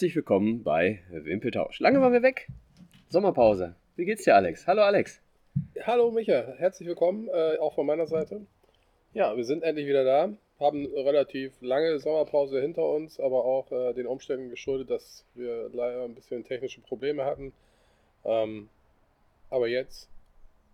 [0.00, 1.78] Herzlich willkommen bei Wimpeltausch.
[1.78, 2.48] Lange waren wir weg.
[3.10, 3.74] Sommerpause.
[3.96, 4.66] Wie geht's dir, Alex?
[4.66, 5.20] Hallo, Alex.
[5.82, 6.54] Hallo, Micha.
[6.56, 8.46] Herzlich willkommen, äh, auch von meiner Seite.
[9.12, 10.32] Ja, wir sind endlich wieder da.
[10.58, 16.04] Haben relativ lange Sommerpause hinter uns, aber auch äh, den Umständen geschuldet, dass wir leider
[16.04, 17.52] ein bisschen technische Probleme hatten.
[18.24, 18.70] Ähm,
[19.50, 20.08] aber jetzt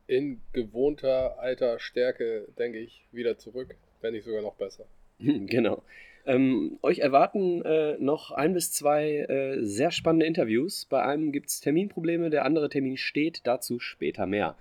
[0.07, 4.85] in gewohnter alter Stärke, denke ich, wieder zurück, wenn nicht sogar noch besser.
[5.19, 5.83] Genau.
[6.27, 10.85] Ähm, euch erwarten äh, noch ein bis zwei äh, sehr spannende Interviews.
[10.87, 14.57] Bei einem gibt es Terminprobleme, der andere Termin steht, dazu später mehr.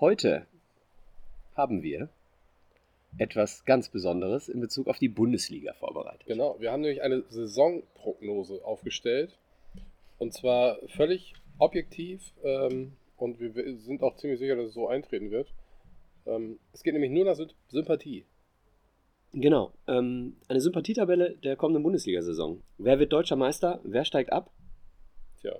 [0.00, 0.46] Heute
[1.54, 2.08] haben wir
[3.16, 6.26] etwas ganz Besonderes in Bezug auf die Bundesliga vorbereitet.
[6.26, 9.38] Genau, wir haben nämlich eine Saisonprognose aufgestellt.
[10.18, 15.30] Und zwar völlig objektiv ähm, und wir sind auch ziemlich sicher, dass es so eintreten
[15.30, 15.48] wird.
[16.26, 18.24] Ähm, es geht nämlich nur nach Sympathie.
[19.32, 19.72] Genau.
[19.86, 22.62] Ähm, eine Sympathietabelle der kommenden Bundesliga-Saison.
[22.78, 23.80] Wer wird deutscher Meister?
[23.84, 24.50] Wer steigt ab?
[25.40, 25.56] Tja.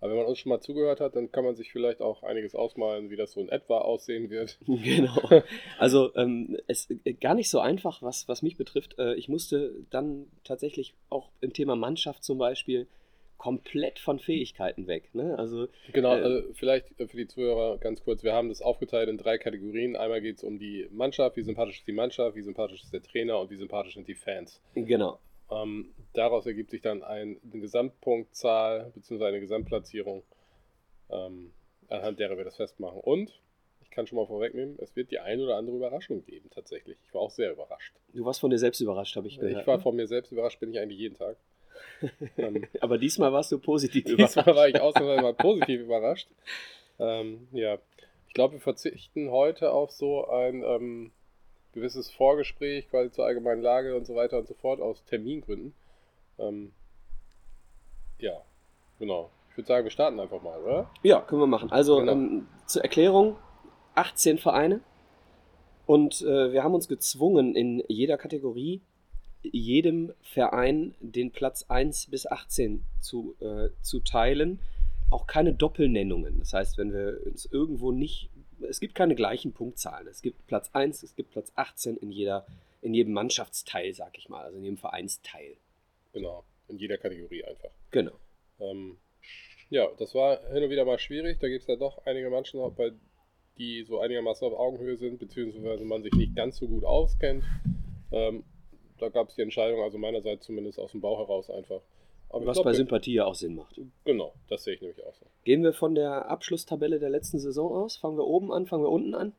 [0.00, 2.54] Aber wenn man uns schon mal zugehört hat, dann kann man sich vielleicht auch einiges
[2.54, 4.58] ausmalen, wie das so in etwa aussehen wird.
[4.66, 5.42] Genau.
[5.78, 8.98] Also ähm, es äh, gar nicht so einfach, was, was mich betrifft.
[8.98, 12.86] Äh, ich musste dann tatsächlich auch im Thema Mannschaft zum Beispiel
[13.38, 15.14] komplett von Fähigkeiten weg.
[15.14, 15.38] Ne?
[15.38, 19.08] Also, genau, äh, also vielleicht äh, für die Zuhörer ganz kurz, wir haben das aufgeteilt
[19.08, 19.96] in drei Kategorien.
[19.96, 23.02] Einmal geht es um die Mannschaft, wie sympathisch ist die Mannschaft, wie sympathisch ist der
[23.02, 24.60] Trainer und wie sympathisch sind die Fans.
[24.74, 25.18] Genau.
[25.50, 29.24] Ähm, daraus ergibt sich dann ein, eine Gesamtpunktzahl bzw.
[29.26, 30.24] eine Gesamtplatzierung,
[31.10, 31.52] ähm,
[31.88, 33.00] anhand derer wir das festmachen.
[33.00, 33.40] Und
[33.82, 36.98] ich kann schon mal vorwegnehmen, es wird die ein oder andere Überraschung geben, tatsächlich.
[37.04, 37.94] Ich war auch sehr überrascht.
[38.12, 39.60] Du warst von dir selbst überrascht, habe ich gehört.
[39.60, 41.36] Ich war von mir selbst überrascht, bin ich eigentlich jeden Tag.
[42.80, 44.36] Aber diesmal warst du positiv überrascht.
[44.36, 46.28] Diesmal war ich ausnahmsweise mal positiv überrascht.
[46.98, 47.78] Ähm, ja,
[48.28, 51.12] ich glaube, wir verzichten heute auf so ein ähm,
[51.72, 55.74] gewisses Vorgespräch quasi zur allgemeinen Lage und so weiter und so fort aus Termingründen.
[56.38, 56.72] Ähm,
[58.18, 58.40] ja,
[58.98, 59.30] genau.
[59.50, 60.90] Ich würde sagen, wir starten einfach mal, oder?
[61.02, 61.70] Ja, können wir machen.
[61.70, 62.12] Also genau.
[62.12, 63.36] ähm, zur Erklärung,
[63.94, 64.80] 18 Vereine
[65.86, 68.82] und äh, wir haben uns gezwungen, in jeder Kategorie
[69.52, 74.60] jedem Verein den Platz 1 bis 18 zu, äh, zu teilen.
[75.10, 76.38] Auch keine Doppelnennungen.
[76.40, 78.30] Das heißt, wenn wir uns irgendwo nicht.
[78.68, 80.08] Es gibt keine gleichen Punktzahlen.
[80.08, 82.46] Es gibt Platz 1, es gibt Platz 18 in, jeder,
[82.80, 85.56] in jedem Mannschaftsteil, sag ich mal, also in jedem Vereinsteil.
[86.12, 87.70] Genau, in jeder Kategorie einfach.
[87.90, 88.18] Genau.
[88.58, 88.96] Ähm,
[89.68, 91.38] ja, das war hin und wieder mal schwierig.
[91.40, 92.98] Da gibt es ja doch einige Mannschaften,
[93.58, 97.44] die so einigermaßen auf Augenhöhe sind, beziehungsweise man sich nicht ganz so gut auskennt.
[98.12, 98.44] Ähm,
[98.98, 101.80] da gab es die Entscheidung, also meinerseits zumindest aus dem Bauch heraus einfach.
[102.28, 103.80] Aber Was glaub, bei Sympathie ja auch Sinn macht.
[104.04, 105.26] Genau, das sehe ich nämlich auch so.
[105.44, 107.96] Gehen wir von der Abschlusstabelle der letzten Saison aus?
[107.96, 109.32] Fangen wir oben an, fangen wir unten an?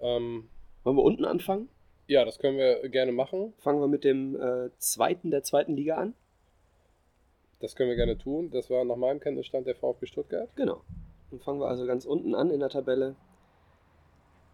[0.00, 0.48] Ähm,
[0.82, 1.68] Wollen wir unten anfangen?
[2.08, 3.52] Ja, das können wir gerne machen.
[3.58, 6.14] Fangen wir mit dem äh, zweiten der zweiten Liga an?
[7.60, 8.50] Das können wir gerne tun.
[8.50, 10.48] Das war nach meinem Kenntnisstand der VfB Stuttgart.
[10.56, 10.82] Genau.
[11.30, 13.16] Dann fangen wir also ganz unten an in der Tabelle.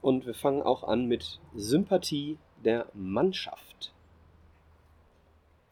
[0.01, 3.93] Und wir fangen auch an mit Sympathie der Mannschaft.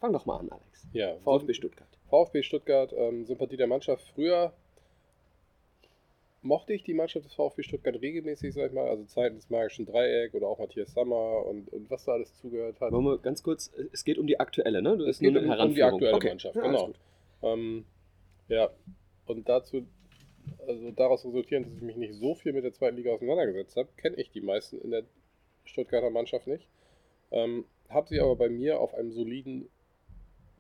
[0.01, 0.87] Fang doch mal an, Alex.
[0.93, 1.89] Ja, VfB Stuttgart.
[2.09, 4.05] VfB Stuttgart, ähm, Sympathie der Mannschaft.
[4.15, 4.53] Früher
[6.43, 9.87] mochte ich die Mannschaft des VfB Stuttgart regelmäßig, sag ich mal, also Zeiten des magischen
[9.87, 12.93] Dreieck oder auch Matthias Sammer und, und was da alles zugehört hat.
[12.93, 14.97] Wollen wir ganz kurz, es geht um die aktuelle, ne?
[14.97, 16.29] Du es geht um, um, die aktuelle okay.
[16.29, 16.93] Mannschaft, ja, genau.
[17.43, 17.85] Ähm,
[18.49, 18.71] ja,
[19.27, 19.87] und dazu,
[20.67, 23.89] also daraus resultierend, dass ich mich nicht so viel mit der zweiten Liga auseinandergesetzt habe,
[23.97, 25.05] kenne ich die meisten in der
[25.65, 26.67] Stuttgarter Mannschaft nicht.
[27.31, 29.69] Ähm, habe sie aber bei mir auf einem soliden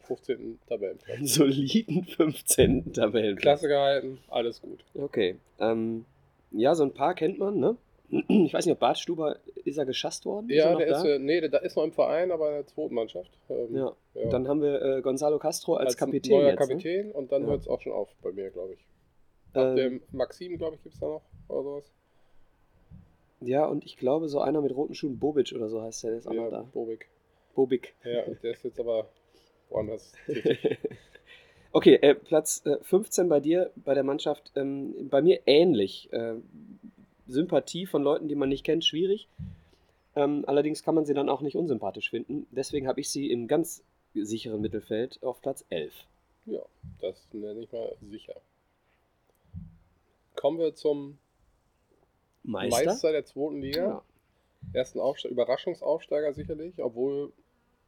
[0.00, 0.58] 15.
[0.66, 1.34] Tabellenplatz.
[1.34, 2.92] Soliden 15.
[2.92, 3.42] Tabellenplatz.
[3.42, 4.84] Klasse gehalten, alles gut.
[4.94, 5.36] Okay.
[5.60, 6.04] Ähm,
[6.50, 7.76] ja, so ein paar kennt man, ne?
[8.28, 10.48] Ich weiß nicht, ob Bart Stuber, ist er geschasst worden?
[10.48, 12.94] Ja, ist der ist, äh, nee, der ist noch im Verein, aber in der zweiten
[12.94, 13.30] Mannschaft.
[13.48, 13.92] Ähm, ja.
[14.14, 14.28] ja.
[14.30, 16.32] Dann haben wir äh, Gonzalo Castro als, als Kapitän.
[16.32, 16.66] Neuer jetzt, ne?
[16.66, 17.12] Kapitän ne?
[17.12, 17.48] und dann ja.
[17.48, 18.80] hört es auch schon auf bei mir, glaube ich.
[19.52, 21.92] Ab ähm, dem Maxim, glaube ich, gibt es da noch oder sowas.
[23.40, 26.18] Ja, und ich glaube, so einer mit roten Schuhen, Bobic oder so heißt der, der
[26.18, 26.62] ist auch ja, noch da.
[26.72, 27.08] Bobik.
[27.54, 27.94] Bobik.
[28.04, 29.08] Ja, der ist jetzt aber
[29.70, 30.12] woanders
[31.72, 34.52] okay, äh, Platz äh, 15 bei dir, bei der Mannschaft.
[34.56, 36.12] Ähm, bei mir ähnlich.
[36.12, 36.34] Äh,
[37.26, 39.28] Sympathie von Leuten, die man nicht kennt, schwierig.
[40.16, 42.46] Ähm, allerdings kann man sie dann auch nicht unsympathisch finden.
[42.50, 43.84] Deswegen habe ich sie im ganz
[44.14, 45.94] sicheren Mittelfeld auf Platz 11.
[46.46, 46.60] Ja,
[47.00, 48.34] das nenne ich mal sicher.
[50.34, 51.18] Kommen wir zum
[52.42, 53.84] Meister, Meister der zweiten Liga.
[53.84, 54.02] Ja.
[54.72, 57.32] Ersten Aufste Überraschungsaufsteiger sicherlich, obwohl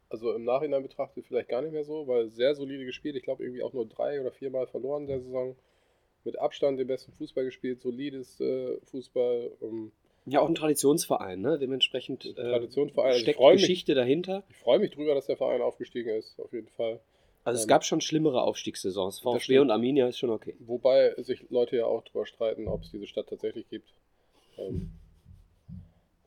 [0.08, 3.16] also im Nachhinein betrachtet vielleicht gar nicht mehr so, weil sehr solide gespielt.
[3.16, 5.56] Ich glaube, irgendwie auch nur drei oder viermal verloren in der Saison.
[6.25, 9.52] Mit Abstand den besten Fußball gespielt, solides äh, Fußball.
[9.60, 9.90] Um,
[10.26, 11.58] ja, auch ein Traditionsverein, ne?
[11.58, 13.14] Dementsprechend äh, Traditionsverein.
[13.14, 14.44] steckt also Geschichte mich, dahinter.
[14.50, 17.00] Ich freue mich drüber, dass der Verein aufgestiegen ist, auf jeden Fall.
[17.43, 19.19] Also es Ähm, gab schon schlimmere Aufstiegssaisons.
[19.19, 20.54] VfB und Arminia ist schon okay.
[20.60, 23.93] Wobei sich Leute ja auch darüber streiten, ob es diese Stadt tatsächlich gibt.
[24.58, 24.90] Ähm,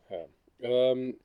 [0.09, 0.25] ja.
[0.61, 1.17] ähm,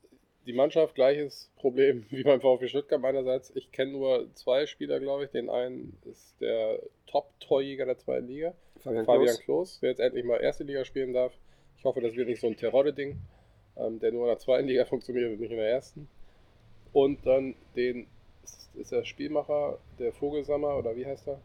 [0.46, 3.54] die Mannschaft, gleiches Problem wie beim VfB Stuttgart meinerseits.
[3.54, 5.30] Ich kenne nur zwei Spieler, glaube ich.
[5.30, 9.80] Den einen ist der Top-Torjäger der zweiten Liga, Fabian Fabian Klos.
[9.80, 11.32] Der jetzt endlich mal erste Liga spielen darf.
[11.78, 13.16] Ich hoffe, das wird nicht so ein Terodde-Ding,
[13.76, 16.08] ähm, der nur in der zweiten Liga funktioniert und nicht in der ersten.
[16.92, 18.06] Und dann den,
[18.42, 21.40] ist, ist der Spielmacher, der Vogelsammer oder wie heißt er?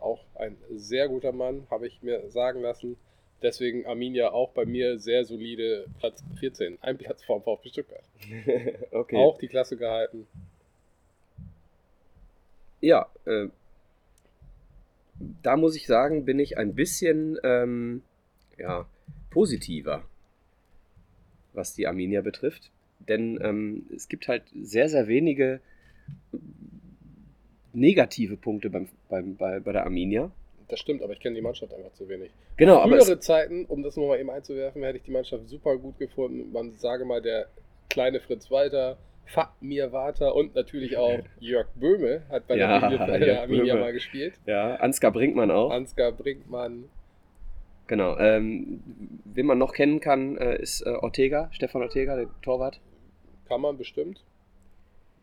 [0.00, 2.96] Auch ein sehr guter Mann, habe ich mir sagen lassen.
[3.42, 6.78] Deswegen Arminia auch bei mir sehr solide Platz 14.
[6.80, 8.04] Ein Platz vorm VfB Stuttgart.
[8.90, 9.16] okay.
[9.16, 10.26] Auch die Klasse gehalten.
[12.80, 13.48] Ja, äh,
[15.42, 18.02] da muss ich sagen, bin ich ein bisschen ähm,
[18.58, 18.86] ja,
[19.30, 20.04] positiver,
[21.52, 22.70] was die Arminia betrifft.
[23.08, 25.60] Denn ähm, es gibt halt sehr, sehr wenige
[27.72, 30.30] negative Punkte beim, beim, bei, bei der Arminia.
[30.68, 32.30] Das stimmt, aber ich kenne die Mannschaft einfach zu wenig.
[32.56, 35.98] Genau, aber Frühere Zeiten, um das nochmal eben einzuwerfen, hätte ich die Mannschaft super gut
[35.98, 36.50] gefunden.
[36.52, 37.46] Man sage mal, der
[37.90, 38.96] kleine Fritz Walter,
[39.26, 44.34] Fatmir Walter und natürlich auch Jörg Böhme hat bei Ja, der, Arminia- Arminia mal gespielt.
[44.46, 45.70] ja, Ansgar Brinkmann auch.
[45.70, 46.84] Ansgar Brinkmann,
[47.86, 48.16] Genau.
[48.18, 48.82] Ähm,
[49.26, 52.80] wen man noch kennen kann, äh, ist äh, Ortega, Stefan Ortega, der Torwart.
[53.46, 54.24] kann man bestimmt.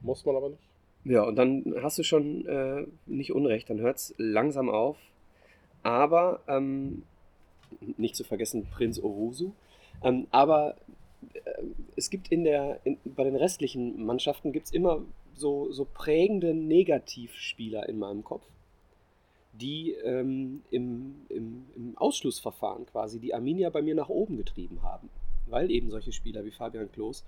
[0.01, 0.61] Muss man aber nicht.
[1.03, 4.97] Ja, und dann hast du schon äh, nicht Unrecht, dann hört es langsam auf.
[5.83, 7.03] Aber, ähm,
[7.97, 9.51] nicht zu vergessen, Prinz Orusu.
[10.03, 10.75] Ähm, aber
[11.33, 11.63] äh,
[11.95, 15.01] es gibt in der, in, bei den restlichen Mannschaften gibt es immer
[15.33, 18.45] so, so prägende Negativspieler in meinem Kopf,
[19.53, 25.09] die ähm, im, im, im Ausschlussverfahren quasi die Arminia bei mir nach oben getrieben haben.
[25.47, 27.25] Weil eben solche Spieler wie Fabian Klos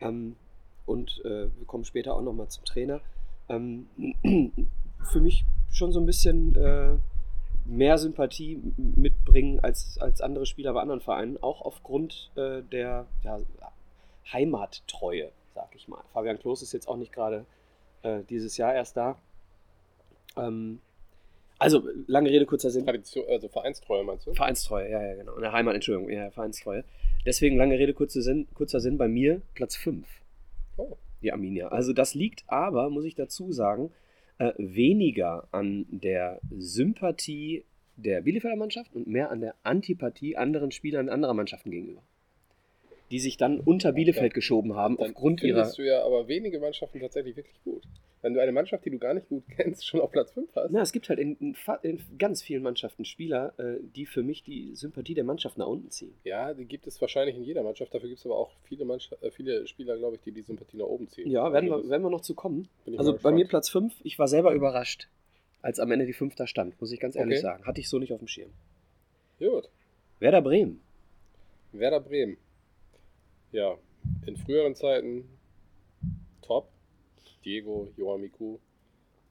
[0.00, 0.36] ähm,
[0.86, 3.00] und äh, wir kommen später auch nochmal zum Trainer,
[3.48, 3.86] ähm,
[5.10, 6.96] für mich schon so ein bisschen äh,
[7.68, 13.40] mehr Sympathie mitbringen als, als andere Spieler bei anderen Vereinen, auch aufgrund äh, der ja,
[14.32, 16.02] Heimattreue, sag ich mal.
[16.12, 17.44] Fabian Klos ist jetzt auch nicht gerade
[18.02, 19.16] äh, dieses Jahr erst da.
[20.36, 20.80] Ähm,
[21.58, 22.84] also, lange Rede, kurzer Sinn.
[22.84, 24.34] Tradition, also Vereinstreue meinst du?
[24.34, 25.34] Vereinstreue, ja, ja, genau.
[25.36, 26.84] Eine Heimat, Entschuldigung, ja, Vereinstreue.
[27.24, 30.06] Deswegen lange Rede, kurzer Sinn, kurzer Sinn bei mir Platz 5,
[30.76, 30.96] Oh.
[31.22, 31.68] die Arminia.
[31.68, 33.90] Also das liegt aber, muss ich dazu sagen,
[34.38, 37.64] äh, weniger an der Sympathie
[37.96, 42.02] der Bielefelder Mannschaft und mehr an der Antipathie anderen Spielern anderer Mannschaften gegenüber.
[43.10, 45.70] Die sich dann unter Bielefeld geschoben haben Dann aufgrund ihrer.
[45.70, 47.84] du ja aber wenige Mannschaften tatsächlich wirklich gut.
[48.26, 50.72] Wenn du eine Mannschaft, die du gar nicht gut kennst, schon auf Platz 5 hast.
[50.72, 54.42] Na, es gibt halt in, in, in ganz vielen Mannschaften Spieler, äh, die für mich
[54.42, 56.12] die Sympathie der Mannschaft nach unten ziehen.
[56.24, 57.94] Ja, die gibt es wahrscheinlich in jeder Mannschaft.
[57.94, 60.76] Dafür gibt es aber auch viele, Mannschaft, äh, viele Spieler, glaube ich, die die Sympathie
[60.76, 61.30] nach oben ziehen.
[61.30, 62.66] Ja, werden Also wir, werden wir noch zu kommen.
[62.96, 63.46] Also bei mir.
[63.46, 65.06] Platz 5, ich war selber überrascht,
[65.62, 67.42] als am Ende die 5 da stand, muss ich ganz ehrlich Okay.
[67.42, 67.64] sagen.
[67.64, 68.50] Hatte ich so nicht auf dem Schirm.
[69.38, 69.68] Gut.
[70.18, 70.80] Werder Bremen.
[71.70, 72.38] Werder Bremen.
[73.52, 73.76] Ja,
[74.26, 75.28] in früheren Zeiten
[76.42, 76.66] top.
[77.46, 78.58] Diego, Johan Miku.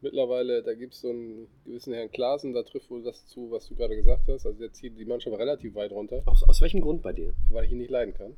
[0.01, 3.67] Mittlerweile, da gibt es so einen gewissen Herrn Klaasen, da trifft wohl das zu, was
[3.67, 4.45] du gerade gesagt hast.
[4.45, 7.33] Also der zieht die Mannschaft relativ weit runter, Aus, aus welchem Grund bei dir?
[7.49, 8.35] weil ich ihn nicht leiden kann.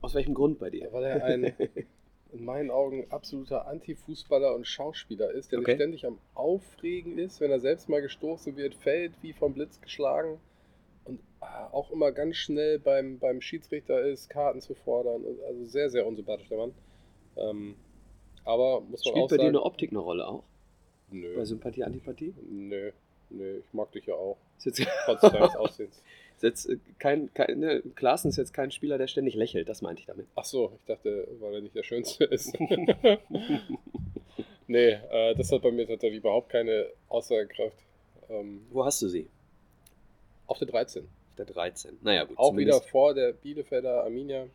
[0.00, 0.88] Aus welchem Grund bei dir?
[0.92, 1.44] Weil er ein
[2.32, 5.74] in meinen Augen absoluter Anti-Fußballer und Schauspieler ist, der Okay.
[5.76, 10.40] ständig am Aufregen ist, wenn er selbst mal gestoßen wird, fällt wie vom Blitz geschlagen
[11.04, 15.24] und ah, auch immer ganz schnell beim, beim Schiedsrichter ist, Karten zu fordern.
[15.46, 16.74] Also sehr, sehr unsympathisch der Mann.
[17.36, 17.76] Ähm,
[18.44, 20.42] aber muss man Spielt auch bei dir sagen, eine Optik eine Rolle auch?
[21.10, 22.34] nö, Bei Sympathie, Antipathie?
[22.50, 22.90] nö,
[23.30, 26.02] nö, ich mag dich ja auch, Ist jetzt, trotz deines Aussehens.
[26.36, 29.82] ist jetzt äh, kein, kein ne, Klaassen ist jetzt kein Spieler, der ständig lächelt, das
[29.82, 30.26] meinte ich damit.
[30.34, 32.58] Ach so, ich dachte, weil er nicht der Schönste ist.
[34.66, 37.76] nee, äh, das hat bei mir tatsächlich überhaupt keine Aussagekraft.
[38.30, 39.28] Ähm, Wo hast du sie?
[40.46, 41.02] auf der 13.
[41.04, 41.98] Auf der 13.
[42.02, 42.38] Naja, gut.
[42.38, 44.46] Auch wieder vor der Bielefelder Arminia.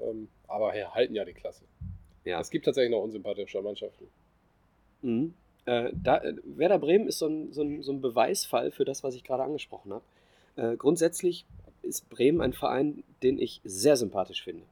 [0.00, 1.62] Ähm, aber ja, halten ja die Klasse.
[2.24, 2.40] Ja.
[2.40, 4.08] Es gibt tatsächlich noch unsympathische Mannschaften.
[5.02, 5.34] Mhm.
[5.64, 9.02] Äh, da, äh, Werder Bremen ist so ein, so, ein, so ein Beweisfall für das,
[9.02, 10.04] was ich gerade angesprochen habe.
[10.56, 11.46] Äh, grundsätzlich
[11.82, 14.64] ist Bremen ein Verein, den ich sehr sympathisch finde.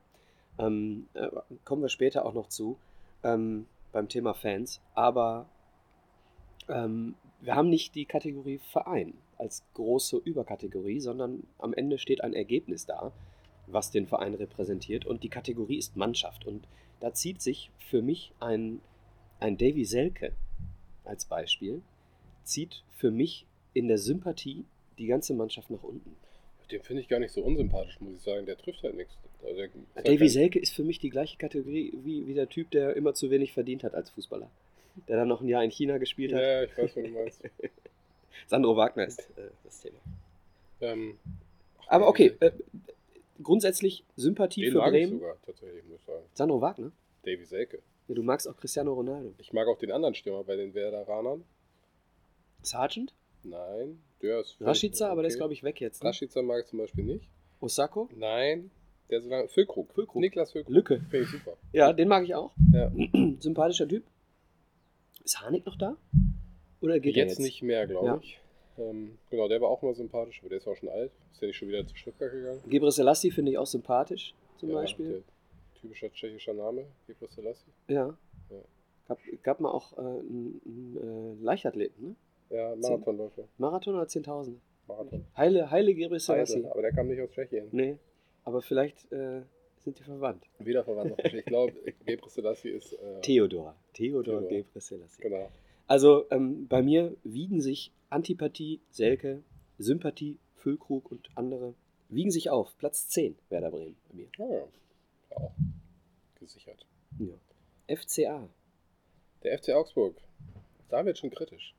[0.59, 1.29] Ähm, äh,
[1.65, 2.79] kommen wir später auch noch zu
[3.23, 4.81] ähm, beim Thema Fans.
[4.95, 5.47] Aber
[6.69, 12.35] ähm, wir haben nicht die Kategorie Verein als große Überkategorie, sondern am Ende steht ein
[12.35, 13.13] Ergebnis da,
[13.67, 15.07] was den Verein repräsentiert.
[15.07, 16.47] Und die Kategorie ist Mannschaft.
[16.47, 16.67] Und
[17.01, 18.81] da zieht sich für mich ein,
[19.41, 20.33] ein Davy Selke
[21.05, 21.83] als Beispiel,
[22.45, 24.65] zieht für mich in der Sympathie
[24.99, 26.17] die ganze Mannschaft nach unten.
[26.71, 28.45] Den finde ich gar nicht so unsympathisch, muss ich sagen.
[28.45, 29.17] Der trifft halt nichts.
[29.43, 29.71] Also halt
[30.07, 33.15] Davy kein- Selke ist für mich die gleiche Kategorie wie, wie der Typ, der immer
[33.15, 34.51] zu wenig verdient hat als Fußballer.
[35.07, 36.43] der dann noch ein Jahr in China gespielt hat.
[36.43, 37.43] Ja, ich weiß, was du meinst.
[38.49, 39.97] Sandro Wagner ist äh, das Thema.
[40.81, 41.17] ähm,
[41.87, 42.51] Aber okay, äh,
[43.43, 45.19] grundsätzlich Sympathie den für mag ich Bremen.
[45.21, 46.25] sogar, tatsächlich, muss ich sagen.
[46.35, 46.93] Sandro Wagner?
[47.25, 47.83] Davy Selke.
[48.09, 49.35] Ja, du magst auch Cristiano Ronaldo.
[49.39, 51.45] Ich mag auch den anderen Stürmer bei den Werderanern.
[52.63, 53.15] Sargent?
[53.43, 54.57] Nein, der ist.
[54.61, 56.03] Rashica, aber der ist, glaube ich, weg jetzt.
[56.03, 56.09] Ne?
[56.09, 57.29] Rashica mag ich zum Beispiel nicht.
[57.61, 58.09] Osako?
[58.17, 58.71] Nein,
[59.11, 59.49] der ist so lange.
[59.49, 59.93] Füllkrug.
[59.95, 60.21] Füllkrug.
[60.21, 60.75] Niklas Füllkrug.
[60.75, 61.01] Lücke.
[61.11, 61.57] Finde ich super.
[61.73, 62.53] Ja, den mag ich auch.
[62.73, 62.91] Ja.
[63.41, 64.05] Sympathischer Typ.
[65.25, 65.97] Ist Harnik noch da?
[66.81, 67.39] Oder geht jetzt, er jetzt?
[67.41, 68.19] nicht mehr, glaube Ja.
[68.23, 68.41] ich.
[68.79, 71.11] Ähm, genau, der war auch mal sympathisch, aber der ist auch schon alt.
[71.33, 72.61] Ist der nicht schon wieder zu Stuttgart gegangen?
[72.69, 75.23] Gebre Selassie finde ich auch sympathisch, zum Ja, Beispiel.
[75.81, 77.71] Typischer tschechischer Name, Gebre Selassie.
[77.89, 78.17] Ja.
[78.51, 78.57] Ja.
[79.09, 82.15] Gab, gab mal auch äh, einen, äh, Leichtathleten, ne?
[82.51, 83.45] Ja, Marathonläufer.
[83.59, 84.55] Marathon oder 10.000?
[84.87, 85.25] Marathon.
[85.37, 86.59] Heile, Heile Gebre Selassie.
[86.59, 87.69] Heide, aber der kam nicht aus Tschechien.
[87.73, 87.99] Nee,
[88.45, 89.43] aber vielleicht äh,
[89.79, 90.45] sind die verwandt.
[90.59, 91.11] Wieder verwandt.
[91.11, 91.25] noch.
[91.25, 91.73] Ich glaube,
[92.07, 92.93] Gebre Selassie ist.
[92.95, 93.75] Äh, Theodor.
[93.93, 94.49] Theodor Theodor.
[94.49, 95.23] Gebre Selassie.
[95.23, 95.49] Genau.
[95.87, 99.43] Also ähm, bei mir wiegen sich Antipathie, Selke,
[99.79, 101.75] Sympathie, Füllkrug und andere
[102.09, 102.77] wiegen sich auf.
[102.79, 104.29] Platz 10 Werder Bremen bei mir.
[104.39, 104.59] Ah, ja.
[104.59, 105.37] ja.
[105.37, 105.53] Auch
[106.39, 106.87] gesichert.
[107.19, 107.97] Ja.
[107.97, 108.49] FCA.
[109.43, 110.17] Der FC Augsburg.
[110.89, 111.75] Da wird schon kritisch.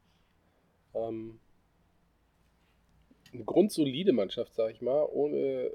[0.93, 1.39] Ähm,
[3.33, 5.71] eine grundsolide Mannschaft, sag ich mal, ohne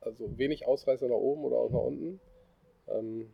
[0.00, 2.20] also wenig Ausreißer nach oben oder auch nach unten.
[2.88, 3.30] Ähm,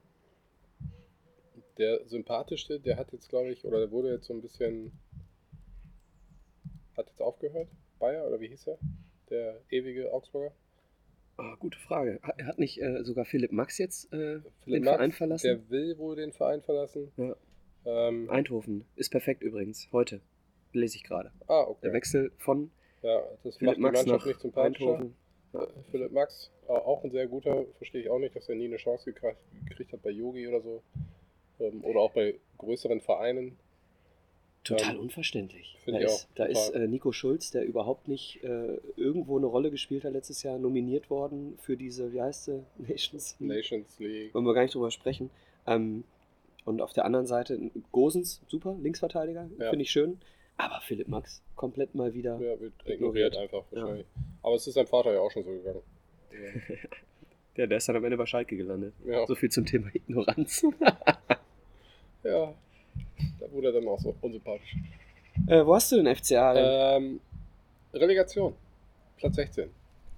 [1.78, 4.92] der sympathischste, der hat jetzt, glaube ich, oder der wurde jetzt so ein bisschen,
[6.96, 7.68] hat jetzt aufgehört.
[7.98, 8.78] Bayer oder wie hieß er?
[9.30, 10.52] Der ewige Augsburger.
[11.38, 12.18] Ah, gute Frage.
[12.22, 15.46] Hat, hat nicht äh, sogar Philipp Max jetzt äh, Philipp den Max, Verein verlassen?
[15.46, 17.12] Der will wohl den Verein verlassen.
[17.16, 17.36] Ja.
[17.84, 19.88] Ähm, Eindhoven ist perfekt übrigens.
[19.92, 20.20] Heute
[20.72, 21.30] lese ich gerade.
[21.46, 21.92] ah, Der okay.
[21.92, 22.70] Wechsel von
[23.02, 24.92] Ja, das Philipp macht Max Mannschaft nach nicht sympathischer.
[24.94, 25.16] Eindhoven.
[25.54, 28.76] Äh, Philipp Max, auch ein sehr guter, verstehe ich auch nicht, dass er nie eine
[28.76, 29.38] Chance gekriegt,
[29.68, 30.82] gekriegt hat bei Yogi oder so.
[31.60, 33.58] Ähm, oder auch bei größeren Vereinen.
[34.66, 35.76] Total Ähm, unverständlich.
[35.84, 39.46] find Da ich ist, da ist äh, Nico Schulz, der überhaupt nicht äh, irgendwo eine
[39.46, 43.48] Rolle gespielt hat letztes Jahr, nominiert worden für diese, wie heißt sie, Nations League.
[43.56, 44.34] Nations League.
[44.34, 45.30] Wollen wir gar nicht drüber sprechen.
[45.66, 46.04] Ähm,
[46.64, 47.58] und auf der anderen Seite
[47.92, 49.70] Gosens, super, Linksverteidiger, Ja.
[49.70, 50.18] finde ich schön.
[50.58, 52.34] Aber Philipp Max komplett mal wieder.
[52.40, 53.34] Ja, wird Ignoriert.
[53.34, 54.06] ignoriert einfach wahrscheinlich.
[54.42, 55.82] Aber es ist seinem Vater ja auch schon so gegangen.
[57.56, 58.94] Ja, der ist dann am Ende bei Schalke gelandet.
[59.04, 60.64] Ja, So viel zum Thema Ignoranz.
[62.24, 62.54] ja.
[63.40, 64.76] Da wurde er dann auch so unsympathisch.
[65.48, 66.64] äh, wo hast du den FCA denn?
[66.66, 67.20] Ähm,
[67.92, 68.54] Relegation.
[69.16, 69.70] Platz 16.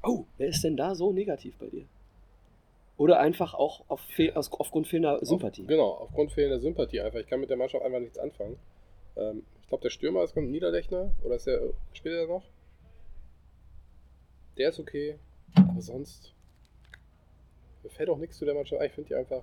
[0.02, 1.84] Oh, wer ist denn da so negativ bei dir?
[2.96, 5.62] Oder einfach auch auf fehl, aus, aufgrund fehlender Sympathie?
[5.62, 7.20] Auf, genau, aufgrund fehlender Sympathie einfach.
[7.20, 8.56] Ich kann mit der Mannschaft einfach nichts anfangen.
[9.16, 11.12] Ähm, ich glaube, der Stürmer ist ganz Niederlechner.
[11.22, 11.60] Oder ist der,
[11.92, 12.42] spielt er noch?
[14.56, 15.16] Der ist okay.
[15.54, 16.32] Aber sonst.
[17.84, 18.80] Mir fällt auch nichts zu der Mannschaft.
[18.82, 18.88] ein.
[18.88, 19.42] Ich finde die einfach.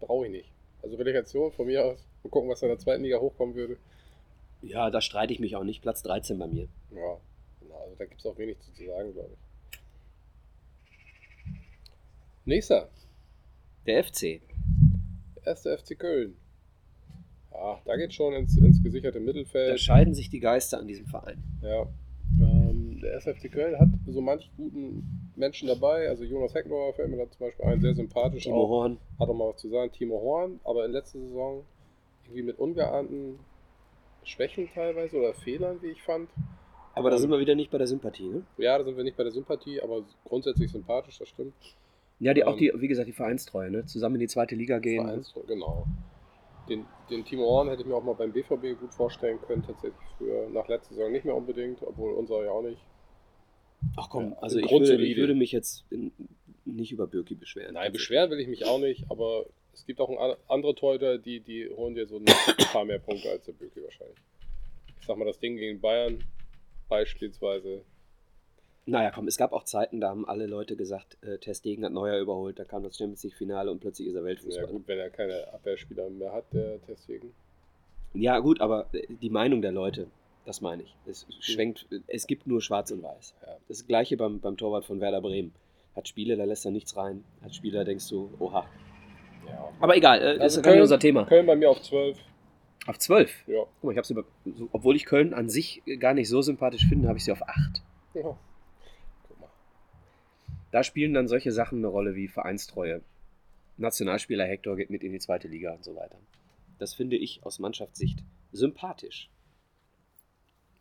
[0.00, 0.50] Brauche ich nicht.
[0.82, 2.04] Also Relegation von mir aus.
[2.22, 3.76] Mal gucken, was in der zweiten Liga hochkommen würde.
[4.62, 5.82] Ja, da streite ich mich auch nicht.
[5.82, 6.68] Platz 13 bei mir.
[6.90, 7.18] Ja,
[7.60, 7.78] genau.
[7.82, 9.38] Also da gibt es auch wenig zu sagen, glaube ich.
[12.44, 12.88] Nächster.
[13.86, 14.40] Der FC.
[15.44, 16.36] Erster FC Köln.
[17.52, 19.72] Ja, da geht schon ins, ins gesicherte Mittelfeld.
[19.72, 21.42] Da scheiden sich die Geister an diesem Verein.
[21.60, 21.86] Ja.
[22.40, 26.08] Ähm, der SFC Köln hat so manch guten Menschen dabei.
[26.08, 28.44] Also Jonas Hecknauer fällt mir da zum Beispiel ein, sehr sympathisch.
[28.44, 28.68] Timo auch.
[28.68, 28.98] Horn.
[29.18, 29.92] Hat auch mal was zu sagen.
[29.92, 31.64] Timo Horn, aber in letzter Saison
[32.32, 33.38] irgendwie mit ungeahnten
[34.24, 36.30] Schwächen teilweise oder Fehlern, wie ich fand.
[36.94, 38.42] Aber da sind wir wieder nicht bei der Sympathie, ne?
[38.58, 41.54] Ja, da sind wir nicht bei der Sympathie, aber grundsätzlich sympathisch, das stimmt.
[42.18, 43.86] Ja, die, auch Ähm, die, wie gesagt, die Vereinstreue, ne?
[43.86, 45.04] Zusammen in die zweite Liga gehen.
[45.04, 45.86] Vereins, genau.
[46.68, 50.06] Den, den Timo Horn hätte ich mir auch mal beim BVB gut vorstellen können, tatsächlich
[50.16, 50.48] früher.
[50.50, 52.80] Nach letzter Saison nicht mehr unbedingt, obwohl unser ja auch nicht.
[53.96, 56.12] Ach komm, Ja, also ich würde, ich würde mich jetzt in,
[56.64, 57.74] nicht über Birki beschweren.
[57.74, 61.40] Nein, beschweren will ich mich auch nicht, aber es gibt auch ein, andere Torhüter, die,
[61.40, 62.24] die holen dir so ein
[62.72, 64.18] paar mehr Punkte als der Böke wahrscheinlich.
[65.00, 66.22] Ich sag mal, das Ding gegen Bayern
[66.88, 67.82] beispielsweise.
[68.84, 71.92] Naja, komm, es gab auch Zeiten, da haben alle Leute gesagt, äh, Ter Stegen hat
[71.92, 74.68] Neuer überholt, da kam das Champions League Finale und plötzlich ist er Ja Weltfußballer.
[74.68, 77.32] gut, wenn er keine Abwehrspieler mehr hat, der deswegen.
[78.14, 80.08] Ja, gut, aber äh, die Meinung der Leute,
[80.44, 80.94] das meine ich.
[81.06, 83.34] Es schwenkt, es gibt nur schwarz und weiß.
[83.46, 83.56] Ja.
[83.68, 85.52] Das gleiche beim, beim Torwart von Werder Bremen.
[85.94, 87.22] Hat Spiele, da lässt er nichts rein.
[87.42, 88.66] Hat Spiele, da denkst du, oha.
[89.46, 89.72] Ja.
[89.80, 91.24] Aber egal, äh, das Also ist Köln- unser Thema.
[91.26, 92.18] Köln bei mir auf 12.
[92.86, 93.46] Auf 12.
[93.46, 93.60] Ja.
[93.80, 97.08] Guck mal, ich über- so, obwohl ich Köln an sich gar nicht so sympathisch finde,
[97.08, 97.82] habe ich sie auf 8.
[98.14, 98.36] ja.
[99.28, 99.50] Guck mal.
[100.72, 103.02] Da spielen dann solche Sachen eine Rolle wie Vereinstreue.
[103.76, 106.18] Nationalspieler Hector geht mit in die zweite Liga und so weiter.
[106.78, 108.22] Das finde ich aus Mannschaftssicht
[108.52, 109.30] sympathisch.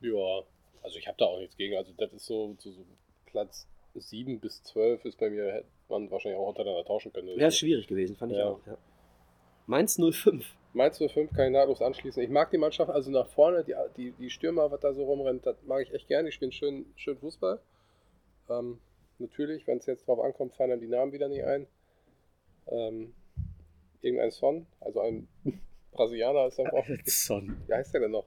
[0.01, 0.41] Ja,
[0.81, 1.75] also ich habe da auch nichts gegen.
[1.77, 2.85] Also das ist so, so, so
[3.27, 7.37] Platz 7 bis 12 ist bei mir, man wahrscheinlich auch untereinander tauschen können.
[7.37, 8.49] Wäre schwierig gewesen, fand ich Ja.
[8.49, 8.59] auch.
[8.65, 8.77] Ja.
[9.67, 10.45] Mainz 05.
[10.73, 12.23] Mainz 05 kann ich nahtlos anschließen.
[12.23, 15.45] Ich mag die Mannschaft also nach vorne, die, die, die Stürmer, was da so rumrennt,
[15.45, 16.29] das mag ich echt gerne.
[16.29, 17.59] Die spielen schön, schön Fußball.
[18.49, 18.79] Ähm,
[19.19, 21.67] natürlich, wenn es jetzt drauf ankommt, fallen dann die Namen wieder nicht ein.
[22.67, 23.13] Ähm,
[24.01, 25.27] irgendein Son, also ein
[25.91, 26.85] Brasilianer ist dann auch.
[27.05, 27.61] Son.
[27.67, 28.25] Wie heißt der denn noch?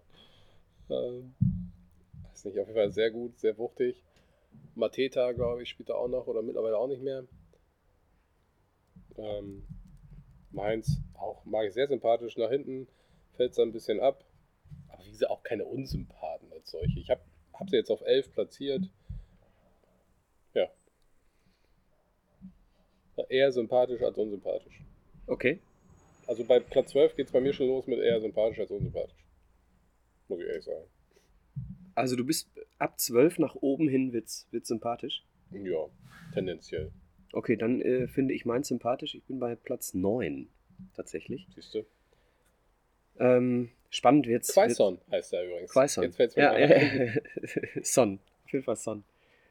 [0.90, 1.34] Ähm,
[2.30, 4.02] weiß nicht, auf jeden Fall sehr gut, sehr wuchtig.
[4.74, 7.24] Mateta, glaube ich, spielt er auch noch oder mittlerweile auch nicht mehr.
[9.18, 9.66] Ähm,
[10.50, 12.36] Mainz auch mag ich sehr sympathisch.
[12.36, 12.88] Nach hinten
[13.32, 14.24] fällt es ein bisschen ab.
[14.88, 17.00] Aber wie gesagt, auch keine Unsympathen als solche.
[17.00, 17.20] Ich habe
[17.52, 18.88] hab sie jetzt auf 11 platziert.
[20.54, 20.70] Ja.
[23.28, 24.80] Eher sympathisch als unsympathisch.
[25.26, 25.60] Okay.
[26.26, 29.24] Also bei Platz 12 geht es bei mir schon los mit eher sympathisch als unsympathisch.
[30.28, 30.84] Muss ich ehrlich sagen.
[31.94, 35.24] Also du bist ab 12 nach oben hin wird's, wird's sympathisch.
[35.50, 35.86] Ja,
[36.32, 36.90] tendenziell.
[37.34, 39.14] Okay, dann äh, finde ich meins sympathisch.
[39.14, 40.48] Ich bin bei Platz 9
[40.96, 41.46] tatsächlich.
[41.54, 41.84] Siehst du?
[43.18, 44.52] Ähm, spannend wird's.
[44.52, 45.72] Quaison heißt er übrigens.
[45.72, 46.04] Quaison.
[46.04, 47.20] Jetzt fällt's mir Ja, ein.
[47.82, 48.18] Son.
[48.44, 49.04] Auf jeden Fall Son.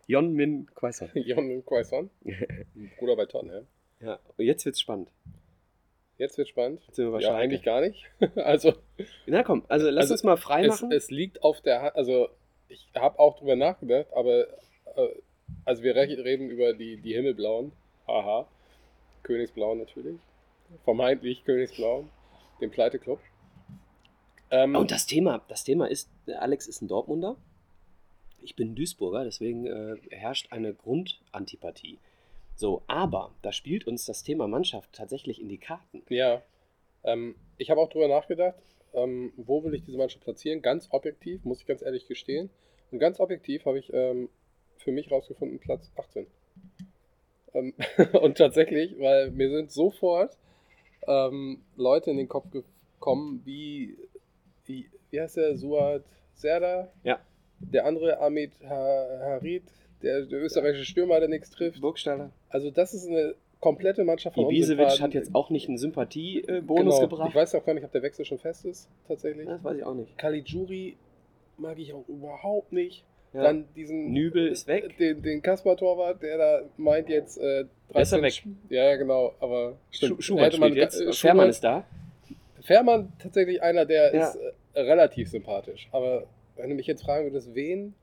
[0.08, 1.10] Jon Min Quaison.
[1.14, 2.10] Jon Quaison.
[2.98, 3.66] Bruder bei Tottenham.
[4.02, 5.10] Ja, und jetzt wird's spannend.
[6.18, 6.82] Jetzt wird spannend.
[6.86, 8.06] Jetzt sind wir Ja, eigentlich gar nicht.
[8.36, 8.74] also,
[9.26, 10.92] Na komm, also lass Also, uns mal frei es, machen.
[10.92, 11.96] es liegt auf der Hand.
[11.96, 12.30] Also,
[12.68, 14.48] ich habe auch drüber nachgedacht, aber
[14.96, 15.08] äh,
[15.66, 17.72] also wir re- reden über die, die Himmelblauen.
[18.08, 18.48] Haha.
[19.24, 20.20] Königsblauen natürlich.
[20.84, 22.10] Vermeintlich Königsblauen.
[22.62, 23.20] Den Pleite-Club.
[24.52, 27.38] Ähm, Und das Thema, das Thema ist, Alex ist ein Dortmunder.
[28.42, 31.98] Ich bin Duisburger, deswegen äh, herrscht eine Grundantipathie.
[32.56, 36.04] So, aber da spielt uns das Thema Mannschaft tatsächlich in die Karten.
[36.10, 36.42] Ja.
[37.04, 38.60] Ähm, ich habe auch drüber nachgedacht,
[38.94, 40.62] ähm, wo will ich diese Mannschaft platzieren?
[40.62, 42.50] Ganz objektiv, muss ich ganz ehrlich gestehen.
[42.92, 44.30] Und ganz objektiv habe ich ähm,
[44.84, 46.28] für mich rausgefunden, Platz 18.
[47.54, 47.74] Ähm,
[48.22, 50.38] und tatsächlich, weil mir sind sofort
[51.08, 53.98] ähm, Leute in den Kopf gekommen, wie,
[54.66, 56.04] wie, wie heißt der, Suat
[56.36, 56.92] Serdar?
[57.04, 57.20] Ja.
[57.60, 59.64] Der andere Amit Ha- Harid,
[60.02, 61.80] der, der österreichische Stürmer, der nichts trifft.
[61.82, 62.32] Burgstaller.
[62.50, 67.08] Also das ist eine komplette Mannschaft von Ibisevic hat jetzt auch nicht einen Sympathie-Bonus Genau.
[67.08, 67.30] gebracht.
[67.30, 69.48] Ich weiß auch gar nicht, ob der Wechsel schon fest ist, tatsächlich.
[69.48, 70.18] das weiß ich auch nicht.
[70.18, 70.98] Caligiuri
[71.58, 73.06] mag ich auch überhaupt nicht.
[73.34, 73.44] Ja.
[73.44, 74.12] Dann diesen.
[74.12, 74.98] Nübel ist weg.
[74.98, 77.38] Den, den Kasper-Torwart, der da meint jetzt.
[77.38, 78.44] Äh, Der ist ja 13 weg.
[78.70, 79.34] Ja, ja, genau.
[79.40, 80.24] Aber Schu stimmt.
[80.24, 81.02] Schubert Hätte man spielt jetzt.
[81.02, 81.86] äh, Fährmann ist da.
[82.62, 84.28] Fährmann tatsächlich einer, der Ja.
[84.30, 84.36] ist
[84.76, 85.90] äh, relativ sympathisch.
[85.92, 87.96] Aber wenn du mich jetzt fragen würdest, wen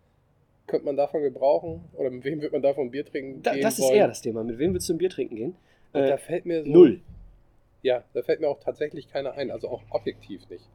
[0.66, 1.84] könnte man davon gebrauchen?
[1.94, 3.42] Oder mit wem wird man davon Bier trinken?
[3.42, 3.96] Da, gehen das ist wollen?
[3.96, 4.42] eher das Thema.
[4.44, 5.56] Mit wem willst du ein Bier trinken gehen?
[5.92, 6.70] Äh, da fällt mir so.
[6.70, 7.00] null.
[7.82, 10.68] Ja, da fällt mir auch tatsächlich keiner ein, also auch objektiv nicht.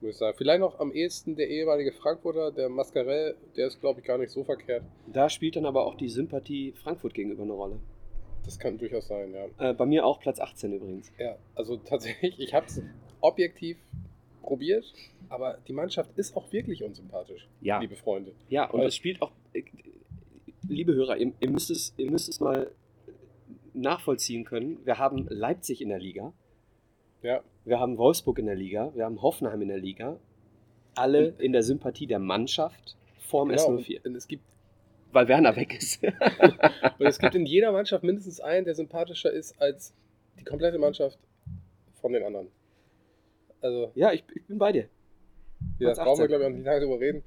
[0.00, 0.36] Muss ich sagen.
[0.36, 4.30] Vielleicht noch am ehesten der ehemalige Frankfurter, der Mascarell, der ist, glaube ich, gar nicht
[4.30, 4.82] so verkehrt.
[5.12, 7.80] Da spielt dann aber auch die Sympathie Frankfurt gegenüber eine Rolle.
[8.44, 9.70] Das kann durchaus sein, ja.
[9.70, 11.12] Äh, bei mir auch Platz 18 übrigens.
[11.18, 12.80] Ja, also tatsächlich, ich habe es
[13.20, 13.76] objektiv
[14.42, 14.90] probiert,
[15.28, 17.78] aber die Mannschaft ist auch wirklich unsympathisch, Ja.
[17.80, 18.32] liebe Freunde.
[18.48, 19.62] Ja, und Also- es spielt auch, äh,
[20.66, 22.70] liebe Hörer, ihr, ihr, müsst es, ihr müsst es mal
[23.74, 24.78] nachvollziehen können.
[24.86, 26.32] Wir haben Leipzig in der Liga,
[27.22, 30.18] Ja, wir haben Wolfsburg in der Liga, wir haben Hoffenheim in der Liga.
[30.94, 33.76] Alle in der Sympathie der Mannschaft vorm genau.
[33.76, 34.06] S04.
[34.06, 34.44] Und es gibt,
[35.12, 36.02] Weil Werner weg ist.
[36.98, 39.94] und es gibt in jeder Mannschaft mindestens einen, der sympathischer ist als
[40.38, 41.18] die komplette Mannschaft
[42.00, 42.48] von den anderen.
[43.60, 44.88] Also, ja, ich, ich bin bei dir.
[45.78, 46.28] ja, da brauchen wir, 18.
[46.28, 47.22] glaube ich, auch nicht lange drüber reden.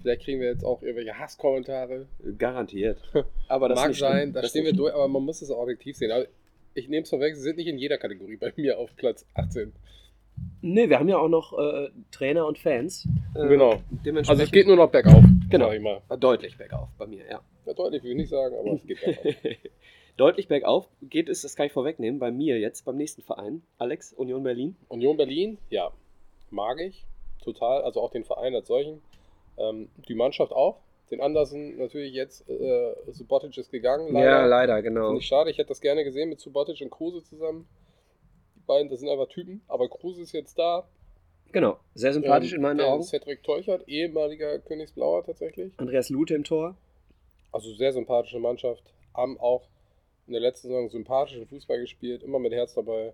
[0.00, 2.06] Vielleicht kriegen wir jetzt auch irgendwelche Hasskommentare.
[2.36, 2.98] Garantiert.
[3.48, 6.10] Aber das Mag sein, da Das stehen wir durch, aber man muss es objektiv sehen.
[6.10, 6.26] Aber
[6.74, 9.72] ich nehme es vorweg, sie sind nicht in jeder Kategorie bei mir auf Platz 18.
[10.62, 13.06] Nee, wir haben ja auch noch äh, Trainer und Fans.
[13.36, 13.80] Äh, Genau.
[14.26, 15.70] Also es geht nur noch bergauf, Genau.
[15.70, 16.00] ich mal.
[16.18, 17.40] deutlich bergauf bei mir, ja.
[17.66, 19.34] Ja, deutlich will ich nicht sagen, aber es geht bergauf.
[20.16, 23.62] deutlich bergauf geht es, das kann ich vorwegnehmen, bei mir jetzt, beim nächsten Verein.
[23.78, 24.76] Alex, Union Berlin.
[24.88, 25.92] Union Berlin, ja,
[26.50, 27.06] mag ich
[27.44, 29.02] total, also auch den Verein als solchen.
[29.56, 30.80] Ähm, die Mannschaft auch.
[31.10, 34.46] Den Andersen natürlich jetzt, äh, Subotic ist gegangen, leider.
[34.46, 35.08] leider, genau.
[35.08, 37.68] Finde ich schade, ich hätte das gerne gesehen mit Subotic und Kruse zusammen.
[38.56, 40.88] Die beiden, das sind einfach Typen, aber Kruse ist jetzt da.
[41.52, 43.02] Genau, sehr sympathisch Ähm, in meinen Augen.
[43.02, 45.72] Cedric Teuchert, ehemaliger Königsblauer tatsächlich.
[45.76, 46.76] Andreas Lute im Tor.
[47.52, 48.82] Also sehr sympathische Mannschaft.
[49.14, 49.68] Haben auch
[50.26, 53.12] in der letzten Saison sympathischen Fußball gespielt, immer mit Herz dabei.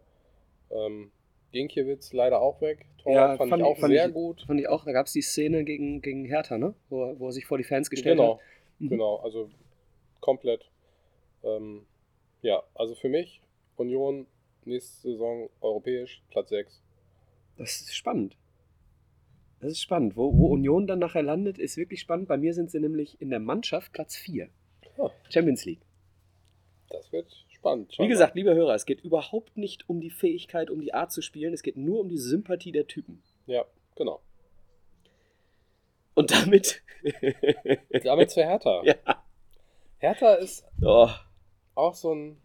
[0.71, 1.11] Ähm,
[1.53, 2.87] Ginkiewicz leider auch weg.
[3.03, 4.43] Tor Ja, fand, fand ich auch fand sehr ich- gut.
[4.47, 6.75] Fand ich auch, da gab es die Szene gegen, gegen Hertha, ne?
[6.89, 8.41] Wo, er- wo er sich vor die Fans gestellt Genau, hat.
[8.79, 8.89] Mhm.
[8.91, 9.51] genau, also
[10.21, 10.71] komplett.
[11.43, 11.87] Ähm,
[12.43, 13.41] ja, also für mich
[13.77, 14.27] Union
[14.65, 16.83] nächste Saison europäisch, Platz 6.
[17.57, 18.37] Das ist spannend.
[19.61, 20.17] Das ist spannend.
[20.17, 22.29] Wo, wo Union dann nachher landet, ist wirklich spannend.
[22.29, 24.49] Bei mir sind sie nämlich in der Mannschaft Platz 4.
[24.99, 25.11] Ah.
[25.31, 25.81] Champions League.
[26.89, 27.27] Das wird
[27.61, 27.95] Spannend.
[27.99, 31.21] Wie gesagt, lieber Hörer, es geht überhaupt nicht um die Fähigkeit, um die Art zu
[31.21, 33.23] spielen, es geht nur um die Sympathie der Typen.
[33.47, 34.21] Ja, genau.
[36.15, 36.83] Und damit.
[38.03, 38.83] damit zu Hertha.
[38.85, 38.95] Ja.
[39.99, 41.09] Hertha ist Oh,
[41.75, 42.41] auch so ein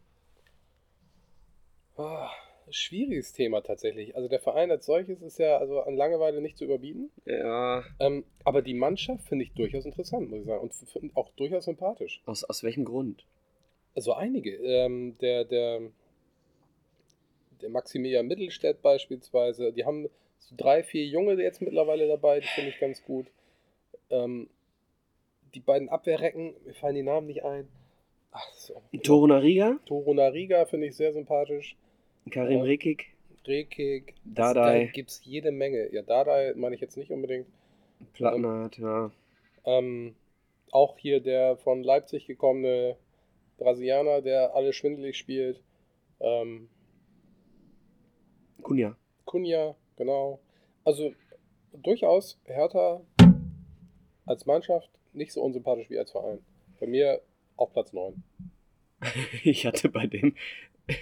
[1.95, 2.29] ah,
[2.69, 4.17] schwieriges Thema tatsächlich.
[4.17, 7.09] Also der Verein als solches ist ja also an Langeweile nicht zu überbieten.
[7.25, 7.83] ja.
[7.99, 10.61] Ähm, aber die Mannschaft finde ich durchaus interessant, muss ich sagen.
[10.61, 12.21] Und auch durchaus sympathisch.
[12.25, 13.25] Aus, aus welchem Grund?
[13.95, 14.55] Also einige.
[14.57, 15.81] Ähm, der, der,
[17.61, 22.69] der Maximilian Mittelstädt beispielsweise, die haben so drei, vier Junge jetzt mittlerweile dabei, die finde
[22.69, 23.27] ich ganz gut.
[24.09, 24.49] Ähm,
[25.53, 27.67] die beiden Abwehrrecken, mir fallen die Namen nicht ein.
[28.31, 28.81] Ach, so.
[29.01, 31.77] Torunariga, Toro Nariga finde ich sehr sympathisch.
[32.29, 32.63] Karim Ja.
[32.63, 33.15] Rekik,
[33.47, 34.13] Rekik.
[34.25, 34.85] Dardai.
[34.85, 35.93] Da gibt es jede Menge.
[35.93, 37.47] Ja, Dardai meine ich jetzt nicht unbedingt.
[38.13, 39.11] Plattenhardt, ja.
[39.63, 40.15] Ähm,
[40.71, 42.97] auch hier der von Leipzig gekommene
[43.57, 45.61] Brasilianer, der alle schwindelig spielt.
[46.19, 46.69] Ähm,
[48.61, 48.95] Kunja.
[49.25, 50.39] Kunja, genau.
[50.83, 51.13] Also
[51.73, 53.01] durchaus Hertha
[54.25, 56.39] als Mannschaft nicht so unsympathisch wie als Verein.
[56.79, 57.21] Bei mir
[57.57, 58.23] auf Platz 9.
[59.43, 60.35] Ich hatte bei dem,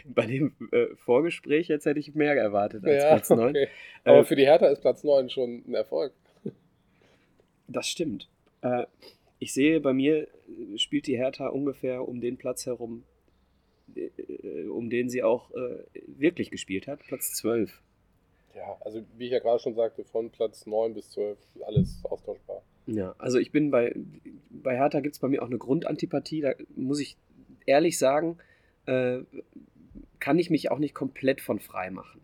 [0.06, 3.50] bei dem äh, Vorgespräch, jetzt hätte ich mehr erwartet als Platz 9.
[3.50, 3.68] okay.
[4.04, 6.14] Aber Äh, für die Hertha ist Platz 9 schon ein Erfolg.
[7.68, 8.30] Das stimmt.
[8.62, 8.86] Äh,
[9.44, 13.04] ich sehe, bei mir äh, spielt die Hertha ungefähr um den Platz herum,
[13.96, 17.00] äh, um den sie auch äh, wirklich gespielt hat.
[17.00, 17.82] Platz 12.
[18.56, 22.64] Ja, also wie ich ja gerade schon sagte, von Platz 9 bis 12 alles austauschbar.
[22.86, 23.96] Ja, also ich bin bei,
[24.50, 26.42] bei Hertha gibt es bei mir auch eine Grundantipathie.
[26.42, 27.18] Da muss ich
[27.66, 28.38] ehrlich sagen,
[28.86, 29.20] äh,
[30.20, 32.22] kann ich mich auch nicht komplett von frei machen.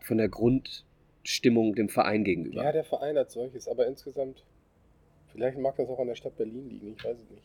[0.00, 2.62] Von der Grundstimmung dem Verein gegenüber.
[2.62, 4.44] Ja, der Verein als solches, aber insgesamt,
[5.36, 7.42] vielleicht mag das auch an der Stadt Berlin liegen, ich weiß es nicht.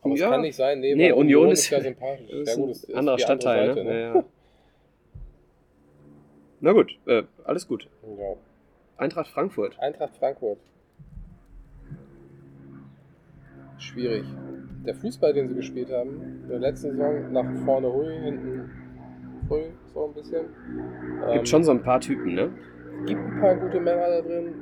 [0.00, 0.26] Aber Ja.
[0.26, 2.28] es kann nicht sein, nee, Nee, weil Union ist- ja sympathisch.
[2.30, 4.00] Ist ja, gut, ein es ist anderer die andere Stadtteil, Seite, ne?
[4.00, 4.24] Ja, ja.
[6.60, 7.88] Na gut, äh, alles gut.
[8.18, 8.34] Ja.
[8.96, 9.78] Eintracht Frankfurt.
[9.78, 10.58] Eintracht Frankfurt.
[13.78, 14.24] Schwierig.
[14.84, 18.70] Der Fußball, den sie gespielt haben, in der letzten Saison nach vorne hui, hinten
[19.48, 20.46] hui, so ein bisschen.
[21.26, 22.50] Ähm, Gibt schon so ein paar Typen, ne?
[23.06, 24.54] gibt ein paar gute Männer da drin,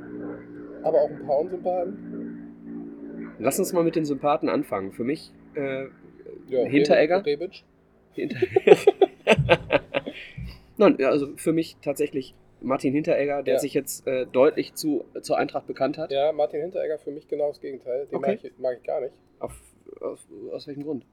[0.83, 3.35] aber auch ein paar Unsympathen.
[3.39, 4.91] Lass uns mal mit den Sympathen anfangen.
[4.93, 5.85] Für mich äh,
[6.47, 7.25] Ja, Hinteregger?
[7.25, 7.63] Rebic.
[8.13, 8.37] Hinter
[10.77, 13.59] Nein, also für mich tatsächlich Martin Hinteregger, der Ja.
[13.59, 16.11] sich jetzt äh, deutlich zu, zur Eintracht bekannt hat.
[16.11, 18.07] Ja, Martin Hinteregger für mich genau das Gegenteil.
[18.07, 18.35] Den Okay.
[18.35, 19.13] mag, ich, mag ich gar nicht.
[19.39, 19.59] Auf,
[20.01, 20.19] auf,
[20.51, 21.05] aus welchem Grund?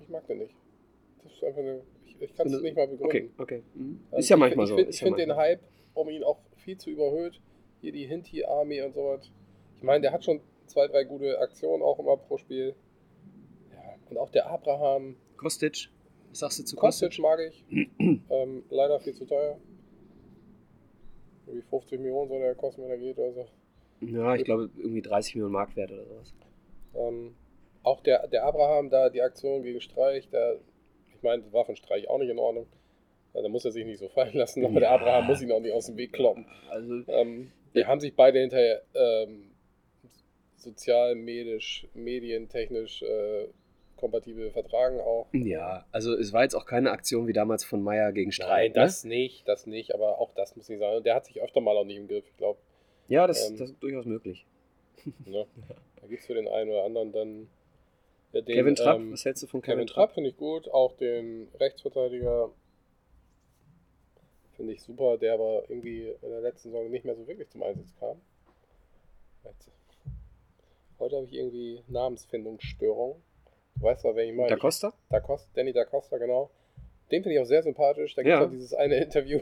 [0.00, 0.54] Ich mag den nicht.
[1.24, 1.80] Das ist einfach eine.
[2.06, 3.04] Ich, ich kann es nicht mal begründen.
[3.04, 3.62] Okay, okay.
[3.74, 4.00] Mhm.
[4.16, 4.88] Ist ja ich manchmal find- so.
[4.88, 5.36] Ich finde ja find den.
[5.36, 5.60] Hype
[5.94, 7.40] um ihn auch viel zu überhöht.
[7.82, 9.30] Hier die Hinti-Army und sowas.
[9.76, 12.74] Ich meine, der hat schon zwei, drei gute Aktionen auch immer pro Spiel.
[13.72, 15.16] Ja, und auch der Abraham.
[15.36, 15.88] Kostic,
[16.30, 17.08] was sagst du zu Kostic?
[17.10, 17.64] Kostic mag ich.
[18.30, 19.58] ähm, leider viel zu teuer.
[21.46, 23.46] Irgendwie 50 Millionen soll der kosten, wenn er geht oder so.
[24.00, 26.32] Ja, ich glaube irgendwie 30 Millionen Marktwert oder sowas.
[26.94, 27.34] Ähm,
[27.82, 30.58] auch der, der Abraham da, die Aktion gegen Streich, der,
[31.14, 32.66] ich meine, das war von Streich auch nicht in Ordnung.
[33.34, 34.94] Ja, da muss er sich nicht so fallen lassen, aber der Ja.
[34.94, 36.46] Abraham muss ihn auch nicht aus dem Weg kloppen.
[36.70, 39.50] Also, Ähm, die haben sich beide hinterher ähm,
[40.56, 43.48] sozial, medisch, medientechnisch äh,
[43.96, 45.28] kompatibel vertragen auch.
[45.32, 48.48] ja, also es war jetzt auch keine Aktion wie damals von Meyer gegen Streich.
[48.48, 48.74] Nein, ne?
[48.74, 50.96] das nicht, das nicht, aber auch das muss ich sagen.
[50.96, 52.58] Und Der hat sich öfter mal auch nicht im Griff, ich glaube.
[53.08, 54.44] Ja, das, ähm, das ist durchaus möglich.
[55.26, 55.46] Ne?
[56.00, 57.48] Da gibt es für den einen oder anderen dann
[58.32, 60.96] den, Kevin Trapp, ähm, was hältst du von Kevin Kevin, Trapp finde ich gut, auch
[60.96, 62.50] den Rechtsverteidiger
[64.56, 67.62] finde ich super, der aber irgendwie in der letzten Saison nicht mehr so wirklich zum
[67.62, 68.20] Einsatz kam.
[70.98, 73.20] Heute habe ich irgendwie Namensfindungsstörung.
[73.76, 74.48] Du weißt aber, wen ich meine.
[74.50, 74.92] Da Costa?
[75.10, 76.50] Da Costa, Danny Da Costa, genau.
[77.10, 78.14] Den finde ich auch sehr sympathisch.
[78.14, 78.46] Da gibt es Ja.
[78.46, 79.40] dieses eine Interview,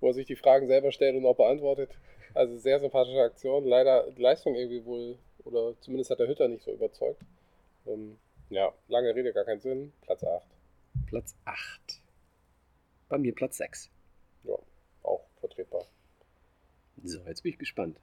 [0.00, 1.98] wo er sich die Fragen selber stellt und auch beantwortet.
[2.34, 3.64] Also sehr sympathische Aktion.
[3.64, 7.22] Leider die Leistung irgendwie wohl, oder zumindest hat der Hütter nicht so überzeugt.
[7.86, 8.18] Ähm,
[8.50, 9.92] ja, lange Rede, gar keinen Sinn.
[10.02, 10.46] Platz 8.
[11.06, 12.02] Platz 8.
[13.08, 13.90] Bei mir Platz 6.
[14.44, 14.54] Ja,
[15.02, 15.84] auch vertretbar.
[17.04, 17.98] So, jetzt bin ich gespannt.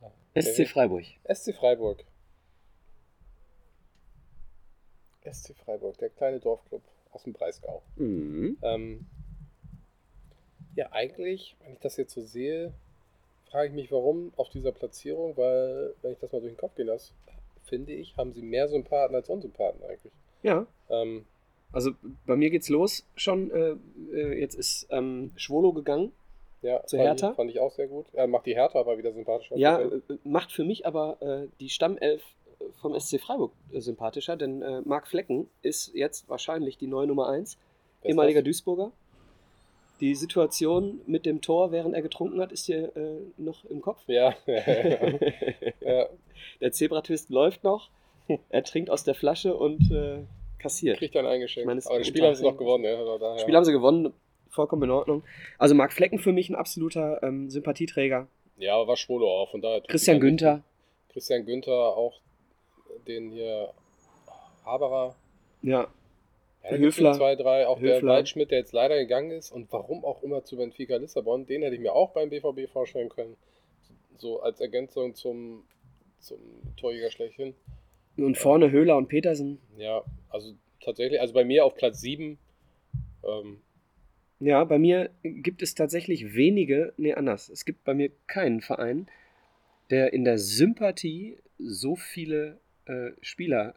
[0.00, 0.10] Ja.
[0.40, 1.04] SC Freiburg.
[1.32, 2.04] SC Freiburg.
[5.30, 7.82] SC Freiburg, der kleine Dorfclub aus dem Breisgau.
[7.96, 8.58] Mhm.
[8.62, 9.06] Ähm,
[10.74, 12.72] ja, eigentlich, wenn ich das jetzt so sehe,
[13.50, 16.74] frage ich mich, warum auf dieser Platzierung, weil, wenn ich das mal durch den Kopf
[16.74, 17.12] gehen lasse,
[17.64, 20.12] finde ich, haben sie mehr Sympathen als Unsympathen eigentlich.
[20.42, 21.24] Ja, Ähm,
[21.72, 21.92] also
[22.26, 23.50] bei mir geht's los schon.
[23.50, 23.76] Äh,
[24.14, 26.12] äh, jetzt ist ähm, Schwolo gegangen.
[26.62, 27.30] ja, Zu fand Hertha?
[27.30, 28.06] Ich, fand ich auch sehr gut.
[28.12, 29.56] Er macht die Hertha aber wieder sympathischer.
[29.56, 32.22] Ja, äh, macht für mich aber äh, die Stammelf
[32.80, 37.28] vom SC Freiburg äh, sympathischer, denn äh, Marc Flecken ist jetzt wahrscheinlich die neue Nummer
[37.28, 37.56] 1,
[38.02, 38.46] Wer ist ehemaliger das?
[38.46, 38.92] Duisburger.
[40.00, 44.02] Die Situation mit dem Tor, während er getrunken hat, ist dir äh, noch im Kopf.
[44.08, 44.34] Ja.
[44.46, 46.06] ja.
[46.60, 47.88] Der Zebratwist läuft noch,
[48.48, 50.24] er trinkt aus der Flasche und äh,
[50.62, 50.98] kassiert.
[50.98, 51.66] Kriegt dann eingeschenkt.
[51.66, 52.96] Meine, Aber das Spiel haben sie noch gewonnen, ja.
[52.96, 53.38] Also daher.
[53.40, 54.12] Spiel haben sie gewonnen,
[54.48, 55.24] vollkommen in Ordnung.
[55.58, 58.28] Also Marc Flecken für mich ein absoluter ähm, Sympathieträger.
[58.58, 59.80] Ja, aber war Schwolo auch, von daher.
[59.82, 60.64] Christian Günther, nicht-
[61.12, 62.20] Christian Günther, auch
[63.08, 63.72] den hier
[64.64, 65.16] Haberer.
[65.62, 65.88] ja,
[66.62, 67.14] Ja, Höfler.
[67.14, 68.12] Zwei, drei, auch der Höfler.
[68.12, 71.74] Waldschmidt, der jetzt leider gegangen ist und warum auch immer zu Benfica Lissabon, den hätte
[71.74, 73.36] ich mir auch beim BVB vorstellen können.
[74.18, 75.64] So als Ergänzung zum,
[76.20, 76.38] zum
[76.76, 77.54] Torjäger schlechthin.
[78.16, 79.58] Und vorne Höhler und Petersen.
[79.76, 82.38] Ja, also tatsächlich, also bei mir auf Platz 7.
[83.24, 83.60] Ähm,
[84.40, 87.48] Ja, bei mir gibt es tatsächlich wenige, nee, anders.
[87.48, 89.06] Es gibt bei mir keinen Verein,
[89.90, 93.74] der in der Sympathie so viele äh, Spieler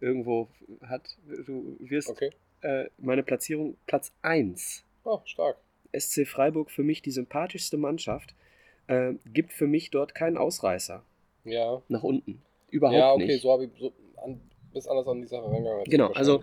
[0.00, 0.48] irgendwo
[0.82, 1.16] hat.
[1.46, 2.30] Du wirst okay.
[2.62, 4.84] äh, meine Platzierung Platz 1.
[5.04, 5.58] Oh, stark.
[5.96, 8.34] SC Freiburg für mich die sympathischste Mannschaft.
[8.86, 11.02] Äh, gibt für mich dort keinen Ausreißer
[11.44, 11.82] Ja.
[11.88, 12.40] nach unten.
[12.70, 13.42] Überhaupt ja, okay, nicht.
[13.42, 14.40] so habe ich so an,
[14.72, 15.80] bist anders an die Sache rangegangen.
[15.80, 16.42] als Genau, also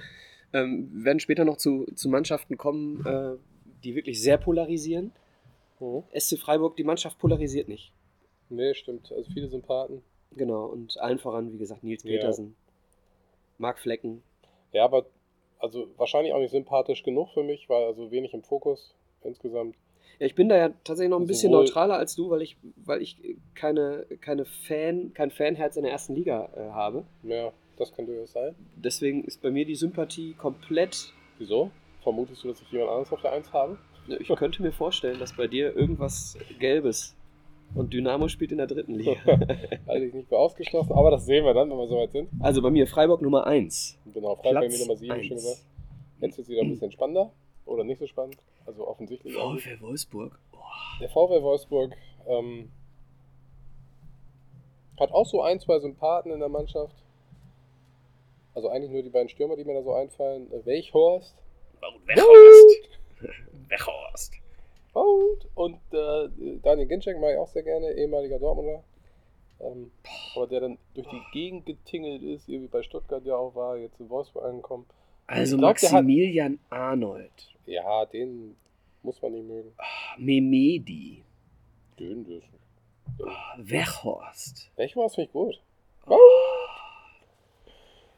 [0.54, 3.38] ähm, werden später noch zu, zu Mannschaften kommen, äh,
[3.84, 5.12] die wirklich sehr polarisieren.
[5.80, 6.04] Mhm.
[6.18, 7.92] SC Freiburg, die Mannschaft polarisiert nicht.
[8.50, 9.12] Nee, stimmt.
[9.12, 10.02] Also viele Sympathen.
[10.32, 12.12] Genau, und allen voran, wie gesagt, Nils Ja.
[12.12, 12.56] Petersen,
[13.58, 14.24] Marc Flecken.
[14.72, 15.06] Ja, aber
[15.60, 19.76] also wahrscheinlich auch nicht sympathisch genug für mich, weil also wenig im Fokus insgesamt.
[20.20, 22.58] Ja, ich bin da ja tatsächlich noch ein bisschen Sowohl- neutraler als du, weil ich,
[22.86, 23.18] weil ich
[23.54, 27.04] keine, keine Fan, kein Fanherz in der ersten Liga äh, habe.
[27.24, 28.56] Ja, das könnte es sein.
[28.76, 31.14] Deswegen ist bei mir die Sympathie komplett.
[31.38, 31.70] Wieso?
[32.04, 33.78] Vermutest du, dass ich jemand anderes auf der 1 habe?
[34.20, 37.16] Ich könnte mir vorstellen, dass bei dir irgendwas Gelbes
[37.74, 39.16] und Dynamo spielt in der dritten Liga.
[39.88, 42.30] Halte ich nicht für ausgeschlossen, aber das sehen wir dann, wenn wir soweit sind.
[42.40, 43.98] Also bei mir Freiburg Nummer 1.
[44.14, 45.30] Genau, Freiburg bei mir Nummer 7 schon eins.
[45.30, 45.58] gesagt.
[46.22, 47.32] Jetzt wird es wieder ein bisschen spannender
[47.66, 48.38] oder nicht so spannend.
[48.66, 49.34] Also offensichtlich.
[49.36, 50.40] VfL Wolfsburg.
[51.00, 51.96] Der VfL Wolfsburg
[52.28, 52.72] ähm,
[55.00, 56.96] hat auch so ein, zwei Sympathen in der Mannschaft.
[58.54, 60.52] Also eigentlich nur die beiden Stürmer, die mir da so einfallen.
[60.52, 61.36] Äh, Weichhorst
[62.06, 62.90] Wechhorst.
[63.70, 64.34] Wechhorst.
[65.56, 68.84] und, äh, Daniel Ginczek mag ich auch sehr gerne, ehemaliger Dortmunder.
[69.60, 69.92] Ähm,
[70.36, 74.00] aber der dann durch die Gegend getingelt ist, irgendwie bei Stuttgart ja auch war, jetzt
[74.00, 74.86] in Wolfsburg angekommen.
[75.28, 77.55] Also glaub, der hat- Maximilian Arnold.
[77.66, 78.56] Ja, den
[79.04, 79.72] muss man nicht mögen.
[80.18, 81.24] Memedi.
[82.00, 82.48] Den ist.
[83.58, 84.72] Wechhorst.
[84.76, 85.62] Weichhorst finde ich gut.
[86.08, 86.18] Oh.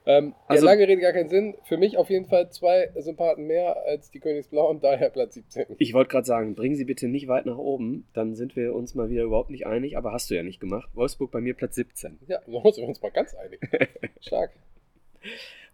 [0.06, 1.56] Ähm, Also- ja, lange Rede, gar keinen Sinn.
[1.66, 5.76] Für mich auf jeden Fall zwei Sympathen mehr als die Königsblauen, daher Platz 17.
[5.80, 8.96] Ich wollte gerade sagen, bringen Sie bitte nicht weit nach oben, dann sind wir uns
[8.96, 10.90] mal wieder überhaupt nicht einig, aber hast du ja nicht gemacht.
[10.94, 12.20] Wolfsburg bei mir Platz 17.
[12.28, 13.60] Ja, da müssen wir uns mal ganz einig.
[14.22, 14.52] Stark.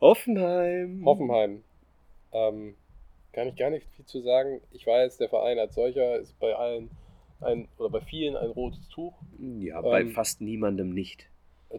[0.02, 1.04] Hoffenheim.
[1.06, 1.64] Hoffenheim.
[2.32, 2.76] Ähm,
[3.34, 4.62] kann ich gar nicht viel zu sagen.
[4.72, 6.90] Ich weiß, der Verein als solcher ist bei allen
[7.42, 9.14] ein, oder bei vielen ein rotes Tuch.
[9.40, 11.28] Ja, bei Ähm, fast niemandem nicht.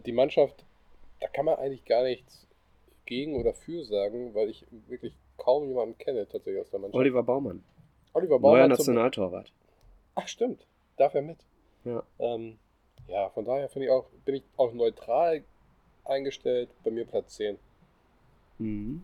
[0.05, 0.63] Die Mannschaft,
[1.21, 2.45] da kann man eigentlich gar nichts
[3.05, 6.99] gegen oder für sagen, weil ich wirklich kaum jemanden kenne tatsächlich aus der Mannschaft.
[6.99, 7.63] Oliver Baumann.
[8.13, 9.51] Oliver Neuer Baumann zum- Nationaltorwart.
[10.15, 10.65] Ach stimmt,
[10.97, 11.37] darf er mit.
[11.83, 12.03] Ja.
[12.19, 12.57] Ähm,
[13.07, 15.43] ja, von daher ich auch, bin ich auch neutral
[16.03, 16.69] eingestellt.
[16.83, 17.57] Bei mir Platz 10.
[18.59, 19.03] Mhm.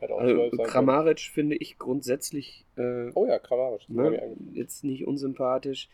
[0.00, 0.68] Also 12 sein können.
[0.68, 3.88] Kramaric finde ich grundsätzlich äh, Oh ja, Kramaric.
[3.88, 5.88] ne, jetzt nicht unsympathisch.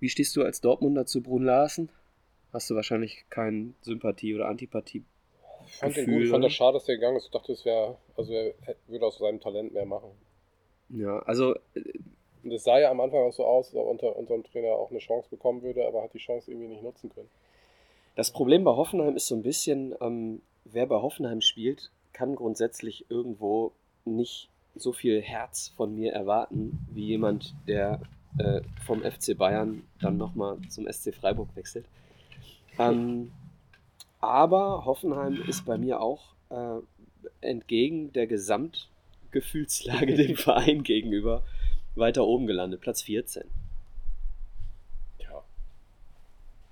[0.00, 1.90] Wie stehst du als Dortmunder zu Brun Larsen?
[2.52, 5.04] Hast du wahrscheinlich keine Sympathie oder Antipathie?
[5.66, 7.24] Ich fand den Gefühl, gut, ich fand das schade, dass der gegangen ist.
[7.26, 8.54] Ich dachte, es wäre, also er
[8.86, 10.10] würde aus seinem Talent mehr machen.
[10.90, 11.54] Ja, also
[12.42, 14.90] Und es sah ja am Anfang auch so aus, dass er unter unserem Trainer auch
[14.90, 17.30] eine Chance bekommen würde, aber hat die Chance irgendwie nicht nutzen können.
[18.14, 23.04] Das Problem bei Hoffenheim ist so ein bisschen, ähm, wer bei Hoffenheim spielt, kann grundsätzlich
[23.10, 23.72] irgendwo
[24.06, 28.00] nicht so viel Herz von mir erwarten, wie jemand, der
[28.38, 31.86] äh, vom FC Bayern dann nochmal zum SC Freiburg wechselt.
[32.78, 33.30] Ähm,
[34.20, 36.78] aber Hoffenheim ist bei mir auch äh,
[37.40, 41.42] entgegen der Gesamtgefühlslage dem Verein gegenüber
[41.94, 43.44] weiter oben gelandet, Platz 14.
[45.18, 45.44] Ja.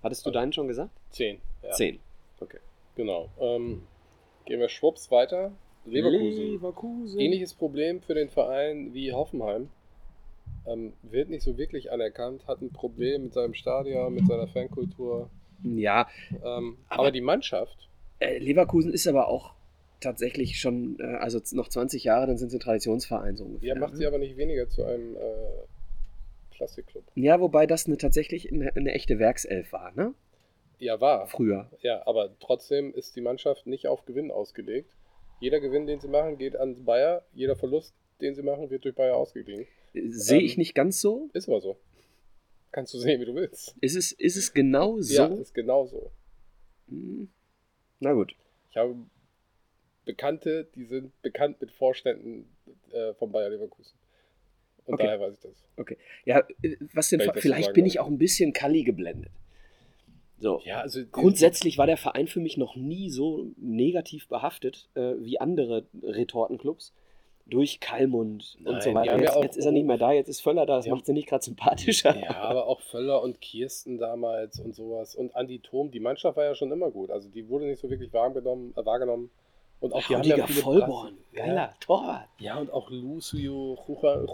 [0.03, 0.91] Hattest du deinen schon gesagt?
[1.11, 1.41] 10.
[1.63, 1.71] Ja.
[1.71, 2.01] 10.
[2.41, 2.59] Okay.
[2.97, 3.29] Genau.
[3.39, 3.83] Ähm,
[4.45, 5.53] gehen wir schwupps weiter.
[5.85, 6.45] Leverkusen.
[6.53, 7.21] Leverkusen.
[7.21, 9.69] Ähnliches Problem für den Verein wie Hoffenheim.
[10.67, 15.29] Ähm, wird nicht so wirklich anerkannt, hat ein Problem mit seinem Stadion, mit seiner Fankultur.
[15.65, 16.07] Ja,
[16.45, 17.89] Ähm, Aber- aber, die Mannschaft,
[18.21, 19.55] äh, Leverkusen ist aber auch
[20.01, 23.69] tatsächlich schon, äh, also noch 20 Jahre, dann sind sie ein Traditionsverein so ungefähr.
[23.71, 23.99] ja, macht ne?
[23.99, 25.21] sie aber nicht weniger zu einem äh,
[26.57, 27.05] Klassikclub.
[27.15, 30.15] Ja, wobei das eine, tatsächlich eine, eine echte Werkself war, ne?
[30.83, 31.29] Ja, war.
[31.29, 31.71] früher.
[31.81, 34.91] Ja, aber trotzdem ist die Mannschaft nicht auf Gewinn ausgelegt.
[35.39, 37.25] Jeder Gewinn, den sie machen, geht an Bayer.
[37.33, 39.67] Jeder Verlust, den sie machen, wird durch Bayer ausgeglichen.
[39.93, 41.31] Sehe Ähm, ich nicht ganz so.
[41.35, 41.77] Ist aber so.
[42.73, 43.77] Kannst du sehen, wie du willst.
[43.81, 45.15] Ist es, ist es genau so?
[45.15, 46.11] Ja, ist genau so.
[46.89, 47.29] Hm.
[48.01, 48.35] Na gut.
[48.71, 48.97] Ich habe
[50.05, 52.49] Bekannte, die sind bekannt mit Vorständen
[52.91, 53.97] äh, von Bayer Leverkusen.
[54.85, 55.05] Und Okay.
[55.05, 55.87] daher weiß ich das.
[56.25, 57.21] Ja, äh, was denn?
[57.21, 59.31] Vielleicht sagen bin ich auch ein bisschen Kalli geblendet.
[60.43, 60.61] So.
[60.65, 65.41] Ja, also Grundsätzlich war der Verein für mich noch nie so negativ behaftet äh, wie
[65.41, 66.93] andere Retortenclubs.
[67.47, 69.13] Durch Kalmund und Nein, so die weiter.
[69.13, 70.91] haben ja Jetzt, jetzt ist er nicht mehr da, jetzt ist Völler da, das Die
[70.93, 72.17] macht sie nicht gerade sympathischer.
[72.17, 75.17] Ja, aber auch Völler und Kirsten damals und sowas.
[75.17, 77.11] Und Andi Thom, die Mannschaft war ja schon immer gut.
[77.11, 78.73] Also die wurde nicht so wirklich wahrgenommen.
[78.77, 79.31] Äh, wahrgenommen.
[79.83, 82.29] Und auch die haben ja viele Vollborn, geiler Ja, Torwart.
[82.39, 83.77] ja, und auch Lucio,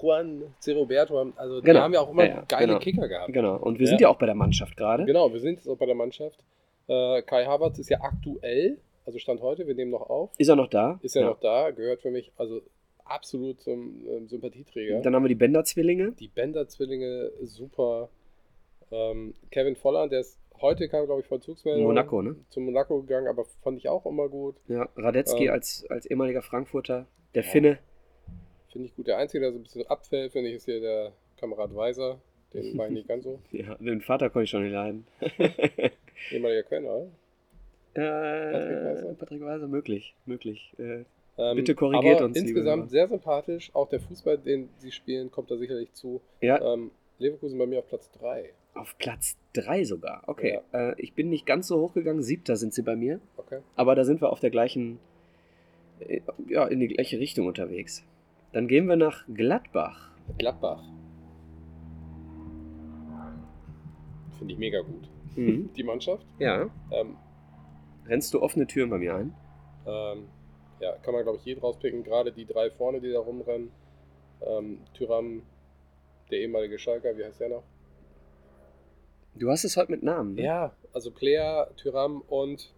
[0.00, 1.18] Juan, Ceroberto.
[1.18, 1.80] haben- Also die Genau.
[1.80, 2.78] haben ja auch immer Ja, ja, geile genau.
[2.78, 3.32] Kicker gehabt.
[3.32, 5.04] Genau, und wir sind ja auch bei der Mannschaft gerade.
[5.06, 6.38] Genau, wir sind jetzt auch bei der Mannschaft.
[6.86, 10.30] Äh, Kai Havertz ist ja aktuell, also Stand heute, wir nehmen noch auf.
[10.38, 10.98] Ist er noch da?
[11.02, 12.60] Ist ja, noch da, gehört für mich also
[13.04, 15.00] absolut zum ähm, Sympathieträger.
[15.00, 16.12] Dann haben wir die Bender-Zwillinge.
[16.12, 18.10] Die Bender-Zwillinge, super.
[18.90, 21.84] Ähm, Kevin Volland, der ist heute kam, glaube ich, Vollzugsmeldung.
[21.84, 22.36] Monaco, ne?
[22.50, 24.56] Zu Monaco gegangen, aber fand ich auch immer gut.
[24.68, 25.52] Ja, Radetzky Ähm.
[25.52, 27.06] als, als ehemaliger Frankfurter.
[27.34, 27.48] Der Ja.
[27.50, 27.78] Finne.
[28.72, 29.06] Finde ich gut.
[29.06, 32.20] Der Einzige, der so ein bisschen abfällt, finde ich, ist hier der Kamerad Weiser.
[32.52, 33.38] Den war ich nicht ganz so.
[33.50, 35.06] Ja, den Vater konnte ich schon nicht leiden.
[36.30, 37.10] Ehemaliger Kölner, oder?
[37.94, 39.14] Patrick Weiser?
[39.14, 40.72] Patrick Weiser, möglich, möglich.
[40.78, 41.04] Äh,
[41.40, 43.70] Ähm, Bitte korrigiert uns, Insgesamt sehr sympathisch.
[43.72, 46.20] Auch der Fußball, den sie spielen, kommt da sicherlich zu.
[46.40, 46.90] ja, Ähm,
[47.20, 48.50] Leverkusen bei mir auf Platz 3.
[48.78, 50.22] auf Platz 3 sogar.
[50.26, 52.22] Okay, äh, ich bin nicht ganz so hochgegangen.
[52.22, 53.20] Siebter sind sie bei mir.
[53.36, 53.60] Okay.
[53.76, 54.98] Aber da sind wir auf der gleichen,
[56.00, 58.04] äh, ja, in die gleiche Richtung unterwegs.
[58.52, 60.10] Dann gehen wir nach Gladbach.
[60.38, 60.82] Gladbach.
[64.38, 65.08] Finde ich mega gut.
[65.36, 65.70] Mhm.
[65.76, 66.26] Die Mannschaft.
[66.38, 67.16] Ja, Ähm,
[68.06, 69.34] rennst du offene Türen bei mir ein?
[69.86, 70.24] Ähm,
[70.80, 72.04] ja, kann man, glaube ich, jeden rauspicken.
[72.04, 73.70] Gerade die drei vorne, die da rumrennen.
[74.42, 75.42] Ähm, Tyram,
[76.30, 77.64] der ehemalige Schalker, wie heißt der noch?
[79.38, 80.34] Du hast es heute mit Namen.
[80.34, 80.42] ne?
[80.42, 82.72] Ja, also Player, Tyram und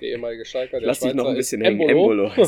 [0.00, 0.80] der ehemalige Schalker.
[0.80, 1.80] Lass dich noch ein bisschen hängen.
[1.88, 2.30] Embolo.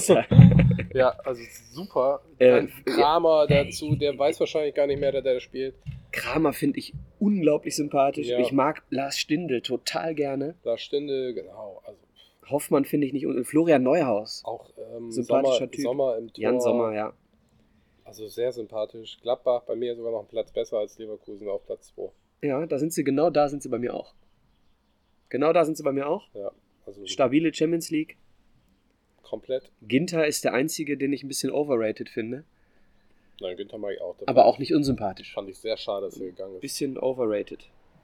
[0.93, 1.41] Ja, also
[1.73, 2.21] super.
[2.39, 5.77] Äh, Dann Kramer dazu, der weiß wahrscheinlich gar nicht mehr, dass der da spielt.
[6.11, 8.27] Kramer finde ich unglaublich sympathisch.
[8.27, 8.41] Ja.
[8.41, 10.57] Ich mag Lars Stindl total gerne.
[10.65, 11.81] Da Stinde, genau.
[11.85, 12.01] Also
[12.51, 13.25] Hoffmann finde ich nicht.
[13.27, 14.43] Und Florian Neuhaus.
[14.45, 15.83] auch ähm, Sympathischer Sommer, Typ.
[15.83, 16.43] Sommer im Tor.
[16.43, 17.13] Jan Sommer, ja.
[18.03, 19.19] Also sehr sympathisch.
[19.23, 22.11] Gladbach bei mir sogar noch einen Platz besser als Leverkusen auf Platz 2.
[22.43, 24.15] Ja, da sind sie, genau da sind sie bei mir auch.
[25.29, 26.29] Genau da sind sie bei mir auch.
[26.35, 26.51] Ja,
[26.87, 28.17] also Stabile Champions League.
[29.23, 29.71] komplett.
[29.83, 32.45] Ginter ist der einzige, den ich ein bisschen overrated finde.
[33.41, 34.17] Nein, Günther mag ich auch.
[34.19, 35.33] Das Aber auch nicht unsympathisch.
[35.33, 36.61] Fand ich sehr schade, dass er gegangen ist.
[36.61, 37.61] Bisschen overrated.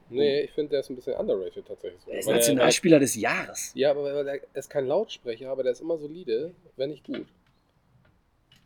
[0.09, 2.01] Nee, ich finde, der ist ein bisschen underrated tatsächlich.
[2.07, 3.71] Er ist Weil Nationalspieler des Jahres.
[3.75, 7.27] ja, aber weil er ist kein Lautsprecher, aber der ist immer solide, wenn nicht gut.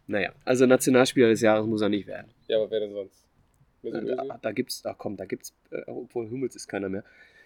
[0.08, 2.32] Naja, also Nationalspieler des Jahres muss er nicht werden.
[2.48, 3.26] Ja, aber wer denn sonst?
[3.84, 4.16] Özil?
[4.16, 7.04] Da, da gibt's, ach komm, da gibt's, äh, obwohl Hummels ist keiner mehr.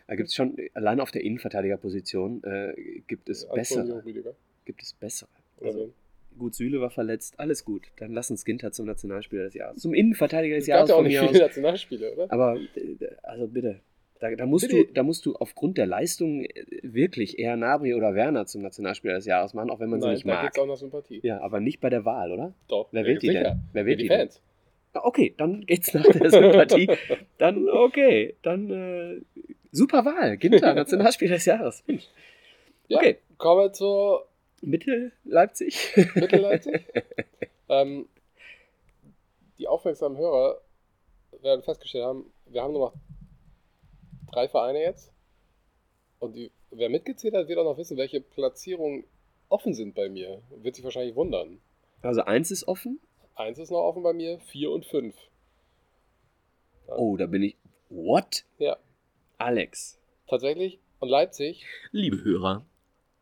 [0.07, 2.73] Da gibt's schon, allein auf der Innenverteidigerposition äh,
[3.07, 4.05] gibt es Antonio bessere.
[4.05, 4.35] Rüdiger.
[4.65, 5.29] Gibt es bessere.
[5.61, 5.93] Also,
[6.37, 7.87] gut, Süle war verletzt, alles gut.
[7.97, 9.81] Dann lass uns Ginter zum Nationalspieler des Jahres.
[9.81, 11.39] Zum Innenverteidiger des Es Jahres ja auch nicht viele.
[11.39, 12.31] Nationalspiele, oder?
[12.31, 13.81] Aber, äh, also bitte.
[14.19, 14.85] Da, da, musst Bitte.
[14.87, 19.15] du, da musst du aufgrund der Leistung äh, wirklich eher Nabri oder Werner zum Nationalspieler
[19.15, 20.43] des Jahres machen, auch wenn man sie Nein, nicht da mag.
[20.43, 21.19] geht's auch nach Sympathie.
[21.21, 22.53] Ja, aber nicht bei der Wahl, oder?
[22.69, 22.87] Doch.
[22.91, 23.43] Wer wählt die sicher.
[23.43, 23.59] denn?
[23.73, 24.19] Wer wählt die die denn?
[24.19, 24.41] Fans.
[24.41, 24.54] Ah,
[25.03, 26.89] Okay, dann geht's nach der Sympathie.
[27.37, 29.21] dann, okay, dann äh,
[29.71, 30.37] super Wahl.
[30.37, 31.83] Ginter, Nationalspieler des Jahres.
[32.87, 33.17] Ja, Okay.
[33.37, 34.19] kommen wir zu
[34.61, 35.93] Mittel Leipzig.
[36.15, 36.81] Mittelleipzig.
[37.69, 38.07] ähm,
[39.57, 40.59] die aufmerksamen Hörer
[41.41, 42.93] werden festgestellt haben, wir haben nur noch
[44.31, 45.11] drei Vereine jetzt.
[46.19, 49.03] Und die, wer mitgezählt hat, wird auch noch wissen, welche Platzierungen
[49.49, 50.41] offen sind bei mir.
[50.49, 51.59] Wird sich wahrscheinlich wundern.
[52.01, 52.99] Also eins ist offen.
[53.35, 55.13] Eins ist noch offen bei mir, vier und fünf.
[56.87, 57.57] Oh, da bin ich.
[57.89, 58.45] What?
[58.59, 58.77] Ja.
[59.37, 59.99] Alex.
[60.27, 60.79] Tatsächlich.
[60.99, 62.65] Und Leipzig, Liebe Hörer,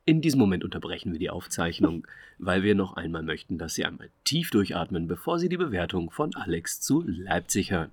[0.05, 2.05] in diesem Moment unterbrechen wir die Aufzeichnung,
[2.37, 6.35] weil wir noch einmal möchten, dass Sie einmal tief durchatmen, bevor Sie die Bewertung von
[6.35, 7.91] Alex zu Leipzig hören.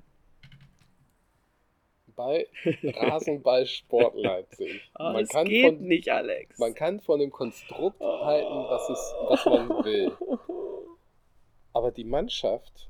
[2.17, 2.49] bei
[2.85, 4.91] Rasenballsport Leipzig.
[4.93, 6.59] Ah, man, kann von, nicht, Alex.
[6.59, 10.13] man kann von dem Konstrukt halten, was, es, was man will.
[11.73, 12.89] Aber die Mannschaft,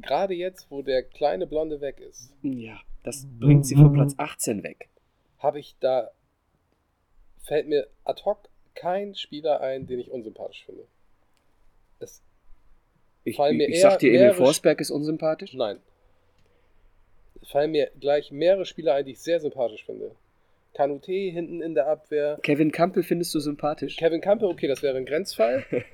[0.00, 4.62] gerade jetzt, wo der kleine Blonde weg ist, Ja, das bringt Sie von Platz 18
[4.62, 4.88] weg.
[5.38, 6.10] habe ich da,
[7.42, 10.84] fällt mir ad hoc kein Spieler ein, den ich unsympathisch finde.
[11.98, 12.22] Es,
[13.24, 15.54] Ich, Fallen mir ich eher sag dir, Emil Forsberg ist unsympathisch.
[15.54, 15.78] nein.
[17.42, 20.14] Es fallen mir gleich mehrere Spieler ein, die ich sehr sympathisch finde.
[20.74, 22.38] Kanute hinten in der Abwehr.
[22.42, 23.96] Kevin Campbell findest du sympathisch?
[23.96, 25.64] Kevin Campbell, okay, das wäre ein Grenzfall.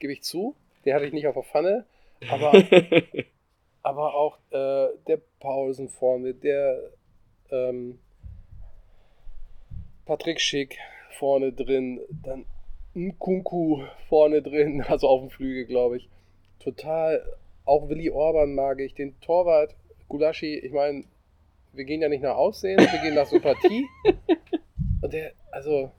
[0.00, 0.56] Gebe ich zu.
[0.84, 1.86] Den hatte ich nicht auf der Pfanne.
[2.28, 2.52] Aber,
[3.82, 6.90] aber auch äh, der Paulsen vorne, der
[7.50, 7.98] ähm,
[10.04, 10.78] Patrick Schick
[11.18, 12.44] vorne drin, dann
[12.94, 16.08] Nkunku vorne drin, also auf dem Flügel, glaube ich.
[16.58, 17.22] Total.
[17.64, 18.94] Auch Willi Orban mag ich.
[18.94, 19.76] Den Torwart,
[20.08, 21.04] Gulaschi, ich meine,
[21.72, 23.86] wir gehen ja nicht nach Aussehen, wir gehen nach Sympathie.
[25.02, 25.90] Und der, also,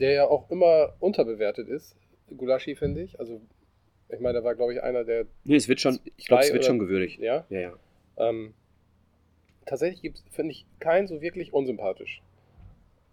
[0.00, 1.96] der ja auch immer unterbewertet ist,
[2.36, 3.18] Gulaschi, finde ich.
[3.18, 3.40] Also,
[4.08, 5.26] ich meine, der war, glaube ich, einer der.
[5.44, 7.18] Nee, es wird schon, ich glaube, es wird oder- schon gewürdigt.
[7.20, 7.44] Ja.
[7.50, 7.72] Ja, ja.
[8.16, 8.54] Ähm,
[9.66, 12.22] tatsächlich finde ich, keinen so wirklich unsympathisch.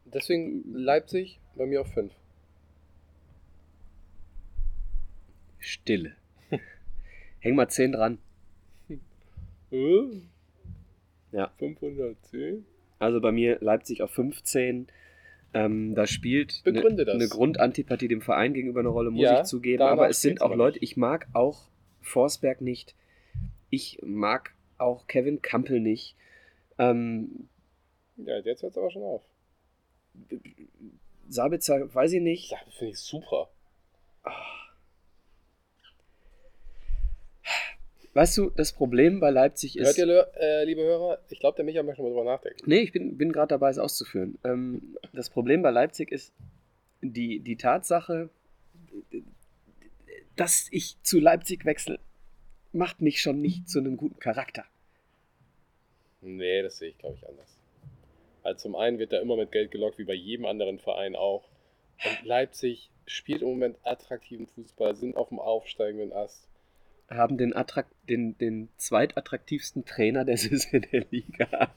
[0.06, 2.12] Deswegen Leipzig bei mir auf 5.
[5.60, 6.16] Stille.
[7.40, 8.18] Häng mal 10 dran.
[11.32, 11.52] Ja.
[11.58, 12.66] 510.
[13.00, 14.88] Also bei mir Leipzig auf 15.
[15.56, 19.82] Ähm, da spielt eine, eine Grundantipathie dem Verein gegenüber eine Rolle, muss Ja, ich zugeben.
[19.82, 21.70] Aber es sind auch Leute, ich mag auch
[22.02, 22.94] Forsberg nicht.
[23.70, 26.18] Ich mag auch Kevin Campbell nicht.
[26.78, 27.48] Ähm,
[28.18, 29.22] Ja, jetzt hört es aber schon auf.
[31.30, 32.52] Sabitzer, weiß ich nicht.
[32.52, 33.48] Das finde ich super.
[38.16, 39.86] Weißt du, das Problem bei Leipzig ist.
[39.86, 41.20] Hört ihr, äh, liebe Hörer?
[41.28, 42.64] Ich glaube, der Micha möchte mal drüber nachdenken.
[42.66, 44.40] Nee, ich bin, bin gerade dabei, es auszuführen.
[44.46, 46.34] Ähm, das Problem bei Leipzig ist
[47.02, 48.30] die, die Tatsache,
[50.38, 52.00] dass ich zu Leipzig wechsle,
[52.72, 54.64] macht mich schon nicht zu einem guten Charakter.
[56.22, 57.58] Nee, das sehe ich, glaube ich, anders.
[58.44, 61.44] Also zum einen wird da immer mit Geld gelockt, wie bei jedem anderen Verein auch.
[62.06, 66.48] Und Leipzig spielt im Moment attraktiven Fußball, sind auf dem aufsteigenden Ast.
[67.10, 71.70] Haben den, Attrakt, den, den zweitattraktivsten Trainer der Saison der Liga.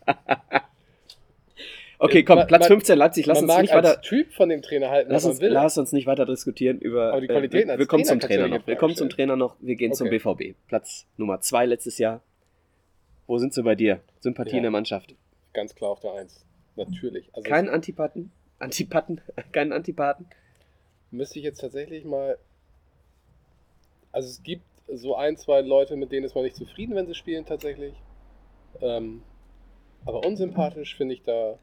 [1.99, 4.01] okay, Äh, komm, man- Platz man- 15 Leipzig, lass uns nicht weiter.
[4.01, 7.13] Typ von dem Trainer halten, Lass uns, lass uns nicht weiter diskutieren über.
[7.13, 8.67] Aber die Qualitäten äh, wir kommen zum Trainer noch.
[8.67, 9.09] Wir kommen zum.
[9.11, 9.57] Trainer noch.
[9.61, 10.19] Wir gehen zum Okay.
[10.19, 10.57] BVB.
[10.69, 12.23] Platz Nummer 2 letztes Jahr.
[13.27, 14.01] Wo sind sie bei dir?
[14.21, 14.57] Sympathie Ja.
[14.59, 15.15] in der Mannschaft.
[15.53, 16.45] Ganz klar auf der Eins.
[16.77, 17.29] Natürlich.
[17.35, 18.31] Also Keinen Antipathen?
[18.59, 19.21] Antipathen?
[19.53, 20.27] Keinen Antipathen?
[21.11, 22.37] müsste ich jetzt tatsächlich mal.
[24.13, 27.15] Also es gibt so ein, zwei Leute, mit denen ist man nicht zufrieden, wenn sie
[27.15, 27.95] spielen tatsächlich.
[28.81, 29.23] Ähm,
[30.05, 31.59] aber unsympathisch finde ich da,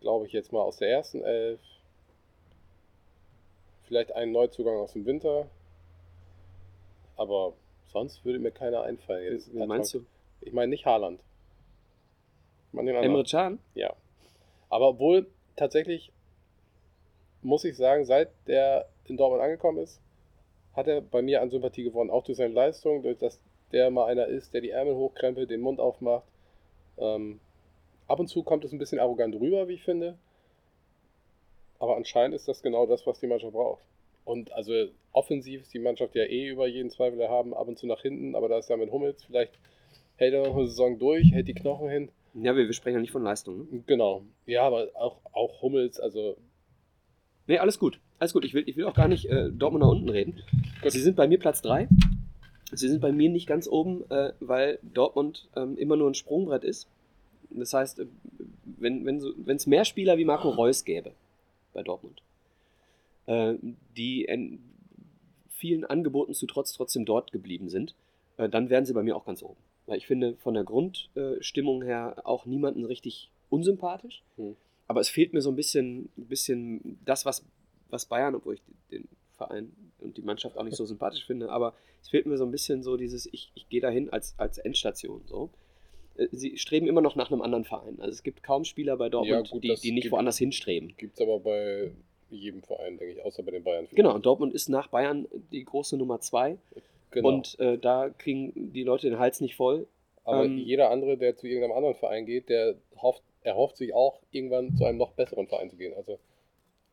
[0.00, 1.60] glaube ich jetzt mal aus der ersten Elf.
[3.84, 5.48] Vielleicht einen Neuzugang aus dem Winter.
[7.16, 7.54] Aber
[7.86, 9.32] sonst würde mir keiner einfallen.
[9.32, 10.04] Jetzt Wen meinst du?
[10.40, 11.20] Ich meine nicht Haaland.
[12.72, 13.02] Ich anderen.
[13.02, 13.58] Emre Can?
[13.74, 13.94] Ja.
[14.68, 16.12] Aber obwohl tatsächlich
[17.42, 20.00] muss ich sagen, seit der in Dortmund angekommen ist,
[20.78, 22.10] hat er bei mir an Sympathie gewonnen.
[22.10, 23.40] Auch durch seine Leistung, durch dass
[23.72, 26.24] der mal einer ist, der die Ärmel hochkrempelt, den Mund aufmacht.
[26.96, 27.40] Ähm,
[28.06, 30.16] ab und zu kommt es ein bisschen arrogant rüber, wie ich finde.
[31.78, 33.82] Aber anscheinend ist das genau das, was die Mannschaft braucht.
[34.24, 34.72] Und also
[35.12, 38.34] offensiv ist die Mannschaft ja eh über jeden Zweifel erhaben, ab und zu nach hinten,
[38.34, 39.58] aber da ist ja mit Hummels, vielleicht
[40.16, 42.10] hält er noch eine Saison durch, hält die Knochen hin.
[42.34, 43.58] Ja, wir, wir sprechen ja nicht von Leistung.
[43.58, 43.82] Ne?
[43.86, 44.22] Genau.
[44.46, 46.36] Ja, aber auch, auch Hummels, also
[47.48, 47.98] Nee, alles gut.
[48.18, 48.44] Alles gut.
[48.44, 50.42] Ich will, ich will auch gar nicht äh, Dortmund nach unten reden.
[50.82, 50.92] Gut.
[50.92, 51.88] Sie sind bei mir Platz 3.
[52.72, 56.64] Sie sind bei mir nicht ganz oben, äh, weil Dortmund ähm, immer nur ein Sprungbrett
[56.64, 56.88] ist.
[57.50, 58.06] Das heißt, äh,
[58.78, 61.12] wenn es wenn so, mehr Spieler wie Marco Reus gäbe
[61.72, 62.22] bei Dortmund,
[63.26, 63.54] äh,
[63.96, 64.60] die in
[65.50, 67.94] vielen Angeboten zu trotz trotzdem dort geblieben sind,
[68.36, 69.58] äh, dann wären sie bei mir auch ganz oben.
[69.86, 74.22] Weil ich finde von der Grundstimmung her auch niemanden richtig unsympathisch.
[74.36, 74.56] Hm.
[74.86, 77.44] Aber es fehlt mir so ein bisschen, ein bisschen das, was,
[77.90, 81.74] was Bayern, obwohl ich den Verein und die Mannschaft auch nicht so sympathisch finde, aber
[82.02, 85.22] es fehlt mir so ein bisschen so dieses, ich, ich gehe dahin als, als Endstation.
[85.26, 85.50] So.
[86.16, 87.96] Äh, Sie streben immer noch nach einem anderen Verein.
[88.00, 90.94] Also es gibt kaum Spieler bei Dortmund, Ja, gut, die, die nicht gibt- woanders hinstreben.
[90.96, 91.92] gibt es aber bei
[92.30, 93.86] jedem Verein, denke ich, außer bei den Bayern.
[93.86, 93.96] vielleicht.
[93.96, 96.58] Genau, und Dortmund ist nach Bayern die große Nummer zwei.
[97.10, 97.28] genau.
[97.28, 99.86] Und äh, da kriegen die Leute den Hals nicht voll.
[100.24, 104.20] aber ähm, jeder andere, der zu irgendeinem anderen Verein geht, der hofft, erhofft sich auch,
[104.30, 105.94] irgendwann zu einem noch besseren Verein zu gehen.
[105.94, 106.18] Also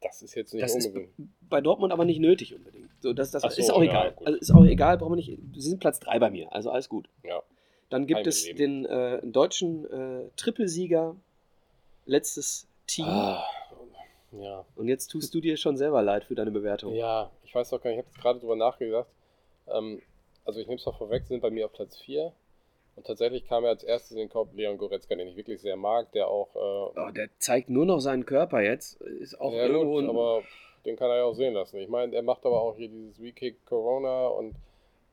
[0.05, 1.13] das ist jetzt nicht Das ist unbedingt.
[1.49, 2.89] bei Dortmund aber nicht nötig unbedingt.
[3.01, 4.11] So, das das so, ist auch ja, egal.
[4.13, 4.27] gut.
[4.27, 5.39] Also ist auch egal, brauchen wir nicht.
[5.53, 7.09] Sie sind Platz 3 bei mir, also alles gut.
[7.23, 7.41] Ja.
[7.89, 11.15] Dann gibt Kein es den äh, deutschen äh, Trippelsieger,
[12.05, 13.05] letztes Team.
[13.07, 13.43] Ah,
[14.31, 14.65] ja.
[14.75, 16.93] Und jetzt tust du dir schon selber leid für deine Bewertung.
[16.93, 19.07] Ja, ich weiß doch gar nicht, ich habe jetzt gerade drüber nachgedacht.
[19.67, 20.01] Ähm,
[20.43, 22.31] also ich nehme es mal vorweg, sie sind bei mir auf Platz 4.
[22.95, 25.75] Und tatsächlich kam mir als erstes in den Kopf Leon Goretzka, den ich wirklich sehr
[25.75, 29.01] mag, der auch äh, Oh, der zeigt nur noch seinen Körper jetzt.
[29.01, 30.43] Ist auch ja, irgendwo gut, aber
[30.85, 31.77] den kann er ja auch sehen lassen.
[31.77, 34.55] Ich meine, er macht aber auch hier dieses We-Kick Corona und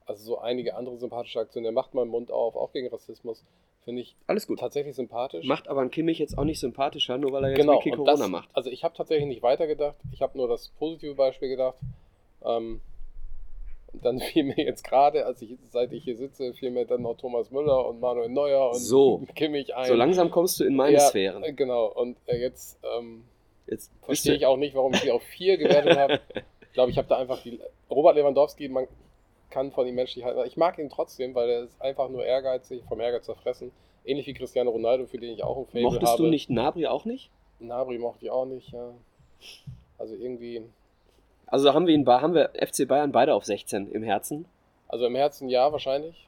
[0.06, 1.66] also so einige andere sympathische Aktionen.
[1.66, 3.44] Er macht mal den Mund auf, auch gegen Rassismus.
[3.84, 4.60] Finde ich Alles gut.
[4.60, 5.44] tatsächlich sympathisch.
[5.44, 8.12] Macht aber ein Kimmich jetzt auch nicht sympathischer, nur weil er jetzt genau, Wiki Corona
[8.12, 8.48] das, macht.
[8.52, 9.96] Also ich habe tatsächlich nicht weitergedacht.
[10.12, 11.78] Ich habe nur das positive Beispiel gedacht.
[12.44, 12.80] Ähm,
[13.92, 17.16] dann fiel mir jetzt gerade, als ich seit ich hier sitze, fiel mir dann noch
[17.16, 19.22] Thomas Müller und Manuel Neuer und So.
[19.34, 19.86] Kimmich ein.
[19.86, 21.42] So langsam kommst du in meine ja, Sphären.
[21.44, 21.86] äh, Genau.
[21.86, 23.24] Und äh, jetzt ähm,
[23.66, 26.20] Jetzt verstehe ich auch nicht, warum ich sie auf vier gewertet habe.
[26.72, 27.60] Ich glaube, ich habe da einfach die.
[27.90, 28.88] Robert Lewandowski, man
[29.50, 30.40] kann von ihm menschlich halten.
[30.46, 33.72] Ich mag ihn trotzdem, weil er ist einfach nur ehrgeizig, vom Ehrgeiz zerfressen.
[34.06, 36.22] Ähnlich wie Cristiano Ronaldo, für den ich auch ein Fable Mochtest habe.
[36.22, 37.30] du nicht Nabri auch nicht?
[37.58, 38.94] Nabri mochte ich auch nicht, ja.
[39.98, 40.62] Also irgendwie.
[41.52, 44.46] Also haben wir ihn, haben wir FC Bayern beide auf 16 im Herzen.
[44.88, 46.26] Also im Herzen ja, wahrscheinlich.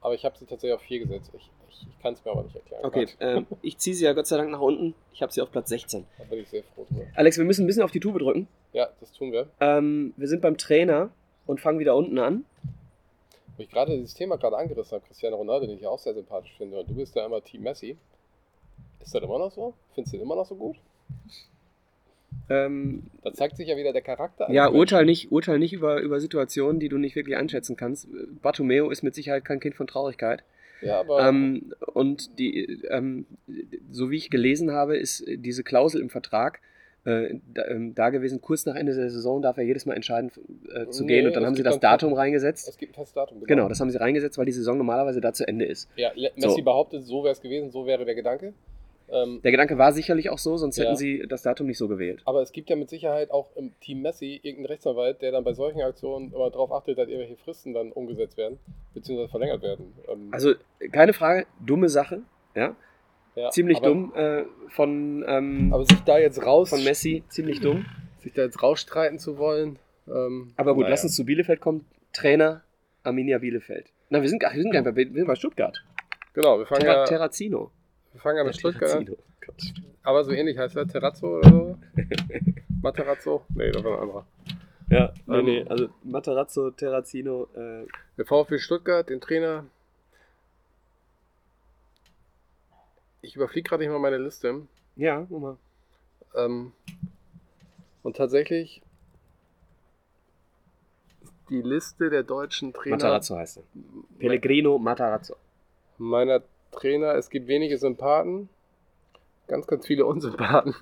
[0.00, 1.30] Aber ich habe sie tatsächlich auf vier gesetzt.
[1.34, 2.82] Ich, ich, ich kann es mir aber nicht erklären.
[2.82, 4.94] Okay, ähm, ich ziehe sie ja Gott sei Dank nach unten.
[5.12, 6.06] Ich habe sie auf Platz 16.
[6.16, 7.04] Da bin ich sehr froh drüber.
[7.14, 8.48] Alex, wir müssen ein bisschen auf die Tube drücken.
[8.72, 9.50] Ja, das tun wir.
[9.60, 11.10] Ähm, wir sind beim Trainer
[11.46, 12.46] und fangen wieder unten an.
[13.58, 16.54] Wo ich gerade dieses Thema gerade angerissen habe, Cristiano Ronaldo, den ich auch sehr sympathisch
[16.56, 17.98] finde, und du bist ja immer Team Messi.
[18.98, 19.74] Ist das immer noch so?
[19.94, 20.76] Findest du den immer noch so gut?
[22.48, 24.50] Ähm, Da zeigt sich ja wieder der Charakter.
[24.50, 28.08] ja, urteil nicht, urteil nicht über, über Situationen, die du nicht wirklich einschätzen kannst.
[28.42, 30.44] Bartomeo ist mit Sicherheit kein Kind von Traurigkeit.
[30.82, 33.26] Ja, aber Ähm, und die, ähm,
[33.90, 36.60] so wie ich gelesen habe, ist diese Klausel im Vertrag
[37.04, 40.30] äh, da, ähm, da gewesen, kurz nach Ende der Saison darf er jedes Mal entscheiden
[40.74, 41.26] äh, zu Nee, gehen.
[41.28, 42.68] Und dann haben sie das Datum reingesetzt.
[42.68, 43.44] es gibt ein festes Datum.
[43.44, 45.88] Genau, das haben sie reingesetzt, weil die Saison normalerweise da zu Ende ist.
[45.96, 46.62] Ja, Messi So.
[46.64, 48.54] behauptet, so wäre es gewesen, so wäre der Gedanke.
[49.08, 50.84] Ähm, Der Gedanke war sicherlich auch so, sonst Ja.
[50.84, 52.22] hätten sie das Datum nicht so gewählt.
[52.24, 55.52] aber es gibt ja mit Sicherheit auch im Team Messi irgendeinen Rechtsanwalt, der dann bei
[55.54, 58.58] solchen Aktionen immer darauf achtet, dass irgendwelche Fristen dann umgesetzt werden,
[58.94, 59.92] beziehungsweise verlängert werden.
[60.08, 60.54] Ähm, Also
[60.92, 62.22] keine Frage, dumme Sache,
[62.56, 62.74] ja,
[63.36, 67.60] ja, ziemlich aber, dumm äh, von, ähm, Aber sich da jetzt raus, von Messi, ziemlich
[67.60, 67.84] dumm.
[68.18, 69.78] sich da jetzt rausstreiten zu wollen.
[70.08, 70.90] Ähm, Aber gut, naja.
[70.90, 71.84] lass uns zu Bielefeld kommen.
[72.12, 72.62] Trainer
[73.04, 73.86] Arminia Bielefeld.
[74.08, 75.76] Na, wir sind, ach, wir sind gar nicht bei, wir sind bei Stuttgart.
[76.32, 77.70] Genau, wir fangen, Terra, ja, Terrazino.
[78.16, 79.04] Wir fangen ja mit Stuttgart an.
[79.06, 79.62] Gott.
[80.02, 81.78] Aber so ähnlich heißt er, Terrazzo oder so?
[82.82, 83.44] Materazzo?
[83.54, 84.26] Nee, das war ein anderer.
[84.88, 87.86] Ja, nee, Ähm, nee, also Materazzo, Terrazino, äh,
[88.16, 89.66] Der VfB Stuttgart, den Trainer.
[93.20, 94.62] Ich überfliege gerade nicht mal meine Liste.
[94.96, 95.56] ja, guck mal.
[96.36, 96.72] Ähm,
[98.02, 98.80] und tatsächlich
[101.22, 103.62] ist die Liste der deutschen Trainer Matarazzo heißt er.
[104.18, 105.36] Pellegrino Matarazzo.
[105.98, 106.42] meiner
[106.76, 107.14] Trainer.
[107.14, 108.48] Es gibt wenige Sympathen,
[109.48, 110.74] ganz, ganz viele Unsympathen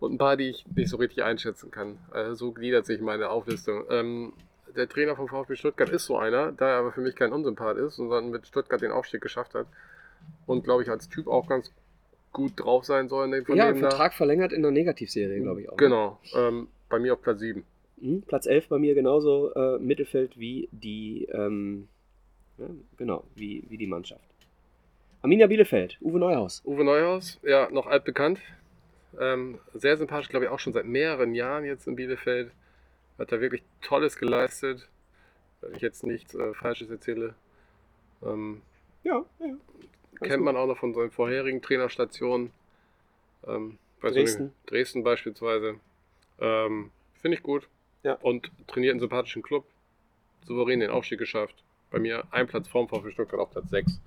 [0.00, 1.98] und ein paar, die ich nicht so richtig einschätzen kann.
[2.14, 3.84] Äh, so gliedert sich meine Auflistung.
[3.90, 4.32] Ähm,
[4.76, 7.76] der Trainer vom VfB Stuttgart ist so einer, da er aber für mich kein Unsympath
[7.76, 9.66] ist, sondern mit Stuttgart den Aufstieg geschafft hat
[10.46, 11.70] und glaube ich als Typ auch ganz
[12.32, 13.78] gut drauf sein soll in dem Ja, da.
[13.78, 15.72] Vertrag verlängert in der Negativserie, glaube ich auch.
[15.72, 15.76] ne?
[15.78, 17.62] Genau, ähm, bei mir auf Platz 7.
[17.98, 21.86] Mhm, Platz 11 bei mir genauso äh, Mittelfeld wie die, ähm,
[22.58, 22.66] ja,
[22.96, 24.24] genau, wie, wie die Mannschaft.
[25.24, 26.60] Arminia Bielefeld, Uwe Neuhaus.
[26.66, 28.40] Uwe Neuhaus, ja, noch altbekannt.
[29.18, 32.52] Ähm, sehr sympathisch, glaube ich, auch schon seit mehreren Jahren jetzt in Bielefeld.
[33.18, 34.86] Hat da wirklich Tolles geleistet.
[35.62, 37.34] Wenn ich jetzt nichts äh, Falsches erzähle.
[38.22, 38.60] Ähm,
[39.02, 39.56] Ja, ja.
[40.20, 42.50] kennt man auch noch von seinen vorherigen Trainerstationen.
[43.46, 44.44] Ähm, Dresden.
[44.44, 45.76] Nicht, Dresden beispielsweise.
[46.38, 46.90] Ähm,
[47.22, 47.66] Finde ich gut.
[48.02, 48.18] Ja.
[48.20, 49.64] Und trainiert einen sympathischen Club.
[50.46, 51.54] Souverän den Aufstieg geschafft.
[51.90, 54.00] Bei mir ein Platz vorm VfB Stuttgart auf Platz 6.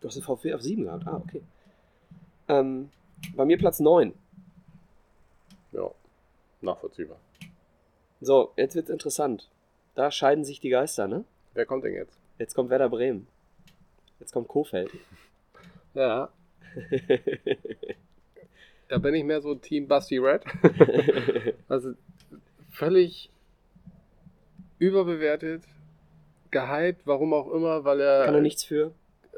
[0.00, 1.06] Du hast den VfB auf 7 gehabt.
[1.06, 1.42] Ah, okay.
[2.48, 2.90] Ähm,
[3.34, 4.12] bei mir Platz 9.
[5.72, 5.90] Ja,
[6.60, 7.18] nachvollziehbar.
[8.20, 9.48] So, jetzt wird's interessant.
[9.94, 11.24] Da scheiden sich die Geister, ne?
[11.54, 12.18] Wer kommt denn jetzt?
[12.38, 13.26] Jetzt kommt Werder Bremen.
[14.20, 14.90] Jetzt kommt Kofeld.
[15.94, 16.30] Ja,
[18.88, 20.44] da bin ich mehr so Team Basti Red.
[21.68, 21.92] Also
[22.70, 23.30] völlig
[24.78, 25.64] überbewertet,
[26.50, 28.92] gehypt, warum auch immer, weil er, Kann er nichts für.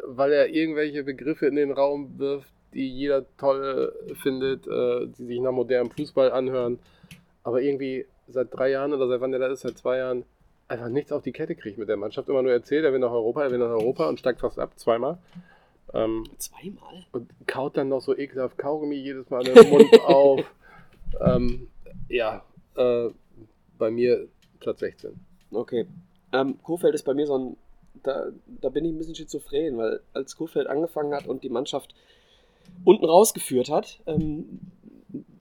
[0.06, 3.92] Weil er irgendwelche Begriffe in den Raum wirft, die jeder toll
[4.22, 6.78] findet, äh, die sich nach modernem Fußball anhören,
[7.42, 10.24] aber irgendwie seit drei Jahren oder seit wann der da ist, seit zwei Jahren,
[10.68, 12.28] einfach nichts auf die Kette kriegt mit der Mannschaft.
[12.28, 14.78] Immer nur erzählt, er will nach Europa, er will nach Europa und steigt fast ab,
[14.78, 15.18] zweimal.
[15.92, 17.04] Ähm, Zweimal?
[17.10, 20.40] und kaut dann noch so ekelhaft Kaugummi jedes Mal den Mund auf.
[21.20, 21.68] Ähm,
[22.08, 22.44] ja,
[22.76, 23.08] äh,
[23.76, 24.28] bei mir
[24.60, 25.18] Platz 16.
[25.50, 25.86] Okay.
[26.32, 27.56] Ähm, Kofeld ist bei mir so ein.
[28.02, 28.26] Da,
[28.60, 31.94] da bin ich ein bisschen schizophren, weil als Kofeld angefangen hat und die Mannschaft
[32.84, 34.60] unten rausgeführt hat, ähm,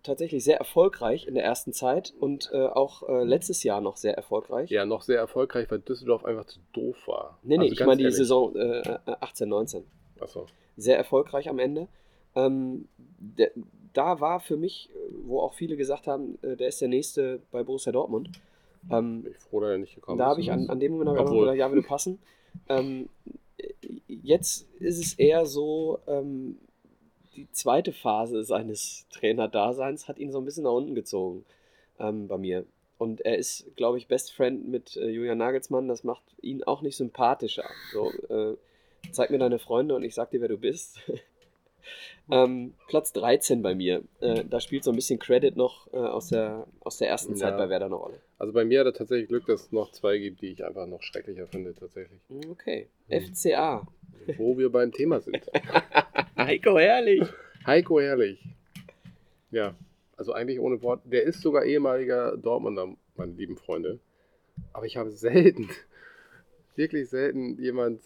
[0.04, 4.16] tatsächlich sehr erfolgreich in der ersten Zeit und äh, auch äh, letztes Jahr noch sehr
[4.16, 4.70] erfolgreich.
[4.72, 7.38] Ja, noch sehr erfolgreich, weil Düsseldorf einfach zu doof war.
[7.44, 8.18] Nee, nee, Also ich meine die ehrlich.
[8.18, 9.84] Saison äh, 18, 19.
[10.20, 10.46] Achso.
[10.78, 11.88] Sehr erfolgreich am Ende.
[12.36, 12.88] Ähm,
[13.20, 13.52] der,
[13.94, 14.90] da war für mich,
[15.26, 18.30] wo auch viele gesagt haben, äh, der ist der nächste bei Borussia Dortmund.
[18.90, 20.30] Ähm, Bin ich froh, dass er nicht gekommen da ist.
[20.32, 22.20] habe ich an, an dem Moment gedacht, ja, würde passen.
[22.68, 23.10] Ähm,
[24.08, 26.60] jetzt ist es eher so, ähm,
[27.36, 31.46] die zweite Phase seines Trainerdaseins hat ihn so ein bisschen nach unten gezogen
[32.00, 32.66] ähm, bei mir.
[32.98, 35.88] Und er ist, glaube ich, Best Friend mit äh, Julian Nagelsmann.
[35.88, 37.70] Das macht ihn auch nicht sympathischer.
[37.94, 38.58] So, äh,
[39.12, 41.00] zeig mir deine Freunde und ich sag dir, wer du bist.
[42.32, 44.04] ähm, Platz 13 bei mir.
[44.22, 47.52] Äh, da spielt so ein bisschen Credit noch äh, aus, der, aus der ersten Zeit
[47.52, 47.58] Ja.
[47.58, 48.20] bei Werder eine Rolle.
[48.38, 50.86] Also bei mir hat er tatsächlich Glück, dass es noch zwei gibt, die ich einfach
[50.88, 52.20] noch schrecklicher finde, tatsächlich.
[52.30, 52.88] Hm, Okay.
[53.10, 53.22] Hm.
[53.34, 53.88] FCA.
[54.38, 55.40] Wo wir beim Thema sind.
[56.38, 57.24] Heiko, herrlich.
[57.66, 58.40] Heiko Herrlich.
[59.52, 59.76] Ja,
[60.18, 61.02] also eigentlich ohne Wort.
[61.06, 64.00] Der ist sogar ehemaliger Dortmunder, meine lieben Freunde.
[64.74, 65.70] Aber ich habe selten,
[66.76, 68.02] wirklich selten jemand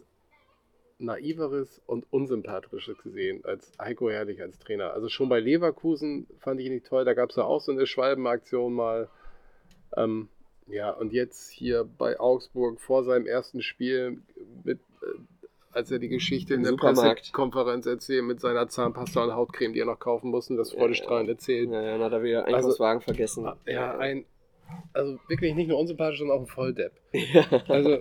[1.00, 4.94] naiveres und unsympathisches gesehen als Heiko Herrlich als Trainer.
[4.94, 7.06] Also schon bei Leverkusen fand ich ihn nicht toll.
[7.06, 9.10] Da gab es ja auch so eine Schwalbenaktion mal.
[9.96, 10.30] Ähm,
[10.68, 14.22] ja, und jetzt hier bei Augsburg vor seinem ersten Spiel
[14.64, 15.20] mit äh,
[15.74, 16.74] als er die Geschichte in der.
[16.74, 21.72] Pressekonferenz erzählt mit seiner Zahnpasta und Hautcreme, die er noch kaufen musste, das freudestrahlend erzählt.
[21.72, 23.52] Ja, ja, dann hat er wieder Einkaufswagen vergessen.
[23.66, 24.26] Ja, ein,
[24.94, 26.94] also wirklich nicht nur unsympathisch, sondern auch ein Volldepp.
[27.34, 27.46] Ja.
[27.68, 28.00] Also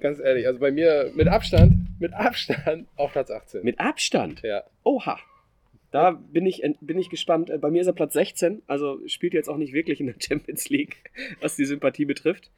[0.00, 3.62] ganz ehrlich, also bei mir mit Abstand, mit Abstand auf Platz 18.
[3.64, 4.42] Mit Abstand.
[4.42, 5.18] ja, Oha.
[5.90, 7.50] Da bin ich, bin ich gespannt.
[7.50, 10.14] Äh, Bei mir ist er Platz 16, also spielt jetzt auch nicht wirklich in der
[10.18, 11.10] Champions League,
[11.40, 12.50] was die Sympathie betrifft.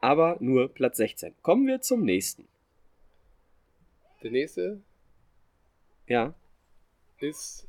[0.00, 1.34] Aber nur Platz 16.
[1.42, 2.46] Kommen wir zum nächsten.
[4.22, 4.80] der nächste
[6.06, 6.34] Ja,
[7.20, 7.66] ist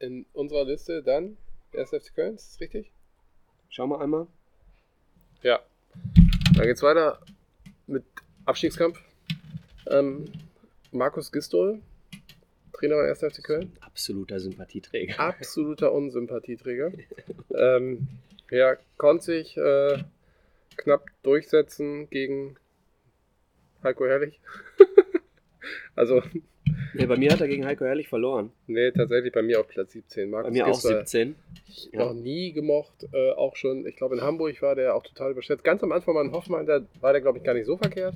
[0.00, 1.36] in unserer Liste dann
[1.72, 1.90] der 1.
[1.90, 2.90] FC Köln, ist das richtig?
[3.70, 4.26] schauen wir einmal.
[5.44, 5.60] Ja.
[6.54, 7.20] Dann geht's weiter
[7.86, 8.02] mit
[8.46, 8.98] Abstiegskampf.
[9.86, 10.24] Ähm,
[10.90, 11.82] Markus Gistol,
[12.72, 13.18] Trainer bei 1.
[13.18, 13.72] FC Köln.
[13.80, 15.20] Absoluter Sympathieträger.
[15.20, 16.92] absoluter Unsympathieträger.
[17.54, 18.08] ähm,
[18.50, 20.02] ja, konnte sich äh,
[20.78, 22.56] knapp durchsetzen gegen
[23.82, 24.40] Heiko Herrlich.
[25.94, 26.22] also,
[26.94, 28.52] Ja, bei mir hat er gegen Heiko Herrlich verloren.
[28.66, 30.30] nee, tatsächlich bei mir auf Platz 17.
[30.30, 31.34] Bei Markus mir auch Gisdol, 17.
[31.66, 32.04] ich Ja.
[32.06, 35.64] noch nie gemocht, äh, auch schon, ich glaube in Hamburg war der auch total überschätzt.
[35.64, 38.14] Ganz am Anfang in Hoffmann, da war der glaube ich gar nicht so verkehrt.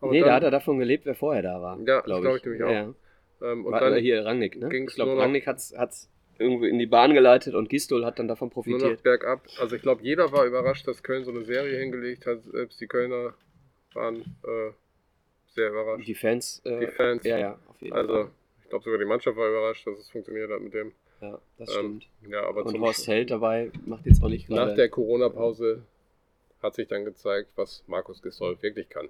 [0.00, 1.78] Aber nee, dann, da hat er davon gelebt, wer vorher da war.
[1.80, 2.70] Ja, das glaub glaub ich nämlich auch.
[2.70, 2.94] Ja,
[3.42, 4.68] ähm, und war, dann hier Rangnick, ne?
[4.74, 8.48] Ich glaube, Rangnick hat es irgendwo in die Bahn geleitet und Gistol hat dann davon
[8.48, 9.02] nur noch profitiert.
[9.02, 9.46] bergab.
[9.58, 12.42] Also ich glaube, jeder war überrascht, dass Köln so eine Serie hingelegt hat.
[12.42, 13.34] Selbst die Kölner
[13.92, 14.72] waren äh,
[15.54, 16.06] sehr überrascht.
[16.06, 16.60] Die Fans.
[16.64, 17.24] Äh, Die Fans.
[17.24, 18.30] Ja, ja, auf jeden Also, Fall.
[18.62, 20.92] ich glaube sogar die Mannschaft war überrascht, dass es funktioniert hat mit dem.
[21.20, 22.32] Ja, das Ähm, stimmt.
[22.32, 24.70] ja, aber Und Horst Held dabei macht jetzt auch nicht gerade.
[24.70, 25.82] nach der Corona-Pause
[26.62, 29.08] hat sich dann gezeigt, was Markus Gisdol wirklich kann.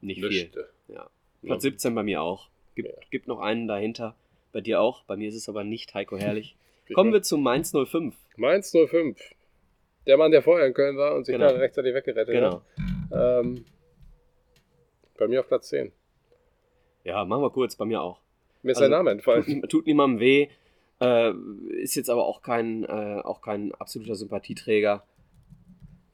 [0.00, 0.28] nicht viel.
[0.28, 0.68] Nichte.
[0.88, 1.08] Ja.
[1.42, 2.48] Platz 17 bei mir auch.
[2.74, 2.94] Gibt, Ja.
[3.10, 4.14] gibt noch einen dahinter.
[4.52, 5.02] Bei dir auch.
[5.04, 6.56] Bei mir ist es aber nicht Heiko Herrlich.
[6.94, 7.18] Kommen viel?
[7.20, 8.14] wir zu Mainz 05.
[8.36, 9.18] Mainz 05.
[10.06, 11.48] Der Mann, der vorher in Köln war und sich Genau.
[11.48, 12.62] dann rechtzeitig weggerettet Genau.
[13.10, 13.42] hat.
[13.44, 13.64] Ähm,
[15.18, 15.92] bei mir auf Platz 10.
[17.04, 17.76] Ja, machen wir kurz.
[17.76, 18.20] Bei mir auch.
[18.62, 19.44] Mir ist Also, sein Name entfallen.
[19.44, 20.48] Tut, tut niemandem weh.
[21.00, 21.32] Äh,
[21.82, 25.04] ist jetzt aber auch kein, äh, auch kein absoluter Sympathieträger.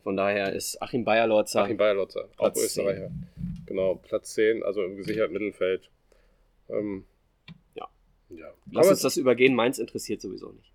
[0.03, 1.63] Von daher ist Achim Bayerlotzer.
[1.65, 3.11] Achim Bayerlotzer, auch Österreicher.
[3.67, 5.91] Genau, Platz 10, also im gesicherten Mittelfeld.
[6.71, 7.05] Ähm,
[7.75, 7.89] Ja.
[8.31, 8.47] ja.
[8.73, 9.55] Lass Kann uns das übergehen.
[9.55, 10.73] Mainz interessiert sowieso nicht.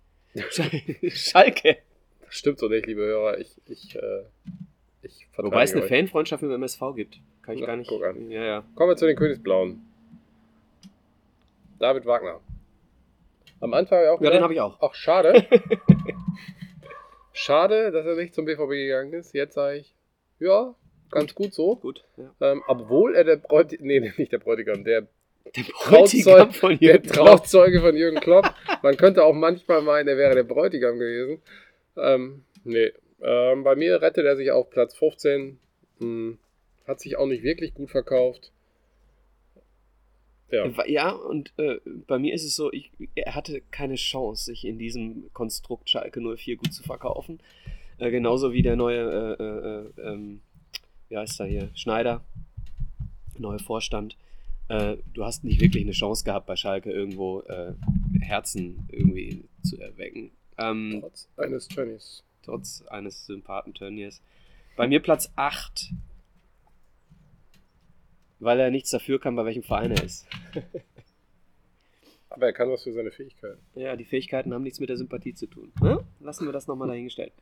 [0.54, 0.70] Schal-
[1.10, 1.78] Schalke.
[2.24, 3.38] Das stimmt so nicht, liebe Hörer.
[3.38, 4.22] Ich, ich, äh,
[5.02, 5.82] ich Wobei es eine.
[5.82, 7.18] Fanfreundschaft mit dem MSV gibt.
[7.46, 7.88] Kann ich Na, gar nicht.
[7.88, 8.30] guck an.
[8.30, 8.64] Ja, ja.
[8.74, 9.80] Kommen wir zu den Königsblauen.
[11.78, 12.40] David Wagner.
[13.60, 14.20] Am Anfang auch.
[14.20, 14.80] Ja, den habe ich auch.
[14.80, 15.46] Auch schade.
[17.32, 19.32] schade, dass er nicht zum BVB gegangen ist.
[19.34, 19.94] Jetzt sage ich,
[20.40, 20.74] ja,
[21.10, 21.76] ganz gut so.
[21.76, 22.04] Gut.
[22.16, 22.52] Ja.
[22.52, 25.06] Ähm, obwohl er der Bräutigam, nee, nicht der Bräutigam, der,
[25.54, 27.26] Der Bräutigam von der Jürgen Klopp.
[27.26, 28.52] Trauzeuge von Jürgen Klopp.
[28.82, 31.40] Man könnte auch manchmal meinen, er wäre der Bräutigam gewesen.
[31.96, 32.92] Ähm, nee,
[33.22, 35.58] ähm, bei mir rettet er sich auf Platz 15.
[36.00, 36.38] Hm,
[36.86, 38.52] hat sich auch nicht wirklich gut verkauft.
[40.50, 44.64] Ja, Ja, und äh, bei mir ist es so, ich, er hatte keine Chance, sich
[44.64, 47.40] in diesem Konstrukt Schalke 04 gut zu verkaufen.
[47.98, 50.40] Äh, genauso wie der neue, äh, äh, äh, ähm,
[51.08, 52.24] wie heißt er hier, Schneider,
[53.36, 54.16] neue Vorstand.
[54.68, 57.42] Äh, du hast nicht wirklich eine Chance gehabt, bei Schalke irgendwo
[58.20, 60.30] Herzen irgendwie zu erwecken.
[60.58, 62.24] Ähm, trotz eines Tönnies.
[62.42, 64.22] trotz eines Sympathen-Turniers.
[64.76, 65.90] Bei mir Platz 8.
[68.38, 70.26] Weil er nichts dafür kann, bei welchem Verein er ist.
[72.28, 73.58] Aber er kann was für seine Fähigkeiten.
[73.74, 75.72] Ja, die Fähigkeiten haben nichts mit der Sympathie zu tun.
[75.80, 76.00] Hm?
[76.20, 77.32] Lassen wir das nochmal dahingestellt.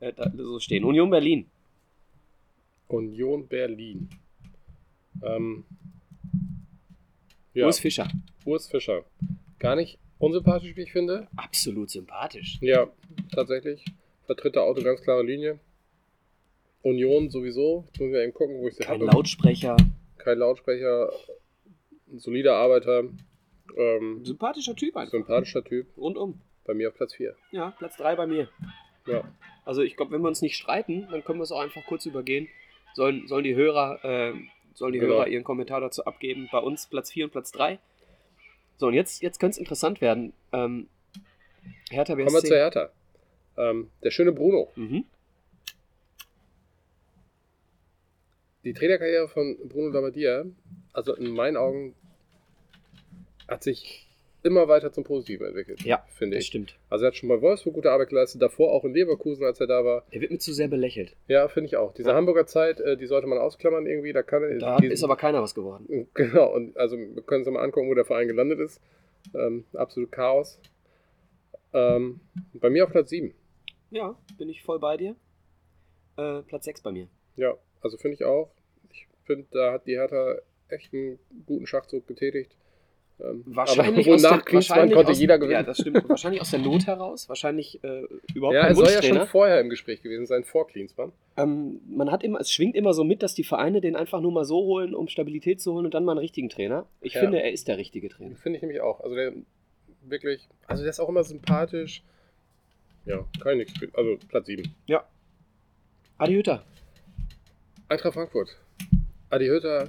[0.00, 0.84] Äh, da, so stehen.
[0.84, 1.46] Union Berlin.
[2.88, 4.08] Union Berlin.
[5.22, 5.64] Ähm,
[7.52, 8.08] ja, Urs Fischer.
[8.44, 9.04] Urs Fischer.
[9.60, 11.28] Gar nicht unsympathisch, wie ich finde.
[11.36, 12.58] Absolut sympathisch.
[12.60, 12.88] Ja,
[13.32, 13.84] tatsächlich.
[14.26, 15.60] Vertritt der Auto ganz klare Linie.
[16.82, 17.84] Union sowieso.
[17.86, 19.06] Jetzt müssen wir eben gucken, wo ich sie Kein habe.
[19.06, 19.76] Lautsprecher.
[20.24, 21.10] Kein Lautsprecher.
[22.10, 23.04] ein solider Arbeiter.
[23.76, 25.10] Ähm, Sympathischer Typ einfach.
[25.12, 25.86] sympathischer Typ.
[25.96, 26.40] Rundum.
[26.64, 27.34] Bei mir auf Platz 4.
[27.52, 28.48] Ja, Platz 3 bei mir.
[29.06, 29.24] Ja.
[29.64, 32.06] Also ich glaube, wenn wir uns nicht streiten, dann können wir es auch einfach kurz
[32.06, 32.48] übergehen.
[32.94, 34.32] Sollen, sollen die Hörer, äh,
[34.74, 35.14] sollen die Genau.
[35.14, 36.48] Hörer ihren Kommentar dazu abgeben.
[36.52, 37.78] Bei uns Platz 4 und Platz 3.
[38.76, 40.32] So, und jetzt, jetzt könnte es interessant werden.
[40.52, 40.88] Ähm,
[41.90, 42.24] Hertha BSC.
[42.26, 42.90] Kommen wir zur Hertha.
[43.56, 44.70] Ähm, der schöne Bruno.
[44.76, 45.04] Mhm.
[48.64, 50.44] Die Trainerkarriere von Bruno Labbadia,
[50.92, 51.94] also in meinen Augen,
[53.48, 54.06] hat sich
[54.42, 55.82] immer weiter zum Positiven entwickelt.
[55.82, 56.46] Ja, finde ich.
[56.46, 56.76] stimmt.
[56.90, 59.66] Also er hat schon bei Wolfsburg gute Arbeit geleistet, davor auch in Leverkusen, als er
[59.66, 60.04] da war.
[60.10, 61.16] Er wird mir zu sehr belächelt.
[61.28, 61.94] Ja, finde ich auch.
[61.94, 62.14] Diese Ja.
[62.14, 64.12] Hamburger Zeit, äh, die sollte man ausklammern irgendwie.
[64.12, 64.58] Da kann er.
[64.58, 66.08] Da diesen- ist aber keiner was geworden.
[66.14, 68.80] Genau, und also wir können uns mal angucken, wo der Verein gelandet ist.
[69.34, 70.58] Ähm, absolut Chaos.
[71.72, 72.20] Ähm,
[72.52, 73.34] bei mir auf Platz 7.
[73.90, 75.16] Ja, bin ich voll bei dir.
[76.16, 77.08] Äh, Platz 6 bei mir.
[77.36, 77.54] Ja,
[77.84, 78.50] also finde ich auch.
[78.90, 80.36] Ich finde, da hat die Hertha
[80.68, 82.56] echt einen guten Schachzug getätigt.
[83.20, 85.52] Ähm, Wahrscheinlich aber wonach Klinsmann konnte aus, jeder gewinnen.
[85.52, 86.08] Ja, das stimmt.
[86.08, 87.28] wahrscheinlich aus der Not heraus.
[87.28, 88.02] Wahrscheinlich äh,
[88.34, 91.12] überhaupt Ja, kein er soll ja schon vorher im Gespräch gewesen sein, vor Klinsmann.
[91.36, 94.32] Ähm, man hat immer, es schwingt immer so mit, dass die Vereine den einfach nur
[94.32, 96.86] mal so holen, um Stabilität zu holen und dann mal einen richtigen Trainer.
[97.02, 97.20] Ich Ja.
[97.20, 98.34] finde, er ist der richtige Trainer.
[98.34, 99.00] Finde ich nämlich auch.
[99.00, 99.32] Also der
[100.02, 102.02] wirklich, also der ist auch immer sympathisch.
[103.06, 103.74] Ja, ich nichts.
[103.92, 104.74] Also Platz 7.
[106.18, 106.64] Adi Hütter.
[107.88, 108.56] Eintracht Frankfurt.
[109.30, 109.88] Adi Hütter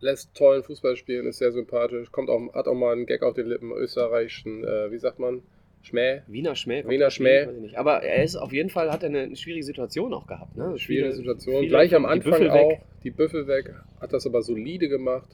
[0.00, 3.34] lässt tollen Fußball spielen, ist sehr sympathisch, kommt auch, hat auch mal einen Gag auf
[3.34, 5.42] den Lippen, österreichischen, äh, wie sagt man,
[5.82, 6.20] Schmäh.
[6.26, 6.84] Wiener Schmäh.
[6.86, 7.46] Wiener Schmäh.
[7.46, 7.76] nicht.
[7.76, 10.54] Aber er ist auf jeden Fall, hat er eine, eine schwierige Situation auch gehabt.
[10.54, 10.78] Ne?
[10.78, 11.56] Schwierige Viele- Situation.
[11.60, 12.80] viele- Gleich am die Anfang Büffel auch, weg.
[13.02, 15.30] die Büffel weg, hat das aber solide gemacht.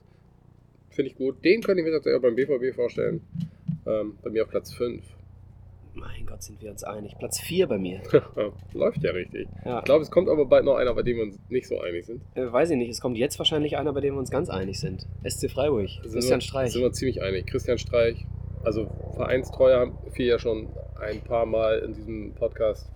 [0.90, 1.44] Finde ich gut.
[1.44, 3.22] Den könnte ich mir tatsächlich auch beim BVB vorstellen.
[3.86, 5.04] Ähm, bei mir auf Platz 5.
[5.96, 7.16] Mein Gott, sind wir uns einig.
[7.18, 8.02] Platz 4 bei mir.
[8.74, 9.48] Läuft ja richtig.
[9.64, 9.78] Ja.
[9.78, 12.04] Ich glaube, es kommt aber bald noch einer, bei dem wir uns nicht so einig
[12.04, 12.20] sind.
[12.34, 14.78] Äh, weiß ich nicht, es kommt jetzt wahrscheinlich einer, bei dem wir uns ganz einig
[14.78, 15.06] sind.
[15.26, 15.88] SC Freiburg.
[15.88, 16.72] Sind Christian wir, Streich.
[16.72, 17.46] Sind wir ziemlich einig.
[17.46, 18.26] Christian Streich,
[18.62, 20.68] also Vereinstreuer haben wir ja schon
[21.00, 22.90] ein paar Mal in diesem Podcast.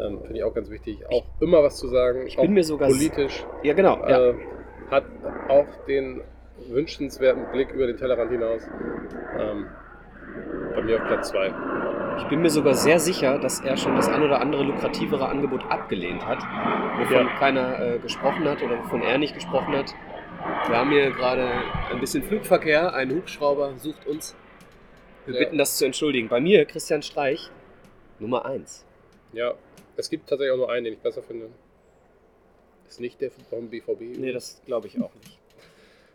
[0.00, 0.98] Ähm, Finde ich auch ganz wichtig.
[1.10, 2.26] Auch immer was zu sagen.
[2.26, 3.44] Ich bin mir sogar politisch.
[3.62, 3.98] Ja, genau.
[4.08, 4.30] Ja.
[4.30, 4.34] Äh,
[4.90, 5.04] hat
[5.48, 6.22] auch den
[6.70, 8.62] wünschenswerten Blick über den Tellerrand hinaus.
[9.38, 9.66] Ähm,
[10.74, 11.52] bei mir auf Platz 2.
[12.18, 15.64] Ich bin mir sogar sehr sicher, dass er schon das ein oder andere lukrativere Angebot
[15.70, 16.38] abgelehnt hat,
[16.98, 17.38] wovon Ja.
[17.38, 19.94] keiner äh, gesprochen hat oder wovon er nicht gesprochen hat.
[20.68, 21.48] Wir haben hier gerade
[21.90, 24.36] ein bisschen Flugverkehr, ein Hubschrauber sucht uns.
[25.26, 25.40] Wir Ja.
[25.40, 26.28] bitten das zu entschuldigen.
[26.28, 27.50] Bei mir, Christian Streich,
[28.18, 28.84] Nummer 1.
[29.32, 29.54] Ja,
[29.96, 31.48] es gibt tatsächlich auch nur einen, den ich besser finde.
[32.88, 34.18] Ist nicht der vom BVB.
[34.18, 35.38] Nee, das glaube ich auch nicht.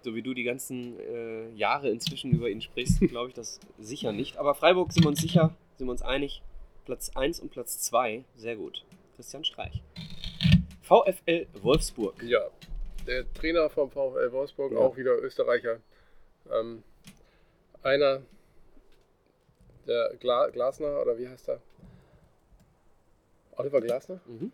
[0.02, 4.12] So wie du die ganzen äh, Jahre inzwischen über ihn sprichst, glaube ich das sicher
[4.12, 4.38] nicht.
[4.38, 6.42] Aber Freiburg sind wir uns sicher, sind wir uns einig.
[6.86, 8.84] Platz 1 und Platz 2, sehr gut.
[9.16, 9.82] Christian Streich.
[10.82, 12.22] VfL Wolfsburg.
[12.24, 12.42] Ja,
[13.08, 14.80] der Trainer vom VfL Wolfsburg, Ja.
[14.80, 15.80] auch wieder Österreicher.
[16.52, 16.84] Ähm,
[17.84, 18.22] einer,
[19.88, 21.62] der Gla Glasner, oder wie heißt er?
[23.58, 24.20] Oliver Glasner?
[24.26, 24.52] Mhm.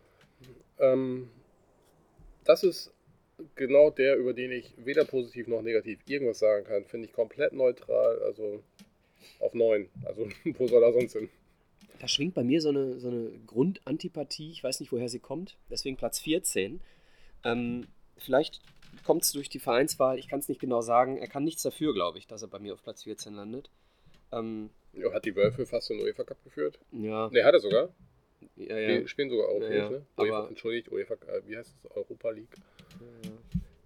[0.80, 1.30] Ähm,
[2.44, 2.92] das ist
[3.56, 6.86] genau der, über den ich weder positiv noch negativ irgendwas sagen kann.
[6.86, 8.62] Finde ich komplett neutral, also
[9.40, 9.90] auf 9.
[10.06, 11.30] Also wo soll er sonst hin?
[12.00, 14.52] Da schwingt bei mir so eine, so eine Grundantipathie.
[14.52, 15.58] Ich weiß nicht, woher sie kommt.
[15.70, 16.80] Deswegen Platz 14.
[17.44, 18.62] Ähm, vielleicht
[19.04, 20.18] kommt es durch die Vereinswahl.
[20.18, 21.18] Ich kann es nicht genau sagen.
[21.18, 23.70] Er kann nichts dafür, glaube ich, dass er bei mir auf Platz 14 landet.
[24.32, 26.80] Ähm, Ja, hat die Wölfe fast den UEFA Cup geführt?
[26.92, 27.90] ja, Ne, hat er sogar.
[28.56, 29.00] ja, ja.
[29.02, 29.90] Die spielen sogar europäisch, Ja, ja.
[29.90, 30.06] ne?
[30.18, 31.92] UEFA, entschuldigt, UEFA, äh, wie heißt es?
[31.92, 32.56] Europa League.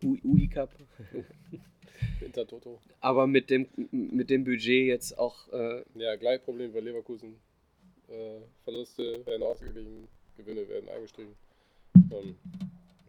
[0.04, 0.70] U- UI Cup.
[2.22, 2.80] Intertoto.
[3.00, 5.52] Aber mit dem, mit dem Budget jetzt auch.
[5.52, 7.36] Äh, Ja, gleich Problem bei Leverkusen.
[8.10, 11.34] Äh, Verluste werden ausgeglichen, Gewinne werden eingestrichen.
[11.96, 12.36] Ähm,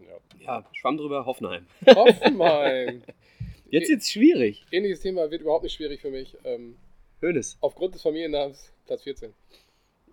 [0.01, 0.45] ja.
[0.45, 1.67] ja, Schwamm drüber, Hoffenheim.
[1.87, 3.03] Hoffenheim!
[3.71, 4.65] Jetzt wird's schwierig.
[4.71, 6.37] Ähnliches Thema wird überhaupt nicht schwierig für mich.
[6.45, 6.77] Ähm,
[7.21, 7.57] Hönes.
[7.61, 9.33] aufgrund des Familiennamens Platz 14.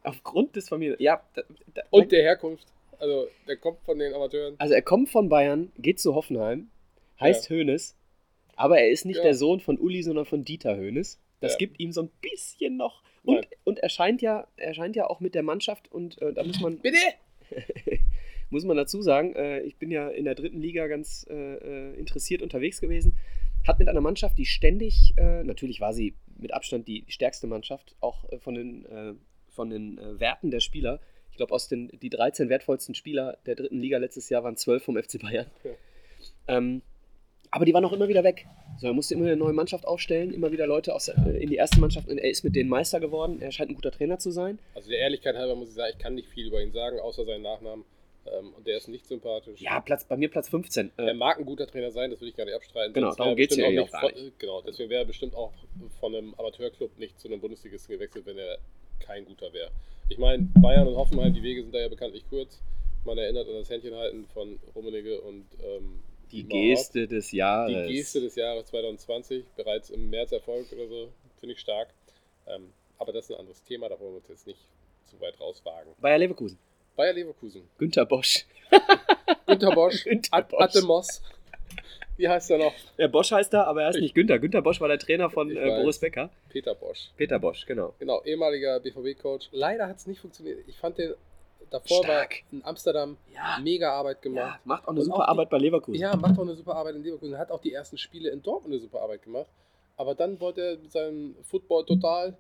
[0.04, 0.96] Aufgrund des Familien.
[1.00, 1.44] Ja, da,
[1.74, 2.68] da, Und der Herkunft.
[2.98, 4.56] Also, der kommt von den Amateuren.
[4.60, 6.70] Also er kommt von Bayern, geht zu Hoffenheim,
[7.20, 7.96] heißt Hoeneß,
[8.62, 9.24] aber er ist nicht Ja.
[9.24, 11.20] der Sohn von Uli, sondern von Dieter Hoeneß.
[11.40, 11.58] Das Ja.
[11.58, 13.04] gibt ihm so ein bisschen noch.
[13.24, 13.46] Und, Nein.
[13.64, 16.60] und er scheint ja, er scheint ja auch mit der Mannschaft und äh, da muss
[16.60, 16.98] man, Bitte!
[18.50, 21.94] muss man dazu sagen, äh, ich bin ja in der dritten Liga ganz äh, äh,
[22.00, 23.16] interessiert unterwegs gewesen.
[23.68, 27.96] Hat mit einer Mannschaft, die ständig, äh, natürlich war sie mit Abstand die stärkste Mannschaft,
[28.00, 31.00] auch äh, von den, von den Werten der Spieler.
[31.30, 34.84] Ich glaube, aus den die 13 wertvollsten Spieler der dritten Liga letztes Jahr waren 12
[34.84, 35.48] vom FC Bayern.
[35.64, 35.72] Ja.
[36.48, 36.82] Ähm,
[37.52, 38.46] aber die waren auch immer wieder weg.
[38.80, 41.58] So, er musste immer eine neue Mannschaft aufstellen, immer wieder Leute aus, äh, in die
[41.58, 42.08] erste Mannschaft.
[42.08, 43.42] Und er ist mit denen Meister geworden.
[43.42, 44.58] Er scheint ein guter Trainer zu sein.
[44.74, 47.26] Also, der Ehrlichkeit halber muss ich sagen, ich kann nicht viel über ihn sagen, außer
[47.26, 47.86] seinen Nachnamen.
[48.26, 49.60] Ähm, der ist nicht sympathisch.
[49.62, 50.92] Ja, Platz, bei mir Platz 15.
[50.98, 52.94] Er Äh, mag ein guter Trainer sein, das will ich gar nicht abstreiten.
[52.94, 55.06] Genau, Sonst darum er geht's bestimmt ja auch eigentlich nicht von, Genau, deswegen wäre er
[55.08, 55.52] bestimmt auch
[56.00, 58.60] von einem Amateurclub nicht zu einem Bundesligisten gewechselt, wenn er
[59.00, 59.72] kein guter wäre.
[60.10, 62.62] Ich meine, Bayern und Hoffenheim, die Wege sind da ja bekanntlich kurz.
[63.06, 66.00] Man erinnert an das Händchenhalten von Rummenigge und ähm,
[66.32, 66.44] die.
[66.44, 67.88] Geste des Jahres.
[67.88, 71.10] Die Geste des Jahres 2020, bereits im März erfolgt oder so,
[71.40, 71.90] finde ich stark.
[72.48, 74.60] Ähm, aber das ist ein anderes Thema, da wollen wir uns jetzt nicht
[75.08, 75.94] zu weit rauswagen.
[76.00, 76.58] Bayer Leverkusen.
[76.96, 78.46] Bayer Leverkusen, Günter Bosch.
[79.48, 80.62] Günter Bosch, Günter Ad- Bosch.
[80.62, 81.22] Atte Moss.
[82.18, 82.74] Wie heißt er noch?
[82.98, 84.38] Ja, Bosch heißt er, aber er ist Ich- nicht Günther.
[84.38, 85.82] Günther Bosch war der Trainer von äh.
[85.82, 86.30] Boris Becker.
[86.50, 87.10] Peter Bosch.
[87.18, 87.96] Peter Bosch, genau.
[88.00, 89.50] Genau, ehemaliger BVB-Coach.
[89.52, 90.60] Leider hat es nicht funktioniert.
[90.68, 91.14] Ich fand den
[91.70, 92.32] davor Stark.
[92.32, 94.60] war in Amsterdam Ja, mega Arbeit ja gemacht.
[94.66, 96.00] macht auch eine Und super auch die- Arbeit bei Leverkusen.
[96.00, 97.38] Ja, macht auch eine super Arbeit in Leverkusen.
[97.38, 99.48] Hat auch die ersten Spiele in Dortmund eine super Arbeit gemacht.
[99.98, 102.38] Aber dann wollte er mit seinem Football total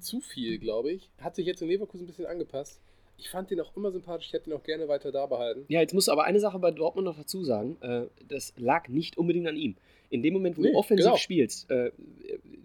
[0.00, 1.08] zu viel, glaube ich.
[1.20, 2.80] Hat sich jetzt in Leverkusen ein bisschen angepasst.
[3.18, 4.26] Ich fand den auch immer sympathisch.
[4.28, 5.64] Ich hätte ihn auch gerne weiter da behalten.
[5.68, 7.76] Ja, jetzt musst du aber eine Sache bei Dortmund noch dazu sagen.
[7.80, 9.76] Äh, das lag nicht unbedingt an ihm.
[10.10, 11.16] In dem Moment, wo Nee, du offensiv genau.
[11.16, 11.92] spielst, äh,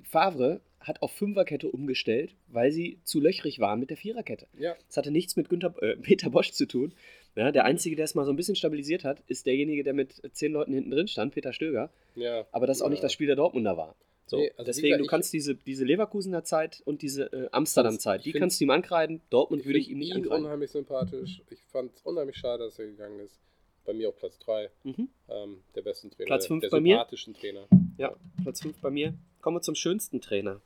[0.04, 4.48] Favre hat auf Fünferkette umgestellt, weil sie zu löchrig waren mit der Viererkette.
[4.58, 6.94] Ja, Das hatte nichts mit Günther, äh, Peter Bosch zu tun.
[7.36, 10.22] Ja, der Einzige, der es mal so ein bisschen stabilisiert hat, ist derjenige, der mit
[10.34, 11.92] zehn Leuten hinten drin stand, Peter Stöger.
[12.16, 12.46] ja.
[12.52, 13.96] Aber das auch nicht das Spiel der Dortmunder war.
[14.26, 18.26] So, Nee, also deswegen, gesagt, du kannst diese, diese Leverkusener Zeit und diese äh, Amsterdam-Zeit,
[18.26, 19.22] Ich die kannst du ihm ankreiden.
[19.30, 20.46] Dortmund würde ich ihm nicht ihn ankreiden.
[20.46, 21.42] unheimlich sympathisch.
[21.50, 23.40] Ich fand es unheimlich schade, dass er gegangen ist.
[23.86, 25.08] Bei mir auf Platz 3, Mhm.
[25.30, 26.26] ähm, der besten Trainer.
[26.26, 26.96] Platz fünf der bei mir?
[26.96, 27.68] sympathischen Trainer.
[27.98, 29.14] Ja, Platz 5 bei mir.
[29.40, 30.60] Kommen wir zum schönsten Trainer.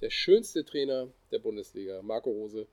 [0.00, 2.66] Der schönste Trainer der Bundesliga, Marco Rose,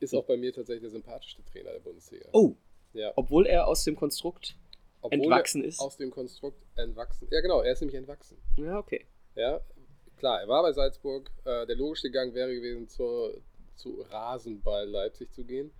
[0.00, 2.28] ist auch bei mir tatsächlich der sympathischste Trainer der Bundesliga.
[2.32, 2.54] Oh,
[2.92, 4.56] Ja, obwohl er aus dem Konstrukt
[5.00, 5.78] obwohl entwachsen ist.
[5.80, 7.28] aus dem Konstrukt entwachsen.
[7.30, 8.36] Ja, genau, er ist nämlich entwachsen.
[8.56, 9.06] Ja, okay.
[9.36, 9.60] Ja,
[10.16, 11.30] klar, er war bei Salzburg.
[11.44, 13.40] Äh, der logische Gang wäre gewesen, zur,
[13.76, 15.70] zu Rasenball Leipzig zu gehen.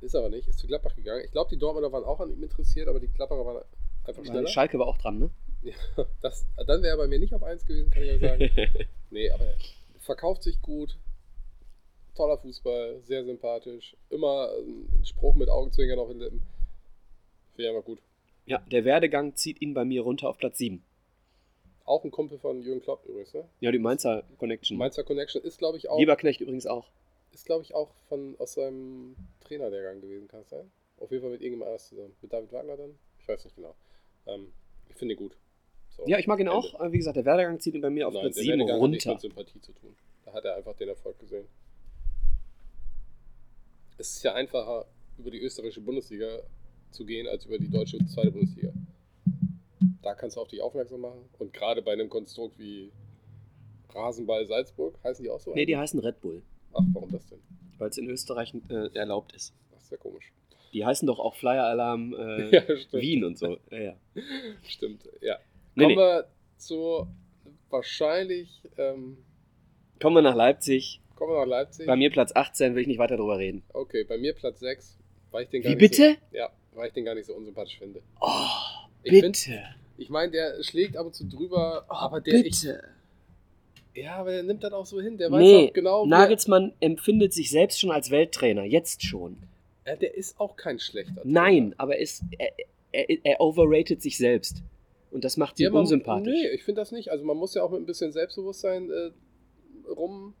[0.00, 1.22] Ist aber nicht, ist zu Gladbach gegangen.
[1.24, 3.62] Ich glaube, die Dortmunder waren auch an ihm interessiert, aber die Gladbacher waren
[4.04, 4.48] einfach schneller.
[4.48, 5.30] Schalke war auch dran, ne?
[5.62, 5.74] Ja,
[6.22, 8.50] das, dann wäre er bei mir nicht auf 1 gewesen, kann ich ja sagen.
[9.10, 9.56] Nee, aber er
[10.02, 10.98] verkauft sich gut.
[12.14, 13.96] Toller Fußball, sehr sympathisch.
[14.10, 16.42] Immer ein Spruch mit Augenzwinkern auf den Lippen.
[17.54, 18.02] Finde ich einfach gut.
[18.44, 20.82] ja, der Werdegang zieht ihn bei mir runter auf Platz 7.
[21.84, 23.32] Auch ein Kumpel von Jürgen Klopp übrigens.
[23.34, 23.48] Ne?
[23.60, 24.78] Ja, die Mainzer Connection.
[24.78, 26.90] Mainzer Connection ist, glaube ich, auch, Lieberknecht übrigens auch.
[27.32, 30.70] ist, glaube ich, auch von, aus seinem Trainerlehrgang gewesen, kann es sein?
[30.98, 32.14] Auf jeden Fall mit irgendjemand anders zusammen.
[32.22, 32.98] Mit David Wagner dann?
[33.18, 33.74] Ich weiß nicht genau.
[34.26, 34.52] Ähm,
[34.88, 35.36] ich finde ihn gut.
[35.96, 36.52] So, Ja, ich mag ihn Ende.
[36.52, 36.92] auch.
[36.92, 38.90] Wie gesagt, der Werdegang zieht ihn bei mir auf Nein, Platz der 7 Werdegang hat
[38.90, 39.14] nichts runter.
[39.14, 39.94] mit Sympathie zu tun.
[40.24, 41.46] Da hat er einfach den Erfolg gesehen.
[43.98, 44.86] Es ist ja einfacher,
[45.18, 46.40] über die österreichische Bundesliga
[46.90, 48.72] zu gehen, als über die deutsche zweite Bundesliga.
[50.02, 51.20] Da kannst du auf dich aufmerksam machen.
[51.38, 52.90] Und gerade bei einem Konstrukt wie
[53.94, 55.52] Rasenball Salzburg, heißen die auch so?
[55.54, 57.38] Nee, die heißen Red Bull, Ach, warum das denn?
[57.78, 59.52] weil es in Österreich äh, erlaubt ist.
[59.72, 60.32] Das ist ja komisch.
[60.72, 62.62] Die heißen doch auch Flyer Alarm äh, Ja.
[62.92, 63.58] Wien und so.
[63.70, 63.96] Ja, ja.
[64.62, 65.38] Stimmt, ja.
[65.74, 66.00] Nee, Kommen nee.
[66.02, 67.06] wir zu
[67.70, 69.16] wahrscheinlich, ähm,
[70.00, 71.00] Kommen wir nach Leipzig.
[71.16, 71.86] kommen wir nach Leipzig.
[71.86, 73.62] Bei mir Platz 18, will ich nicht weiter drüber reden.
[73.72, 74.98] Okay, bei mir Platz 6,
[75.30, 76.16] weil ich den gar Wie nicht bitte?
[76.30, 78.02] So, ja, weil ich den gar nicht so unsympathisch finde.
[78.20, 78.28] Oh,
[79.02, 79.50] Ich bitte.
[79.50, 82.82] find- Ich meine, der schlägt ab und zu drüber, Oh, aber der ich, bitte.
[83.94, 85.16] ja, aber der nimmt das auch so hin.
[85.18, 89.36] Der weiß Nee, auch genau, Nagelsmann empfindet sich selbst schon als Welttrainer, jetzt schon.
[89.84, 91.20] er, ja, der ist auch kein schlechter.
[91.24, 92.52] Nein, aber ist, er,
[92.92, 94.62] er, er overrated sich selbst.
[95.12, 96.32] Und das macht ihn Ja, man, unsympathisch.
[96.32, 97.10] Nee, ich finde das nicht.
[97.10, 99.10] Also man muss ja auch mit ein bisschen Selbstbewusstsein äh,
[99.90, 100.34] rum.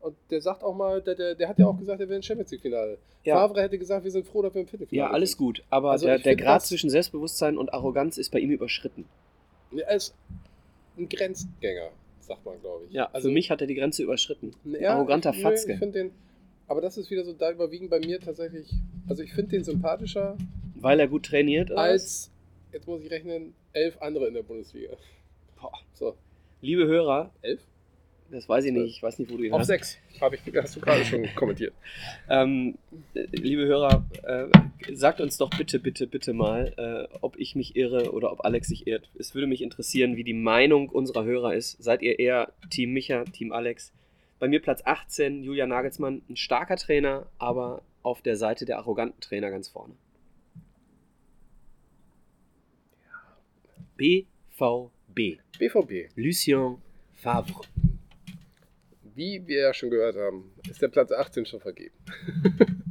[0.00, 2.22] Und der sagt auch mal, der, der, der hat ja auch gesagt, er will ein
[2.22, 2.98] Champions League-Finale.
[3.24, 3.34] Ja.
[3.36, 5.38] Favre hätte gesagt, wir sind froh, dass wir im Viertelfinale Ja, alles sind.
[5.38, 5.62] gut.
[5.70, 9.04] Aber Also der, der Grad zwischen Selbstbewusstsein und Arroganz ist bei ihm überschritten.
[9.76, 10.14] Er ist
[10.96, 11.90] ein Grenzgänger,
[12.20, 12.92] sagt man, glaube ich.
[12.92, 14.52] Ja, also für mich hat er die Grenze überschritten.
[14.64, 15.74] Ein Ja, arroganter ich, Fatzke.
[15.74, 16.10] Ich den,
[16.68, 18.70] aber das ist wieder so, da überwiegen bei mir tatsächlich,
[19.08, 20.36] also ich finde den sympathischer
[20.76, 21.76] Weil er gut trainiert ist.
[21.76, 22.30] als,
[22.72, 24.96] jetzt muss ich rechnen, elf andere in der Bundesliga.
[25.60, 25.72] Boah.
[25.92, 26.16] So,
[26.60, 27.60] Liebe Hörer, elf?
[28.30, 29.68] das weiß ich nicht, ich weiß nicht, wo du ihn Auf hast.
[29.68, 31.72] sechs, habe ich, hast du gerade schon kommentiert.
[32.28, 32.76] Ähm,
[33.14, 37.74] äh, liebe Hörer, äh, sagt uns doch bitte, bitte, bitte mal, äh, ob ich mich
[37.74, 39.08] irre oder ob Alex sich irrt.
[39.18, 41.82] Es würde mich interessieren, wie die Meinung unserer Hörer ist.
[41.82, 43.92] Seid ihr eher Team Micha, Team Alex?
[44.38, 49.20] Bei mir Platz 18, Julian Nagelsmann, ein starker Trainer, aber auf der Seite der arroganten
[49.20, 49.94] Trainer ganz vorne.
[53.98, 56.76] BVB, BVB, Lucien
[57.16, 57.62] Favre.
[59.16, 61.94] wie wir ja schon gehört haben, ist der Platz 18 schon vergeben.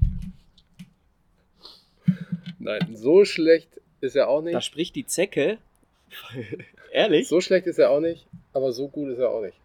[2.59, 3.69] Nein, so schlecht
[4.01, 4.63] ist er auch Da nicht.
[4.65, 5.57] spricht die Zecke.
[6.91, 7.29] Ehrlich?
[7.29, 9.57] So schlecht ist er auch nicht, aber so gut ist er auch nicht.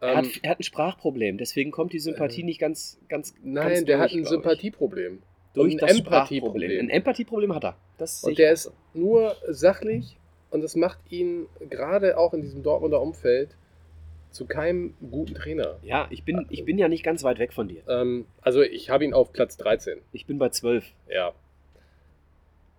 [0.00, 3.34] Er hat, Ähm, er hat ein Sprachproblem, deswegen kommt die Sympathie ähm, nicht ganz, ganz.
[3.42, 4.24] Nein, ganz der durch, hat ein.
[4.24, 5.22] Sympathieproblem.
[5.54, 6.70] durch ein das Empathieproblem.
[6.82, 7.76] Ein Empathieproblem hat er.
[7.96, 10.16] Das Und der ist nur sachlich
[10.50, 13.50] und das macht ihn gerade auch in diesem Dortmunder Umfeld
[14.30, 15.78] zu keinem guten Trainer.
[15.82, 17.82] Ja, ich bin, ich bin ja nicht ganz weit weg von dir.
[17.88, 20.00] Ähm, also ich habe ihn auf Platz 13.
[20.12, 20.84] Ich bin bei 12.
[21.08, 21.32] Ja.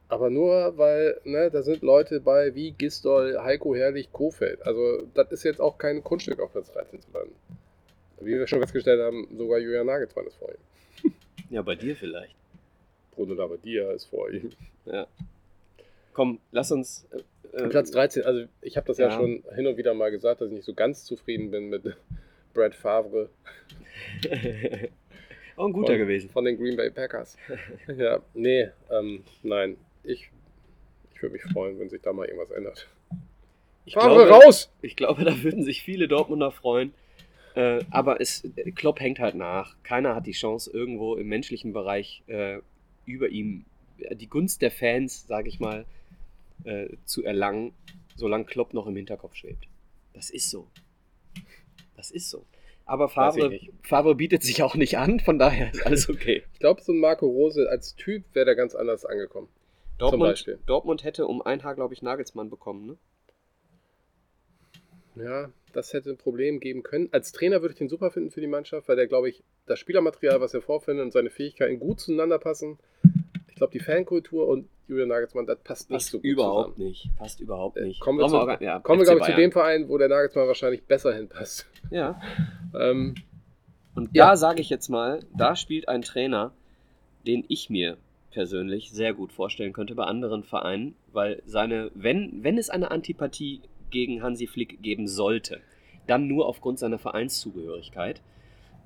[0.09, 4.65] Aber nur, weil, ne, da sind Leute bei wie Gistol, Heiko Herrlich, Kofeld.
[4.65, 7.35] Also, das ist jetzt auch kein Kunststück auf Platz 13 zu landen.
[8.19, 11.13] Wie wir schon festgestellt haben, sogar Julian Nagelsmann ist vor ihm.
[11.51, 12.35] Ja, bei dir vielleicht.
[13.11, 14.51] Bruno Labbadia ist vor ihm.
[14.85, 15.07] Ja.
[16.13, 17.07] Komm, lass uns.
[17.53, 19.09] Äh, äh, Platz 13, also ich habe das ja.
[19.09, 19.11] Ja.
[19.11, 21.83] schon hin und wieder mal gesagt, dass ich nicht so ganz zufrieden bin mit
[22.53, 23.29] Brad Favre
[25.59, 26.29] auch ein guter von, gewesen.
[26.29, 27.37] von den Green Bay Packers.
[27.97, 29.77] ja, nee, ähm, nein.
[30.03, 30.29] Ich,
[31.13, 32.87] ich würde mich freuen, wenn sich da mal irgendwas ändert.
[33.85, 34.71] Ich Favre glaube, raus!
[34.81, 36.93] ich glaube, da würden sich viele Dortmunder freuen.
[37.55, 39.75] Äh, aber es, Klopp hängt halt nach.
[39.83, 42.59] Keiner hat die Chance, irgendwo im menschlichen Bereich äh,
[43.05, 43.65] über ihm
[44.11, 45.85] die Gunst der Fans, sage ich mal,
[46.63, 47.73] äh, zu erlangen,
[48.15, 49.67] solange Klopp noch im Hinterkopf schwebt.
[50.13, 50.67] Das ist so.
[51.95, 52.45] Das ist so.
[52.85, 53.59] Aber Favre.
[53.83, 56.43] Favre bietet sich auch nicht an, von daher ist alles okay.
[56.53, 59.47] Ich glaube, so ein Marco Rose als Typ wäre da ganz anders angekommen.
[59.99, 60.57] Dortmund.
[60.65, 62.97] Dortmund hätte um ein Haar, glaube ich, Nagelsmann bekommen.
[65.15, 65.23] Ne?
[65.23, 67.09] Ja, das hätte ein Problem geben können.
[67.11, 69.77] Als Trainer würde ich den super finden für die Mannschaft, weil der, glaube ich, das
[69.77, 72.79] Spielermaterial, was er vorfindet und seine Fähigkeiten gut zueinander passen.
[73.49, 76.87] Ich glaube, die Fankultur und Julian Nagelsmann, das passt nicht Passt so gut überhaupt zusammen.
[76.89, 77.09] nicht.
[77.17, 77.99] Passt überhaupt Äh, nicht.
[78.01, 80.47] kommen wir zu- gar- ja, Kommen wir, glaube ich, zu dem Verein, wo der Nagelsmann
[80.47, 81.65] wahrscheinlich besser hinpasst.
[81.91, 82.19] Ja.
[82.77, 83.15] Ähm,
[83.95, 84.29] Und Ja.
[84.29, 86.53] da sage ich jetzt mal, da spielt ein Trainer,
[87.27, 87.97] den ich mir
[88.31, 93.61] persönlich sehr gut vorstellen könnte bei anderen Vereinen, weil seine, wenn, wenn es eine Antipathie
[93.89, 95.59] gegen Hansi Flick geben sollte,
[96.07, 98.21] dann nur aufgrund seiner Vereinszugehörigkeit.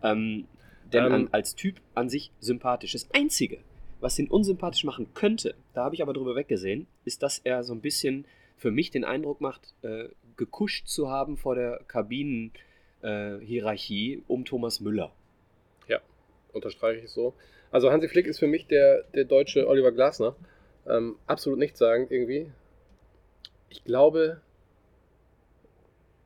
[0.01, 0.45] Ähm,
[0.91, 1.11] denn Ähm.
[1.13, 2.93] an, als Typ an sich sympathisch.
[2.93, 3.59] Das Einzige,
[4.03, 7.73] was ihn unsympathisch machen könnte, da habe ich aber drüber weggesehen, ist, dass er so
[7.73, 8.25] ein bisschen
[8.57, 14.79] für mich den Eindruck macht, äh, gekuscht zu haben vor der Kabinenhierarchie äh, um Thomas
[14.79, 15.11] Müller.
[16.53, 17.33] unterstreiche ich so.
[17.71, 20.35] Also Hansi Flick ist für mich der, der deutsche Oliver Glasner.
[20.87, 22.49] Ähm, absolut nichts sagen irgendwie.
[23.69, 24.39] Ich glaube,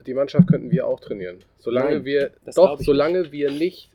[0.06, 1.40] die Mannschaft könnten wir auch trainieren.
[1.60, 3.90] Solange Nein, wir, doch, solange wir nicht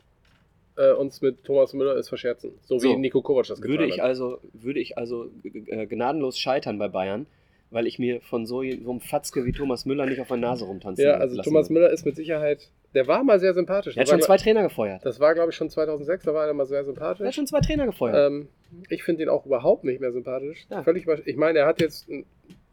[0.77, 2.51] äh, uns mit Thomas Müller es verscherzen.
[2.63, 4.05] So, So, wie Nico Kovac das Würde getan ich hat.
[4.07, 7.25] also, würde ich also äh, gnadenlos scheitern bei Bayern,
[7.69, 10.65] weil ich mir von so, so einem Fatzke wie Thomas Müller nicht auf der Nase
[10.65, 11.69] rumtanzen Ja, also Thomas.
[11.69, 13.97] Müller ist mit Sicherheit, der war mal sehr sympathisch.
[13.97, 15.03] Er hat schon zwei Trainer gefeuert.
[15.05, 17.35] das war, glaube ich, schon 2006, da war er mal sehr Er hat sympathisch.
[17.35, 18.31] schon zwei Trainer gefeuert.
[18.31, 18.47] Ähm,
[18.89, 20.65] ich finde ihn auch überhaupt nicht mehr sympathisch.
[20.69, 20.83] Ja.
[20.83, 22.07] Völlig, ich meine, er hat jetzt,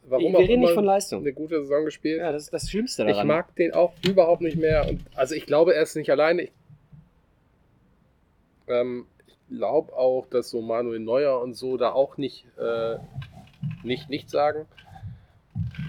[0.06, 1.20] warum auch reden immer, nicht von Leistung.
[1.20, 2.18] eine gute Saison gespielt.
[2.20, 3.26] Ja, das ist das Schlimmste ich daran.
[3.26, 4.86] mag den auch überhaupt nicht mehr.
[4.88, 6.42] Und, also ich glaube, er ist nicht alleine.
[6.42, 6.52] Ich,
[8.70, 12.96] ähm, ich glaube auch, dass so Manuel Neuer und so da auch nicht, äh,
[13.82, 14.66] nicht, nicht sagen.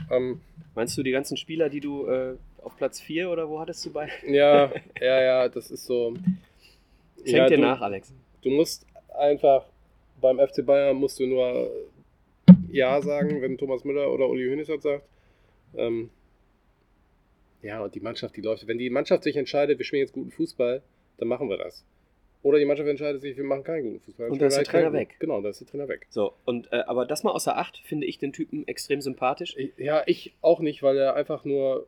[0.10, 0.42] Ähm,
[0.74, 3.92] Meinst du die ganzen Spieler, die du äh, auf Platz 4 oder wo hattest du
[3.92, 4.10] bei?
[4.28, 6.14] ja, ja, ja, das ist so.
[7.18, 8.14] Schenk ja, dir du, nach, Alex.
[8.42, 8.86] Du musst
[9.18, 9.66] einfach
[10.22, 11.72] beim FC Bayern musst du nur
[12.72, 15.06] Ja sagen, wenn Thomas Müller oder Uli Hoeneß das sagt.
[15.76, 16.10] Ähm,
[17.62, 18.66] ja, und die Mannschaft, die läuft.
[18.66, 20.82] Wenn die Mannschaft sich entscheidet, wir spielen jetzt guten Fußball,
[21.18, 21.84] dann machen wir das.
[22.44, 24.30] Oder die Mannschaft entscheidet sich, wir machen keinen guten Fußball.
[24.30, 25.16] Und da ist der Trainer weg.
[25.20, 26.08] Genau, da ist der Trainer weg.
[26.10, 29.56] So, und, äh, aber das mal außer Acht finde ich den Typen extrem sympathisch.
[29.78, 31.88] Ja, ich auch nicht, weil er einfach nur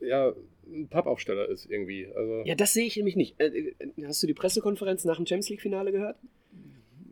[0.00, 0.32] ja,
[0.66, 2.06] ein Pappaufsteller ist irgendwie.
[2.14, 3.40] Also, Ja, das sehe ich nämlich nicht.
[3.40, 6.16] Äh, äh, hast du die Pressekonferenz nach dem Champions League-Finale gehört?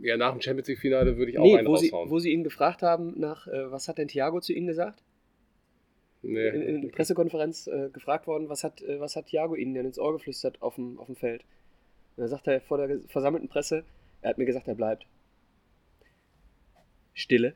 [0.01, 2.11] ja, nach dem Champions League-Finale würde ich auch Nee, einen wo sie, raushauen.
[2.11, 5.03] wo sie ihn gefragt haben, nach, äh, was hat denn Thiago zu ihnen gesagt?
[6.25, 6.49] Nee.
[6.49, 9.87] in, in der Pressekonferenz äh, gefragt worden, was hat, äh, was hat Thiago Ihnen denn
[9.87, 11.43] ins Ohr geflüstert auf dem, auf dem Feld?
[12.17, 13.85] Und dann sagt er vor der versammelten Presse,
[14.23, 15.07] er hat mir gesagt, er bleibt.
[17.13, 17.55] Stille.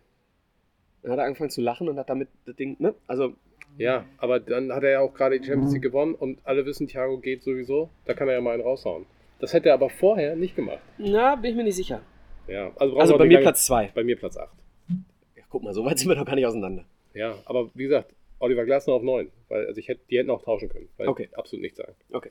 [1.02, 2.94] Dann hat er angefangen zu lachen und hat damit das Ding, ne?
[3.06, 3.34] Also,
[3.76, 6.86] Ja, aber dann hat er ja auch gerade die Champions League gewonnen und alle wissen,
[6.88, 7.90] Thiago geht sowieso.
[8.04, 9.06] Da kann er ja mal einen raushauen.
[9.40, 10.80] Das hätte er aber vorher nicht gemacht.
[10.98, 12.02] na, bin ich mir nicht sicher.
[12.48, 13.92] Ja, also, Also bei mir Platz 2.
[13.94, 14.50] Bei mir Platz 8.
[15.36, 16.84] Ja, guck mal, so weit sind wir noch gar nicht auseinander.
[17.14, 19.30] Ja, aber wie gesagt, Oliver Glasner auf 9.
[19.48, 20.88] Weil, also ich hätte, die hätten auch tauschen können.
[20.96, 21.28] Weil Okay.
[21.32, 21.94] absolut nichts sagen.
[22.12, 22.30] Okay.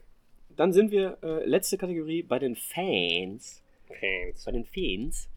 [0.55, 3.61] Dann sind wir, äh, letzte Kategorie, bei den Fans.
[3.87, 4.45] Fans.
[4.45, 5.29] Bei den Fans.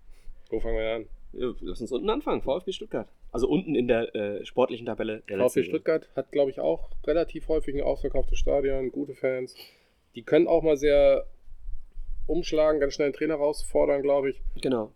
[0.50, 1.06] Wo fangen wir an?
[1.32, 3.08] Lass uns unten anfangen, VfB Stuttgart.
[3.30, 7.46] Also unten in der äh, sportlichen Tabelle der VfB Stuttgart hat, glaube ich, auch relativ
[7.48, 9.54] häufig ein ausverkauftes Stadion, gute Fans.
[10.16, 11.26] Die können auch mal sehr
[12.26, 14.40] umschlagen, ganz schnell einen Trainer rausfordern, glaube ich.
[14.60, 14.92] Genau.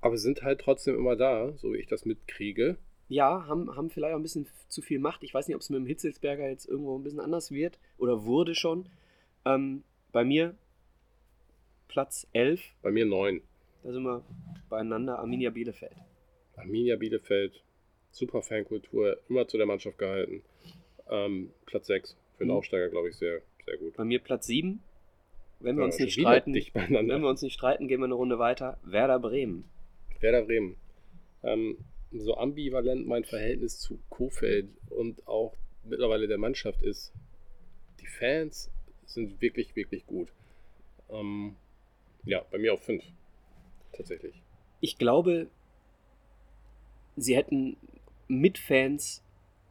[0.00, 2.76] Aber sind halt trotzdem immer da, so wie ich das mitkriege.
[3.08, 5.22] Ja, haben, haben vielleicht auch ein bisschen zu viel Macht.
[5.24, 8.24] Ich weiß nicht, ob es mit dem Hitzelsberger jetzt irgendwo ein bisschen anders wird oder
[8.24, 8.88] wurde schon.
[9.44, 9.82] Ähm,
[10.12, 10.54] bei mir
[11.88, 12.60] Platz 11.
[12.82, 13.40] Bei mir 9.
[13.82, 14.22] Da sind wir
[14.68, 15.18] beieinander.
[15.18, 15.96] Arminia Bielefeld.
[16.56, 17.62] Arminia Bielefeld,
[18.10, 20.42] super Fankultur, immer zu der Mannschaft gehalten.
[21.08, 22.56] Ähm, Platz 6 für den Mhm.
[22.56, 23.96] Aufsteiger, glaube ich, sehr, sehr gut.
[23.96, 24.82] Bei mir Platz 7.
[25.60, 28.38] Wenn wir Ja, uns nicht streiten, wenn wir uns nicht streiten, gehen wir eine Runde
[28.38, 28.78] weiter.
[28.84, 29.64] Werder Bremen.
[30.20, 30.76] Werder Bremen.
[31.42, 31.78] Ähm,
[32.12, 35.54] so ambivalent mein Verhältnis zu Kofeld und auch
[35.84, 37.12] mittlerweile der Mannschaft ist.
[38.00, 38.70] Die Fans
[39.06, 40.28] sind wirklich, wirklich gut.
[41.10, 41.56] Ähm,
[42.24, 43.02] ja, bei mir auf 5.
[43.92, 44.42] Tatsächlich.
[44.80, 45.48] Ich glaube,
[47.16, 47.76] sie hätten
[48.28, 49.22] mit Fans,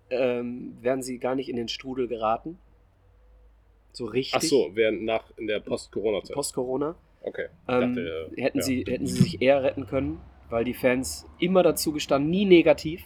[0.10, 2.58] ähm, wären sie gar nicht in den Strudel geraten.
[3.94, 4.36] So richtig.
[4.36, 6.34] Ach so, während nach in der Post-Corona-Zeit.
[6.34, 6.96] Post-Corona.
[7.22, 7.48] okay.
[7.68, 8.64] Ähm, Dachte, äh, hätten, ja.
[8.64, 10.20] sie, hätten sie sich eher retten können,
[10.50, 13.04] weil die Fans immer dazu gestanden, nie negativ.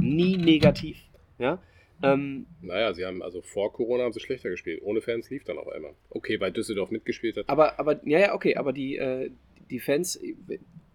[0.00, 0.98] Nie negativ.
[1.38, 1.58] Ja.
[2.02, 4.80] Ähm, Naja, sie haben also vor Corona haben sie schlechter gespielt.
[4.82, 5.94] Ohne Fans lief dann auf einmal.
[6.08, 7.48] Okay, weil Düsseldorf mitgespielt hat.
[7.48, 9.30] aber, aber, ja, ja, okay, aber die, äh,
[9.68, 10.18] die Fans,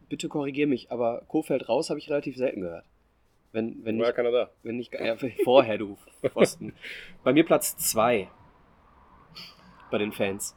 [0.09, 2.85] bitte korrigier mich, aber Kofeld raus habe ich relativ selten gehört.
[3.51, 4.51] Wenn, wenn War ja nicht, keiner da.
[4.63, 6.73] wenn nicht ja, vorher, du Pfosten.
[7.23, 8.27] Bei mir Platz 2
[9.91, 10.55] bei den Fans.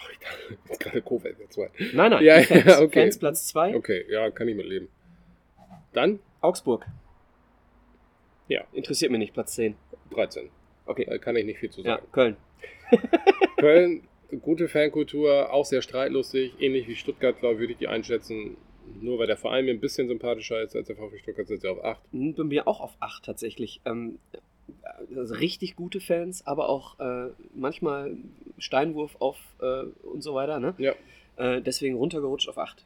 [0.00, 1.70] Ach, ich dachte, jetzt gerade Kofeld der zwei.
[1.92, 3.00] Nein, nein, Ja, Fans, ja, okay.
[3.02, 3.74] Fans Platz 2.
[3.76, 4.88] Okay, ja, kann ich mitleben.
[5.92, 6.86] Dann Augsburg.
[8.48, 8.64] Ja.
[8.72, 9.74] Interessiert mich nicht, Platz 10.
[10.12, 10.48] 13.
[10.86, 11.04] Okay.
[11.08, 12.06] Da kann ich nicht viel zu Ja, sagen.
[12.12, 12.36] Köln.
[13.58, 14.02] Köln,
[14.40, 16.54] gute Fankultur, auch sehr streitlustig.
[16.60, 18.56] Ähnlich wie Stuttgart, glaube ich, würde ich die einschätzen.
[19.02, 21.68] Nur weil der Verein mir ein bisschen sympathischer ist als der VfB Stuttgart, sind sie
[21.68, 22.00] auf 8.
[22.12, 23.82] Hm, Bei mir auch auf 8 tatsächlich.
[23.84, 24.18] Ähm,
[25.16, 28.16] also richtig gute Fans, aber auch äh, manchmal
[28.58, 30.60] Steinwurf auf äh, und so weiter.
[30.60, 30.74] Ne?
[30.78, 30.92] Ja.
[31.36, 32.84] Äh, deswegen runtergerutscht auf 8.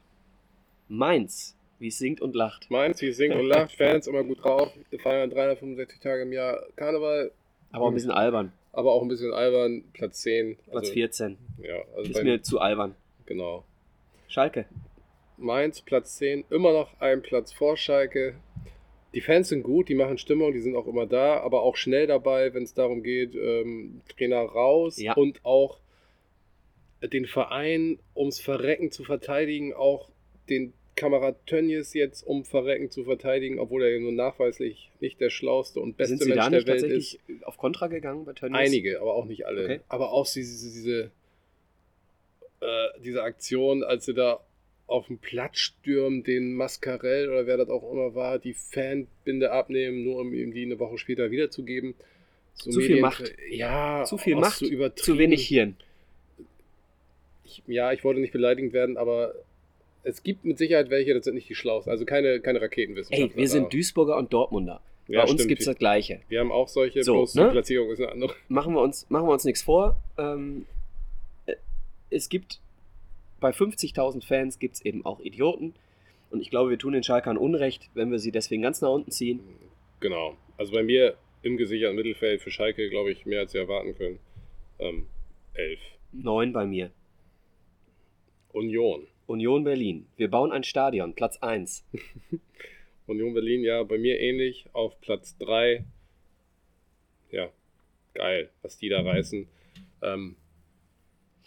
[0.88, 2.70] Mainz, wie es singt und lacht.
[2.70, 4.70] Mainz, wie singt und lacht, Fans immer gut drauf.
[4.90, 7.32] Wir feiern 365 Tage im Jahr Karneval,
[7.70, 8.52] Aber auch ein bisschen albern.
[8.72, 9.84] aber auch ein bisschen albern.
[9.94, 10.56] Platz 10.
[10.56, 11.38] Platz also, 14.
[11.62, 12.94] Ja, also Ist mir zu albern.
[13.26, 13.64] genau.
[14.28, 14.66] Schalke.
[15.38, 18.34] Mainz, Platz 10, immer noch ein Platz vor Schalke.
[19.14, 22.06] Die Fans sind gut, die machen Stimmung, die sind auch immer da, aber auch schnell
[22.06, 25.14] dabei, wenn es darum geht, ähm, Trainer raus Ja.
[25.14, 25.78] und auch
[27.02, 30.08] den Verein ums Verrecken zu verteidigen, auch
[30.48, 35.30] den Kamerad Tönnies jetzt um Verrecken zu verteidigen, obwohl er ja nur nachweislich nicht der
[35.30, 36.82] schlauste und beste Sind sie Mensch da der nicht Welt ist.
[37.18, 38.58] tatsächlich auf Kontra gegangen bei Tönnies?
[38.58, 39.64] Einige, aber auch nicht alle.
[39.64, 39.80] Okay.
[39.88, 41.10] Aber auch diese, diese,
[42.60, 44.40] äh, diese Aktion, als sie da
[44.86, 50.04] auf dem Platz stürmen, den Mascarell oder wer das auch immer war, die Fanbinde abnehmen,
[50.04, 51.94] nur um ihm die eine Woche später wiederzugeben.
[52.54, 53.34] So Zu viel Medien- Macht.
[53.50, 54.88] Ja, Zu viel auch Macht, so.
[54.90, 55.76] Zu wenig Hirn.
[57.44, 59.34] Ich, ja, ich wollte nicht beleidigend werden, aber
[60.04, 61.90] es gibt mit Sicherheit welche, das sind nicht die schlausten.
[61.90, 63.34] Also keine, keine Raketenwissenschaftler.
[63.36, 63.68] Ey, wir sind da.
[63.70, 64.80] Duisburger und Dortmunder.
[65.08, 66.20] Ja, Bei uns gibt es das Gleiche.
[66.28, 67.46] Wir haben auch solche, So, bloß ne?
[67.46, 68.34] die Platzierung ist eine andere.
[68.48, 69.96] machen wir uns, machen wir uns nichts vor.
[70.18, 70.66] Ähm,
[71.46, 71.54] äh,
[72.10, 72.60] es gibt
[73.42, 75.74] bei 50.000 Fans gibt es eben auch Idioten.
[76.30, 79.10] Und ich glaube, wir tun den Schalkern Unrecht, wenn wir sie deswegen ganz nach unten
[79.10, 79.40] ziehen.
[80.00, 80.36] Genau.
[80.56, 84.18] Also bei mir im gesicherten Mittelfeld für Schalke, glaube ich, mehr als sie erwarten können.
[84.78, 85.06] Ähm,
[85.52, 85.80] elf.
[86.12, 86.90] Neun bei mir.
[88.52, 89.06] Union.
[89.26, 90.06] Union Berlin.
[90.16, 91.84] Wir bauen ein Stadion, Platz 1.
[93.06, 94.66] Union Berlin, ja, bei mir ähnlich.
[94.72, 95.84] Auf Platz 3.
[97.30, 97.50] Ja,
[98.14, 99.46] geil, was die da reißen.
[100.02, 100.36] Ähm,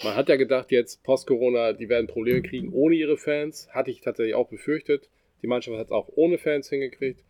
[0.03, 3.69] man hat ja gedacht, jetzt Post-Corona, die werden Probleme kriegen ohne ihre Fans.
[3.71, 5.09] Hatte ich tatsächlich auch befürchtet.
[5.41, 7.23] Die Mannschaft hat es auch ohne Fans hingekriegt.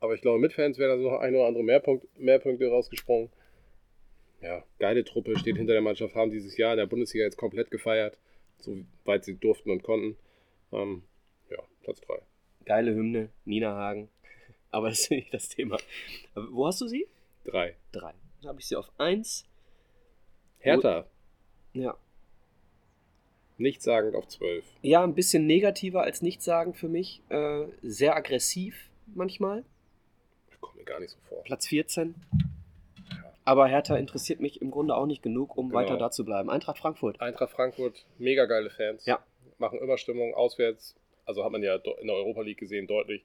[0.00, 3.30] Aber ich glaube, mit Fans wäre da noch ein oder andere Mehrpunkt, Mehrpunkte rausgesprungen.
[4.40, 7.70] Ja, geile Truppe, steht hinter der Mannschaft, haben dieses Jahr in der Bundesliga jetzt komplett
[7.70, 8.16] gefeiert,
[8.58, 10.16] soweit sie durften und konnten.
[10.72, 11.02] Ähm,
[11.50, 12.14] ja, Platz 3.
[12.64, 14.08] Geile Hymne, Nina Hagen.
[14.70, 15.76] Aber das ist nicht das Thema.
[16.34, 17.06] Aber wo hast du sie?
[17.44, 17.76] 3.
[17.92, 18.14] Drei.
[18.40, 19.44] Dann habe ich sie auf 1.
[20.60, 21.06] Hertha,
[21.72, 21.96] Ja.
[23.58, 24.64] nichtssagend auf 12.
[24.82, 27.20] Ja, ein bisschen negativer als nichtssagend für mich.
[27.28, 29.64] Äh, sehr aggressiv manchmal.
[30.60, 31.42] Kommt mir gar nicht so vor.
[31.44, 32.14] Platz 14.
[33.44, 35.80] Aber Hertha interessiert mich im Grunde auch nicht genug, um Genau.
[35.80, 36.50] weiter da zu bleiben.
[36.50, 37.20] Eintracht Frankfurt.
[37.20, 39.04] Eintracht Frankfurt, mega geile Fans.
[39.06, 39.22] Ja.
[39.58, 40.94] Machen immer Stimmung auswärts.
[41.26, 43.22] Also hat man ja in der Europa League gesehen, deutlich.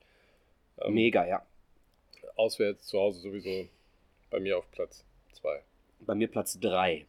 [0.81, 1.45] Ähm, Mega, ja.
[2.35, 3.67] Auswärts, zu Hause sowieso
[4.29, 5.61] bei mir auf Platz 2.
[6.01, 7.05] Bei mir Platz 3.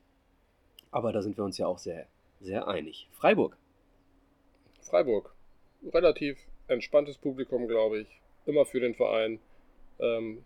[0.90, 2.06] Aber da sind wir uns ja auch sehr,
[2.40, 3.08] sehr einig.
[3.12, 3.56] Freiburg.
[4.82, 5.34] Freiburg,
[5.92, 6.38] relativ
[6.68, 8.08] entspanntes Publikum, glaube ich.
[8.46, 9.40] Immer für den Verein.
[9.98, 10.44] Ähm,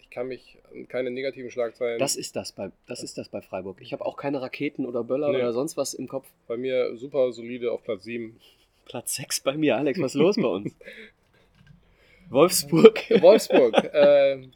[0.00, 1.98] ich kann mich an keine negativen Schlagzeilen.
[1.98, 3.80] Das ist das bei, das ist das bei Freiburg.
[3.80, 5.36] Ich habe auch keine Raketen oder Böller Nee.
[5.38, 6.26] oder sonst was im Kopf.
[6.48, 8.38] bei mir super solide auf Platz 7.
[8.86, 9.76] Platz 6 bei mir.
[9.76, 10.74] Alex, was ist los bei uns?
[12.30, 12.98] Wolfsburg.
[13.22, 13.90] Wolfsburg.
[13.92, 14.52] ähm,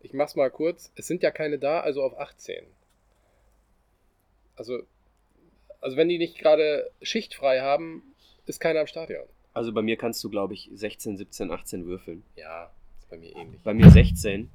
[0.00, 0.92] ich mach's mal kurz.
[0.96, 2.64] Es sind ja keine da, also auf 18.
[4.56, 4.82] Also,
[5.80, 8.02] Also wenn die nicht gerade schichtfrei haben,
[8.46, 9.24] ist keiner am Stadion.
[9.54, 12.22] Also bei mir kannst du, glaube ich, 16, 17, 18 würfeln.
[12.36, 13.60] Ja, ist bei mir ähnlich.
[13.62, 14.50] Bei mir 16.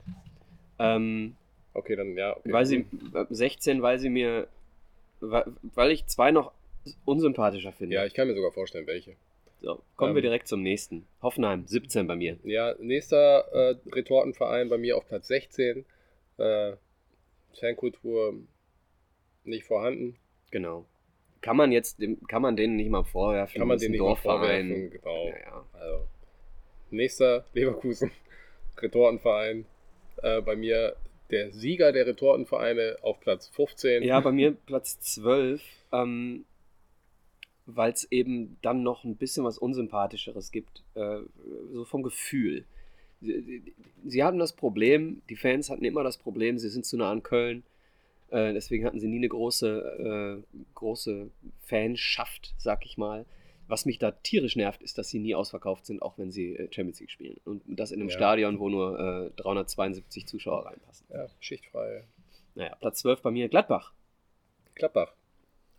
[0.79, 1.35] Ähm,
[1.73, 2.35] Okay, dann ja.
[2.35, 2.51] Okay.
[2.51, 2.85] weil sie,
[3.29, 4.47] 16, weil sie mir,
[5.21, 6.51] weil, ich zwei noch
[7.05, 7.95] unsympathischer finde.
[7.95, 9.15] Ja, ich kann mir sogar vorstellen, welche.
[9.61, 11.05] so, kommen wir ähm, direkt zum nächsten.
[11.21, 12.37] Hoffenheim, 17 bei mir.
[12.43, 15.85] Ja, nächster äh, Retortenverein bei mir auf Platz 16.
[16.37, 16.73] Äh,
[17.59, 18.35] Fankultur
[19.43, 20.17] nicht vorhanden.
[20.51, 20.85] Genau.
[21.41, 23.57] Kann man jetzt, kann man denen nicht mal vorwerfen.
[23.57, 24.91] Kann man den nicht mal vorwerfen.
[24.91, 25.27] Genau.
[25.27, 25.65] Ja, ja.
[25.73, 26.07] Also,
[26.91, 28.11] nächster Leverkusen
[28.77, 29.65] Retortenverein.
[30.21, 30.95] Äh, bei mir
[31.31, 34.03] der Sieger der Retortenvereine auf Platz 15.
[34.03, 35.63] Ja, bei mir Platz 12,
[35.93, 36.45] ähm,
[37.65, 41.19] weil es eben dann noch ein bisschen was Unsympathischeres gibt, äh,
[41.71, 42.65] so vom Gefühl.
[43.21, 43.73] Sie,
[44.05, 47.23] sie hatten das Problem, die Fans hatten immer das Problem, sie sind zu nah an
[47.23, 47.63] Köln,
[48.31, 51.29] äh, deswegen hatten sie nie eine große, äh, große
[51.65, 53.25] Fanschaft, sag ich mal.
[53.67, 56.67] Was mich da tierisch nervt, ist, dass sie nie ausverkauft sind, auch wenn sie äh,
[56.73, 57.39] Champions League spielen.
[57.45, 58.15] Und das in einem Ja.
[58.15, 61.07] Stadion, wo nur äh, 372 Zuschauer reinpassen.
[61.09, 62.03] Ja, schichtfrei.
[62.55, 63.93] Naja, Platz 12 bei mir Gladbach.
[64.75, 65.13] Gladbach.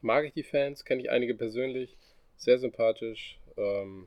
[0.01, 1.97] Mag ich die Fans, kenne ich einige persönlich.
[2.37, 3.39] Sehr sympathisch.
[3.59, 4.07] Ähm,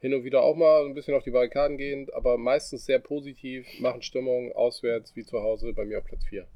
[0.00, 3.66] hin und wieder auch mal ein bisschen auf die Barrikaden gehend, aber meistens sehr positiv,
[3.80, 5.72] machen Stimmung auswärts wie zu Hause.
[5.72, 6.46] Bei mir auf Platz 4.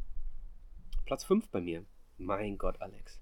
[1.09, 1.87] Platz 5 bei mir.
[2.19, 3.19] Mein Gott, Alex.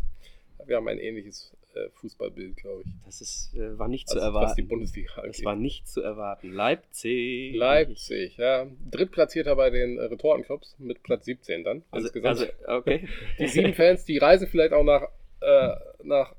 [0.66, 2.92] Wir haben ein ähnliches äh, Fußballbild, glaube ich.
[3.04, 4.68] Das ist, äh, war nicht zu Also, was die erwarten.
[4.68, 5.44] Bundesliga Das angeht.
[5.44, 6.52] war nicht zu erwarten.
[6.52, 7.56] Leipzig.
[7.56, 8.68] Leipzig, ja.
[8.88, 11.82] Drittplatzierter bei den äh, Retortenclubs mit Platz 17 dann.
[11.90, 12.38] Also, insgesamt.
[12.38, 13.08] also okay.
[13.40, 15.08] die sieben Fans, die reisen vielleicht auch nach,
[15.40, 15.74] äh,
[16.04, 16.36] nach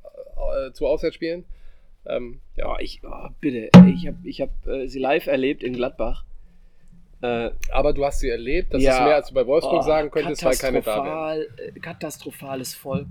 [0.56, 1.44] äh, zu Auswärtsspielen.
[2.06, 2.74] Ähm, ja.
[2.74, 3.70] Oh, ich, oh, bitte.
[3.94, 6.24] Ich habe ich hab, äh, sie live erlebt in Gladbach.
[7.26, 8.98] Äh, Aber du hast sie erlebt, das Ja.
[8.98, 12.76] ist mehr als du bei Wolfsburg oh, sagen könntest, weil keine da katastrophal, äh, Katastrophales
[12.76, 13.08] Volk.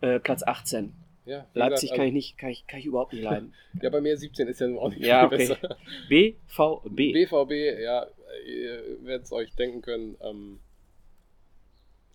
[0.00, 0.92] Äh, Platz 18.
[1.26, 3.54] Ja, Leipzig gesagt, kann ich nicht, kann ich, kann ich überhaupt nicht leiden.
[3.82, 5.36] Ja, bei mir 17 ist ja nun auch nicht Ja, okay.
[5.36, 5.76] besser.
[6.08, 7.12] BVB.
[7.12, 8.06] BVB, ja,
[8.46, 10.16] ihr werdet es euch denken können.
[10.22, 10.60] Ähm,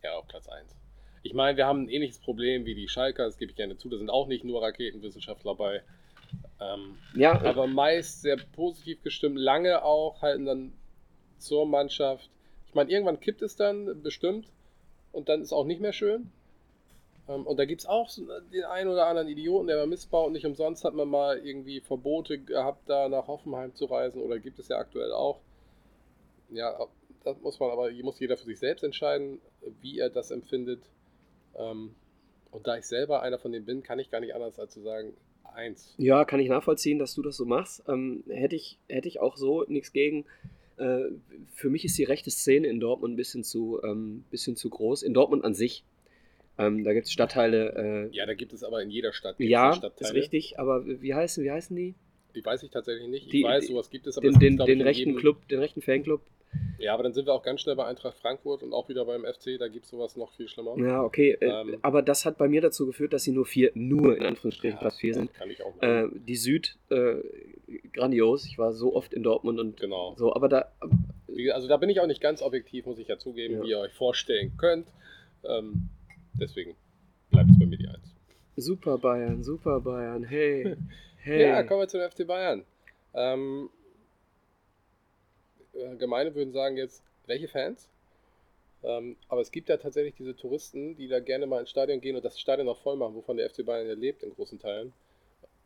[0.03, 0.75] ja, auf Platz 1.
[1.23, 3.89] Ich meine, wir haben ein ähnliches Problem wie die Schalker, das gebe ich gerne zu.
[3.89, 5.81] Da sind auch nicht nur Raketenwissenschaftler bei.
[6.61, 10.73] Ähm, ja, aber meist sehr positiv gestimmt, lange auch, halten dann
[11.39, 12.29] zur Mannschaft.
[12.67, 14.47] Ich meine, irgendwann kippt es dann bestimmt
[15.11, 16.31] und dann ist auch nicht mehr schön.
[17.27, 18.09] Ähm, und da gibt es auch
[18.51, 20.31] den einen oder anderen Idioten, der mal missbaut.
[20.31, 24.59] Nicht umsonst hat man mal irgendwie Verbote gehabt, da nach Hoffenheim zu reisen oder gibt
[24.59, 25.39] es ja aktuell auch.
[26.51, 26.87] Ja,
[27.23, 29.39] das muss man aber, muss jeder für sich selbst entscheiden,
[29.81, 30.81] wie er das empfindet.
[31.55, 31.95] Ähm,
[32.51, 34.81] und da ich selber einer von denen bin, kann ich gar nicht anders als zu
[34.81, 35.13] sagen,
[35.53, 35.93] eins.
[35.97, 37.83] Ja, kann ich nachvollziehen, dass du das so machst.
[37.87, 40.25] Ähm, hätte, ich, hätte ich auch so nichts gegen.
[40.79, 41.11] Äh,
[41.53, 45.03] für mich ist die rechte Szene in Dortmund ein bisschen zu, ähm, bisschen zu groß.
[45.03, 45.83] In Dortmund an sich.
[46.57, 48.09] Ähm, da gibt es Stadtteile.
[48.11, 51.43] Äh, Ja, da gibt es aber in jeder Stadt ja, ist richtig, aber wie heißen,
[51.43, 51.95] wie heißen die?
[52.35, 53.31] Die weiß ich tatsächlich nicht.
[53.31, 55.47] Die- ich weiß, die- sowas gibt es, aber Den, den, den in rechten jedem- Club,
[55.47, 56.21] den rechten Fanclub.
[56.79, 59.23] Ja, aber dann sind wir auch ganz schnell bei Eintracht Frankfurt und auch wieder beim
[59.25, 60.77] FC, da gibt es sowas noch viel schlimmer.
[60.77, 61.31] Ja, okay.
[61.39, 61.77] Äh, Ähm.
[61.81, 64.97] aber das hat bei mir dazu geführt, dass sie nur vier, nur in Anführungsstrichen Platz
[64.97, 65.33] vier sind.
[65.33, 67.15] Kann ich auch Äh, die Süd, äh,
[67.93, 68.45] grandios.
[68.45, 70.15] Ich war so oft in Dortmund und Genau.
[70.17, 70.71] so, aber da,
[71.53, 73.63] Also da bin ich auch nicht ganz objektiv, muss ich ja zugeben, Ja.
[73.63, 74.87] wie ihr euch vorstellen könnt.
[75.43, 75.89] Ähm,
[76.33, 76.75] deswegen
[77.29, 78.15] bleibt es bei mir die Eins.
[78.55, 80.75] super Bayern, super Bayern, hey,
[81.17, 81.41] hey.
[81.43, 82.63] Ja, kommen wir zu den FC Bayern.
[83.13, 83.69] Ähm,
[85.79, 87.89] äh, Gemeine würden sagen jetzt, welche Fans?
[88.83, 92.15] Ähm, aber es gibt ja tatsächlich diese Touristen, die da gerne mal ins Stadion gehen
[92.15, 94.93] und das Stadion noch voll machen, wovon der FC Bayern ja lebt in großen Teilen.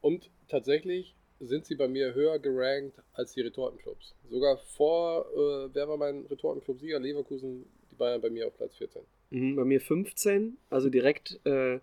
[0.02, 4.16] Und tatsächlich sind sie bei mir höher gerankt als die Retortenclubs.
[4.30, 7.00] Sogar vor, äh, wer war mein Retortenclub-Sieger?
[7.00, 9.02] Leverkusen, die Bayern bei mir auf Platz 14.
[9.30, 11.80] Mhm, bei mir 15, also direkt äh,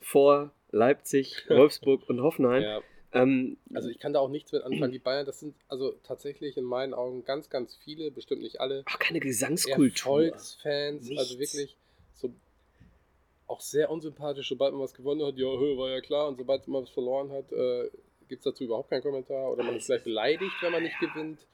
[0.00, 2.62] vor Leipzig, Wolfsburg und Hoffenheim.
[2.62, 2.82] Ja,
[3.12, 4.92] Ähm, also ich kann da auch nichts mit anfangen.
[4.92, 8.82] Die Bayern, das sind also tatsächlich in meinen Augen ganz, ganz viele, bestimmt nicht alle,
[8.86, 10.24] ach, keine Gesangskultur.
[10.24, 11.18] Erfolgsfans, Nichts.
[11.18, 11.76] also wirklich
[12.14, 12.32] so
[13.48, 16.68] auch sehr unsympathisch, sobald man was gewonnen hat, ja, hö, war ja klar, und sobald
[16.68, 17.90] man was verloren hat, äh,
[18.28, 21.46] gibt es dazu überhaupt keinen Kommentar oder man ist vielleicht beleidigt, wenn man nicht gewinnt.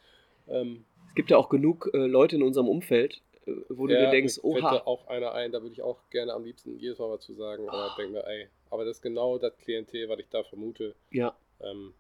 [0.49, 4.05] Ähm, Es gibt ja auch genug äh, Leute in unserem Umfeld, äh, wo du ja,
[4.05, 6.45] dir denkst, mir fällt da oha, auch einer ein, da würde ich auch gerne am
[6.45, 9.57] liebsten jedes Mal was zu sagen, aber denke mir, ey, aber das ist genau das
[9.57, 10.95] Klientel, was ich da vermute.
[11.11, 11.95] ja, Ähm,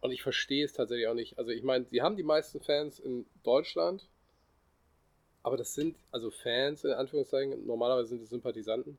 [0.00, 1.38] und ich verstehe es tatsächlich auch nicht.
[1.38, 4.06] Also ich meine, sie haben die meisten Fans in Deutschland,
[5.42, 8.98] aber das sind also Fans in Anführungszeichen, normalerweise sind es Sympathisanten.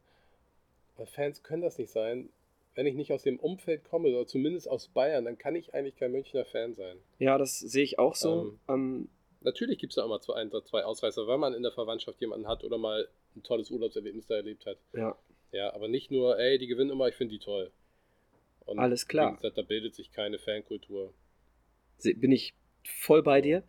[0.95, 2.29] Aber Fans können das nicht sein.
[2.73, 5.95] Wenn ich nicht aus dem Umfeld komme, oder zumindest aus Bayern, dann kann ich eigentlich
[5.95, 6.97] kein Münchner Fan sein.
[7.19, 8.57] ja, das sehe ich auch so.
[8.67, 9.09] Ähm,
[9.41, 12.47] Natürlich gibt es da immer zwei, ein, zwei Ausreißer, weil man in der Verwandtschaft jemanden
[12.47, 14.77] hat oder mal ein tolles Urlaubserlebnis da erlebt hat.
[14.93, 15.15] ja.
[15.51, 17.71] Ja, aber nicht nur, ey, die gewinnen immer, ich finde die toll.
[18.65, 19.33] Und Alles klar.
[19.33, 21.13] Wie gesagt, da bildet sich keine Fankultur.
[22.03, 23.63] Bin ich voll bei dir?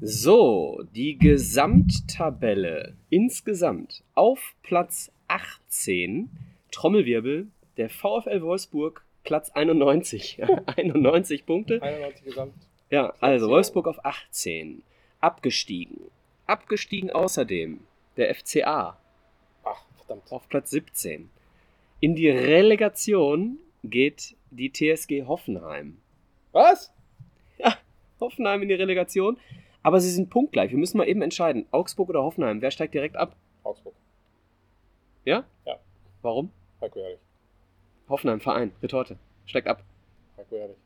[0.00, 6.28] So, die Gesamttabelle insgesamt auf Platz 18,
[6.72, 7.46] Trommelwirbel,
[7.76, 10.42] der VfL Wolfsburg, Platz 91.
[10.76, 11.80] 91 Punkte.
[11.80, 12.54] 91 gesamt.
[12.90, 13.48] Ja, also.
[13.48, 14.82] Wolfsburg auf 18.
[15.20, 16.10] Abgestiegen.
[16.46, 17.80] Abgestiegen außerdem
[18.16, 18.98] der FCA
[19.64, 20.30] Ach, verdammt.
[20.30, 21.30] auf Platz 17.
[22.00, 23.58] In die Relegation
[23.90, 25.98] geht die TSG Hoffenheim.
[26.52, 26.92] Was?
[28.20, 29.38] Hoffenheim in die Relegation.
[29.82, 30.70] Aber sie sind punktgleich.
[30.70, 31.66] Wir müssen mal eben entscheiden.
[31.70, 32.62] Augsburg oder Hoffenheim?
[32.62, 33.36] Wer steigt direkt ab?
[33.62, 33.94] Augsburg.
[35.24, 35.44] Ja?
[35.66, 35.78] Ja.
[36.22, 36.50] Warum?
[36.80, 37.18] Heiko Herrlich.
[38.08, 39.18] Hoffenheim, Verein, Retorte.
[39.46, 39.82] Steigt ab.
[40.38, 40.76] Heiko Herrlich.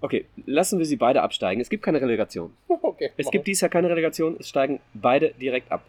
[0.00, 1.60] Okay, lassen wir sie beide absteigen.
[1.60, 2.54] Es gibt keine Relegation.
[2.94, 3.10] Okay.
[3.16, 4.36] Es gibt dieses Jahr keine Relegation.
[4.38, 5.84] Es steigen beide direkt ab.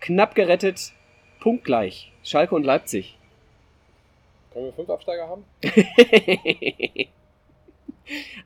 [0.00, 0.92] Knapp gerettet.
[1.38, 2.12] Punktgleich.
[2.24, 3.16] Schalke und Leipzig.
[4.52, 5.44] Können wir fünf Absteiger haben?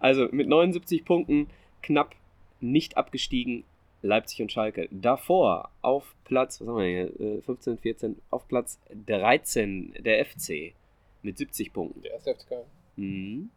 [0.01, 1.49] also mit 79 Punkten
[1.83, 2.15] knapp
[2.61, 3.65] nicht abgestiegen.
[4.03, 4.89] Leipzig und Schalke.
[4.91, 10.75] Davor auf Platz, was haben wir hier, äh, 15, 14, auf Platz 13 der FC
[11.23, 12.03] mit 70 Punkten.
[12.03, 12.65] Der erste FCK.
[12.97, 13.51] Mhm.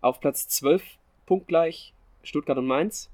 [0.00, 3.10] Auf Platz 12 punktgleich Stuttgart und Mainz.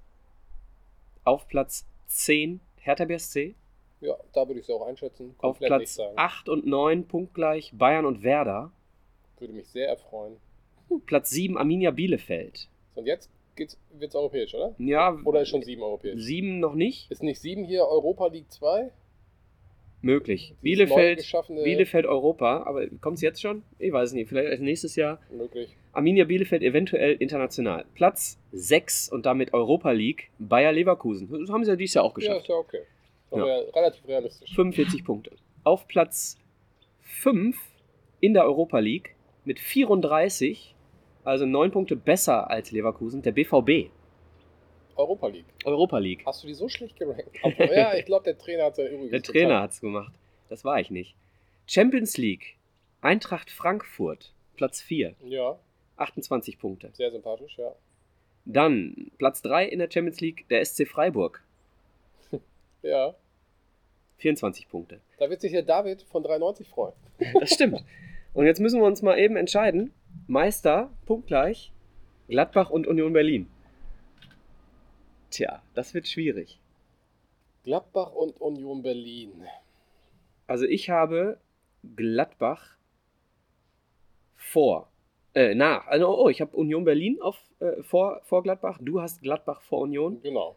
[1.25, 3.55] Auf Platz 10 Hertha BSC.
[4.01, 5.35] Ja, da würde ich es auch einschätzen.
[5.39, 6.12] Auf Komplett nicht Platz sagen.
[6.16, 8.72] 8 und 9 punktgleich Bayern und Werder.
[9.39, 10.36] Würde mich sehr erfreuen.
[11.06, 12.68] Platz 7 Arminia Bielefeld.
[12.94, 14.74] Und jetzt wird es europäisch, oder?
[14.78, 16.18] Ja, Oder ist schon sieben europäisch?
[16.20, 17.10] 7 noch nicht.
[17.10, 18.90] Ist nicht sieben hier Europa League 2?
[20.02, 20.55] Möglich.
[20.62, 21.22] Bielefeld,
[21.62, 23.62] Bielefeld Europa, aber kommt es jetzt schon?
[23.78, 25.20] Ich weiß es nicht, vielleicht nächstes Jahr.
[25.31, 25.77] Möglich.
[25.93, 27.85] Arminia Bielefeld eventuell international.
[27.94, 31.28] Platz 6 und damit Europa League, Bayer Leverkusen.
[31.31, 32.40] Das haben sie ja dieses Jahr auch Ja, geschafft.
[32.43, 32.81] ist ja okay.
[33.32, 33.47] Ja.
[33.47, 33.59] Ja.
[33.74, 34.55] relativ realistisch.
[34.55, 35.36] 45 Punkte.
[35.65, 36.39] Auf Platz
[37.02, 37.57] 5
[38.20, 40.74] in der Europa League mit 34,
[41.24, 43.90] also 9 Punkte besser als Leverkusen, der BVB.
[44.97, 45.47] Europa League.
[45.65, 46.23] Europa League.
[46.27, 47.24] Hast du die so schlecht gerankt?
[47.59, 50.12] Ja, ich glaube, der Trainer hat sein Übriges Der Trainer hat es gemacht.
[50.48, 51.15] Das war ich nicht.
[51.66, 52.57] Champions League.
[53.01, 54.35] Eintracht Frankfurt.
[54.57, 55.11] Platz 4.
[55.11, 55.31] getan.
[55.31, 55.59] Ja,
[55.97, 56.90] 28 Punkte.
[56.93, 57.74] sehr sympathisch, ja.
[58.44, 60.47] Dann Platz 3 in der Champions League.
[60.48, 61.43] Der SC Freiburg.
[62.82, 63.15] Ja,
[64.19, 65.01] 24 Punkte.
[65.19, 66.94] da wird sich der David von 93 freuen.
[67.40, 67.85] Das stimmt.
[68.32, 69.93] Und jetzt müssen wir uns mal eben entscheiden.
[70.27, 71.73] Meister, punktgleich,
[72.28, 73.48] Gladbach und Union Berlin.
[75.31, 76.61] Tja, das wird schwierig.
[77.65, 79.44] Gladbach und Union Berlin.
[80.47, 81.39] Also ich habe
[81.97, 82.77] Gladbach
[84.35, 84.89] vor.
[85.35, 85.86] Äh, nach.
[85.86, 88.78] Also, oh, ich habe Union Berlin auf, äh, vor, vor Gladbach.
[88.81, 90.20] Du hast Gladbach vor Union.
[90.23, 90.57] Genau.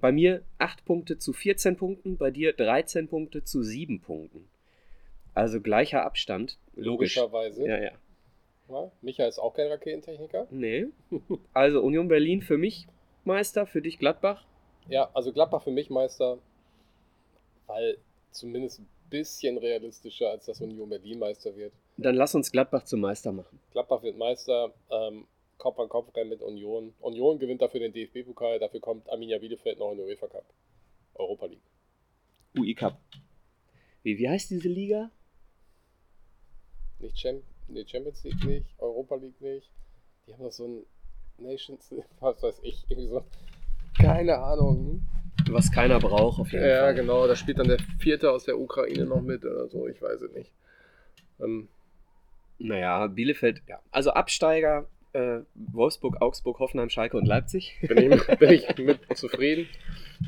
[0.00, 4.48] Bei mir 8 Punkte zu 14 Punkten, bei dir 13 Punkte zu 7 Punkten.
[5.34, 6.58] Also gleicher Abstand.
[6.74, 7.16] Logisch.
[7.16, 7.66] Logischerweise.
[7.66, 7.90] Ja, ja.
[8.68, 10.46] Ja, Micha ist auch kein Raketentechniker.
[10.50, 10.86] Nee.
[11.54, 12.86] Also Union Berlin für mich
[13.24, 14.44] Meister, für dich Gladbach.
[14.88, 16.38] Ja, also Gladbach für mich Meister,
[17.66, 17.98] weil
[18.30, 21.72] zumindest ein bisschen realistischer, als dass Union Berlin Meister wird.
[21.96, 23.58] Dann lass uns Gladbach zum Meister machen.
[23.72, 25.26] Gladbach wird Meister, ähm,
[25.58, 26.94] Kopf an Kopf rennen mit Union.
[27.00, 30.44] Union gewinnt dafür den DFB-Pokal, dafür kommt Arminia Bielefeld noch in den UEFA Cup.
[31.14, 31.62] Europa League.
[32.56, 33.00] UI Cup.
[34.04, 35.10] Wie, wie heißt diese Liga?
[37.00, 39.70] Nicht Champ nee, Champions League nicht, Europa League nicht.
[40.26, 40.86] Die haben doch so ein
[41.38, 43.24] Nations, was weiß ich, irgendwie so.
[44.00, 45.02] Keine Ahnung.
[45.50, 46.94] Was keiner braucht auf jeden Ja, Fall.
[46.94, 50.20] genau, da spielt dann der Vierte aus der Ukraine noch mit oder so, ich weiß
[50.22, 50.52] es nicht.
[51.40, 51.68] Ähm,
[52.58, 53.80] Naja, Bielefeld, ja.
[53.90, 57.78] Also Absteiger, äh, Wolfsburg, Augsburg, Hoffenheim, Schalke und Leipzig.
[57.82, 59.66] bin, ich, bin ich mit zufrieden.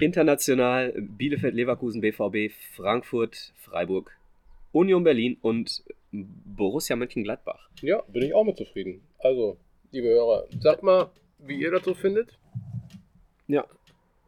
[0.01, 4.11] International Bielefeld, Leverkusen, BVB, Frankfurt, Freiburg,
[4.73, 5.83] Union Berlin und
[6.13, 7.69] Borussia Mönchengladbach.
[7.83, 9.03] Ja, bin ich auch mit zufrieden.
[9.19, 9.57] Also,
[9.93, 12.39] liebe Hörer, sagt mal, wie ihr so findet.
[13.47, 13.65] Ja.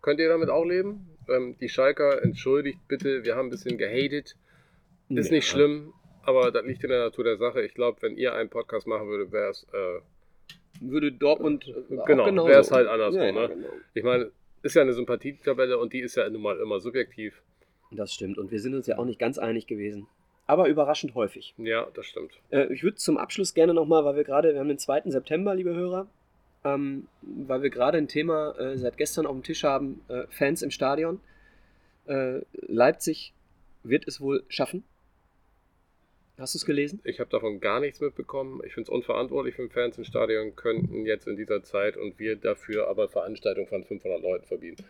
[0.00, 1.08] Könnt ihr damit auch leben?
[1.28, 4.36] Ähm, die Schalker, entschuldigt bitte, wir haben ein bisschen gehatet.
[5.08, 5.34] Ist Ja.
[5.34, 5.92] nicht schlimm,
[6.22, 7.62] aber das liegt in der Natur der Sache.
[7.62, 10.00] Ich glaube, wenn ihr einen Podcast machen würdet, wäre es, äh,
[10.90, 12.48] Würde Dortmund äh, auch genau, genauso.
[12.48, 13.22] wäre es halt andersrum.
[13.22, 13.48] Ja, ne?
[13.48, 13.68] genau.
[13.94, 14.30] Ich meine,
[14.62, 17.42] ist ja eine Sympathietabelle und die ist ja nun mal immer subjektiv.
[17.90, 18.38] Das stimmt.
[18.38, 20.06] Und wir sind uns ja auch nicht ganz einig gewesen.
[20.46, 21.54] Aber überraschend häufig.
[21.58, 22.32] Ja, das stimmt.
[22.50, 25.02] Äh, ich würde zum Abschluss gerne nochmal, weil wir gerade, wir haben den 2.
[25.06, 26.08] September, liebe Hörer,
[26.64, 30.62] ähm, weil wir gerade ein Thema äh, seit gestern auf dem Tisch haben, äh, Fans
[30.62, 31.20] im Stadion.
[32.06, 33.32] Äh, Leipzig
[33.84, 34.84] wird es wohl schaffen.
[36.42, 37.00] Hast du es gelesen?
[37.04, 38.62] Ich habe davon gar nichts mitbekommen.
[38.66, 42.34] Ich finde es unverantwortlich, wenn Fans im Stadion könnten jetzt in dieser Zeit und wir
[42.34, 44.84] dafür aber Veranstaltungen von 500 Leuten verbieten.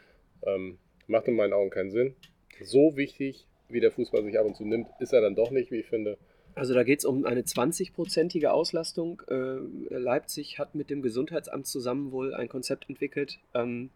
[0.46, 2.14] Ähm, macht in meinen Augen keinen Sinn.
[2.62, 5.70] So wichtig wie der Fußball sich ab und zu nimmt, ist er dann doch nicht,
[5.70, 6.16] wie ich finde.
[6.54, 9.20] Also da geht es um eine 20-prozentige Auslastung.
[9.28, 9.58] Äh,
[9.94, 13.40] Leipzig hat mit dem Gesundheitsamt zusammen wohl ein Konzept entwickelt.
[13.52, 13.90] Ähm,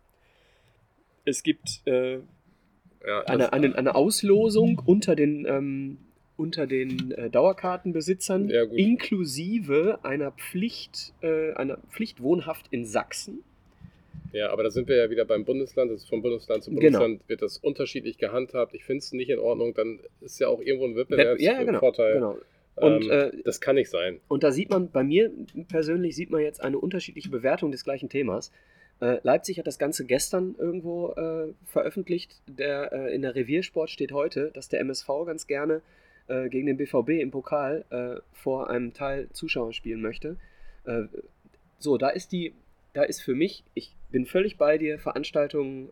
[1.25, 2.17] es gibt äh,
[3.07, 5.97] ja, eine, eine, eine, Auslosung unter den, ähm,
[6.37, 13.43] unter den äh, Dauerkartenbesitzern, ja, inklusive einer Pflicht, äh, einer Pflicht wohnhaft in Sachsen.
[14.33, 15.91] Ja, aber da sind wir ja wieder beim Bundesland.
[15.91, 16.81] Das ist von Bundesland zu genau.
[16.81, 17.29] Bundesland genau.
[17.29, 18.75] wird das unterschiedlich gehandhabt.
[18.75, 19.73] Ich finde es nicht in Ordnung.
[19.75, 22.15] Dann ist ja auch irgendwo ein Wettbewerbsvorteil.
[22.15, 22.35] Ja, genau.
[22.35, 22.39] genau.
[22.77, 24.21] Und, ähm, äh, das kann nicht sein.
[24.29, 25.31] Und da sieht man, bei mir
[25.69, 28.53] persönlich sieht man jetzt eine unterschiedliche Bewertung des gleichen Themas.
[29.01, 32.41] Äh, Leipzig hat das Ganze gestern irgendwo äh, veröffentlicht.
[32.47, 35.81] Der, äh, in der Reviersport steht heute, dass der MSV ganz gerne
[36.29, 40.37] äh, gegen den BVB im Pokal äh, vor einem Teil Zuschauer spielen möchte.
[41.81, 42.55] so, da ist die,
[42.93, 45.91] da ist für mich, ich bin völlig bei dir, Veranstaltungen,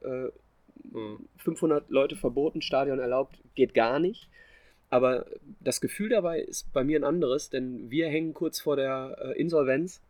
[0.92, 1.26] mhm.
[1.38, 4.28] 500 Leute verboten, Stadion erlaubt, geht gar nicht.
[4.90, 5.26] Aber
[5.58, 9.40] das Gefühl dabei ist bei mir ein anderes, denn wir hängen kurz vor der äh,
[9.40, 10.00] Insolvenz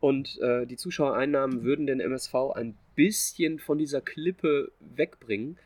[0.00, 5.58] und äh, die Zuschauereinnahmen würden den MSV ein bisschen von dieser Klippe wegbringen.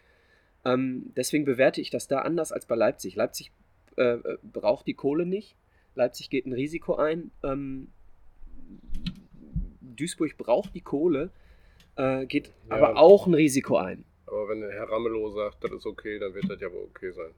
[0.64, 3.16] Ähm, deswegen bewerte ich das da anders als bei Leipzig.
[3.16, 3.50] Leipzig
[3.98, 5.56] äh, braucht die Kohle nicht.
[5.94, 7.30] Leipzig geht ein Risiko ein.
[7.42, 7.88] Ähm,
[9.80, 11.30] Duisburg braucht die Kohle,
[11.96, 14.04] äh, geht ja, aber auch ein Risiko ein.
[14.26, 17.34] Aber wenn Herr Ramelow sagt, das ist okay, dann wird das ja wohl okay sein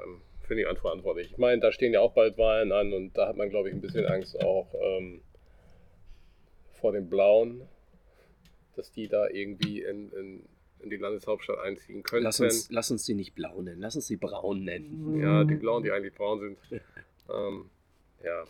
[0.00, 1.32] ähm, finde ich unverantwortlich.
[1.32, 3.74] Ich meine, da stehen ja auch bald Wahlen an und da hat man, glaube ich,
[3.74, 5.22] ein bisschen Angst auch ähm,
[6.72, 7.62] vor den Blauen,
[8.76, 10.48] dass die da irgendwie in, in,
[10.80, 12.24] in die Landeshauptstadt einziehen könnten.
[12.24, 15.20] Lass uns, lass uns die nicht blau nennen, lass uns die braun nennen.
[15.20, 16.58] Ja, die Blauen, die eigentlich braun sind.
[17.28, 17.70] ähm,
[18.22, 18.44] ja,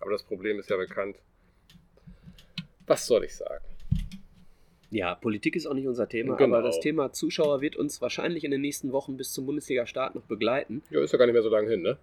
[0.00, 1.16] aber das Problem ist ja bekannt.
[2.86, 3.64] Was soll ich sagen?
[4.90, 6.56] Ja, Politik ist auch nicht unser Thema, genau.
[6.56, 10.22] aber das Thema Zuschauer wird uns wahrscheinlich in den nächsten Wochen bis zum Bundesliga-Start noch
[10.22, 10.82] begleiten.
[10.88, 11.98] Ja, ist ja gar nicht mehr so lange hin, ne?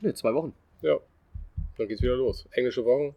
[0.00, 0.54] Ne, zwei Wochen.
[0.80, 0.98] Ja,
[1.76, 2.46] dann geht's wieder los.
[2.52, 3.14] Englische Wochen,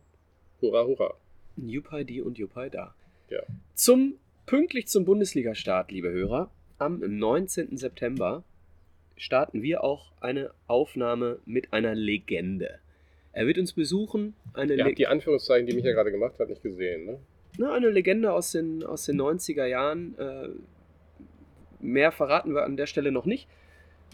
[0.61, 1.13] hurra, hurra.
[1.55, 2.93] Jupai die und Jupai da.
[3.29, 3.41] Ja.
[3.73, 4.15] Zum,
[4.47, 6.49] pünktlich zum Bundesliga-Start, liebe Hörer,
[6.79, 7.77] am 19.
[7.77, 8.43] September
[9.17, 12.79] starten wir auch eine Aufnahme mit einer Legende.
[13.33, 14.35] Er wird uns besuchen.
[14.53, 17.19] Eine Ihr habt die Anführungszeichen, die Micha gerade gemacht hat, nicht gesehen, ne?
[17.57, 20.17] ne, eine Legende aus den, aus den 90er Jahren.
[20.17, 20.49] Äh,
[21.79, 23.47] mehr verraten wir an der Stelle noch nicht.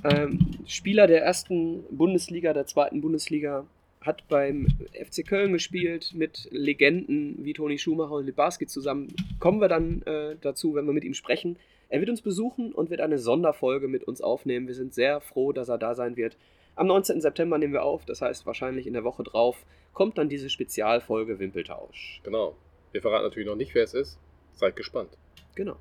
[0.04, 3.68] Ähm, Spieler der ersten Bundesliga, der zweiten Bundesliga,
[4.04, 9.14] hat beim FC Köln gespielt mit Legenden wie Toni Schumacher und Libarski zusammen.
[9.40, 11.58] Kommen wir dann äh, dazu, wenn wir mit ihm sprechen.
[11.90, 14.68] Er wird uns besuchen und wird eine Sonderfolge mit uns aufnehmen.
[14.68, 16.38] Wir sind sehr froh, dass er da sein wird.
[16.76, 17.22] Am 19.
[17.22, 19.64] September nehmen wir auf, das heißt wahrscheinlich in der Woche drauf
[19.94, 22.22] kommt dann diese Spezialfolge Wimpeltausch.
[22.24, 22.56] Genau.
[22.92, 24.20] Wir verraten natürlich noch nicht, wer es ist.
[24.56, 25.18] Seid gespannt.
[25.56, 25.78] Genau.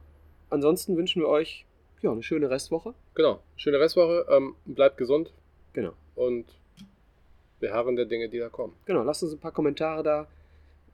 [0.50, 1.64] Ansonsten wünschen wir euch
[2.02, 2.94] ja, eine schöne Restwoche.
[3.14, 4.26] Genau, schöne Restwoche.
[4.30, 5.32] Ähm, bleibt gesund.
[5.72, 5.92] Genau.
[6.14, 6.46] Und
[7.62, 8.74] wir harren der Dinge, die da kommen.
[8.84, 10.28] Genau, lasst uns ein paar Kommentare da,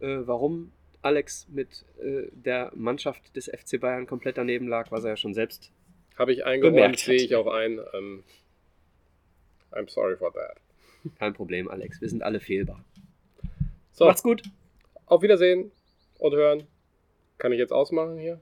[0.00, 0.72] äh, warum
[1.02, 5.34] Alex mit äh, der Mannschaft des FC Bayern komplett daneben lag, was er ja schon
[5.34, 5.72] selbst
[6.18, 7.80] habe ich eingeräumt, sehe ich auch ein.
[7.94, 8.24] Ähm,
[9.70, 10.56] I'm sorry for that.
[11.18, 12.00] Kein Problem, Alex.
[12.00, 12.84] Wir sind alle fehlbar.
[13.92, 14.06] So.
[14.06, 14.42] Macht's gut.
[15.06, 15.70] Auf Wiedersehen
[16.18, 16.66] und hören.
[17.38, 18.40] Kann ich jetzt ausmachen hier?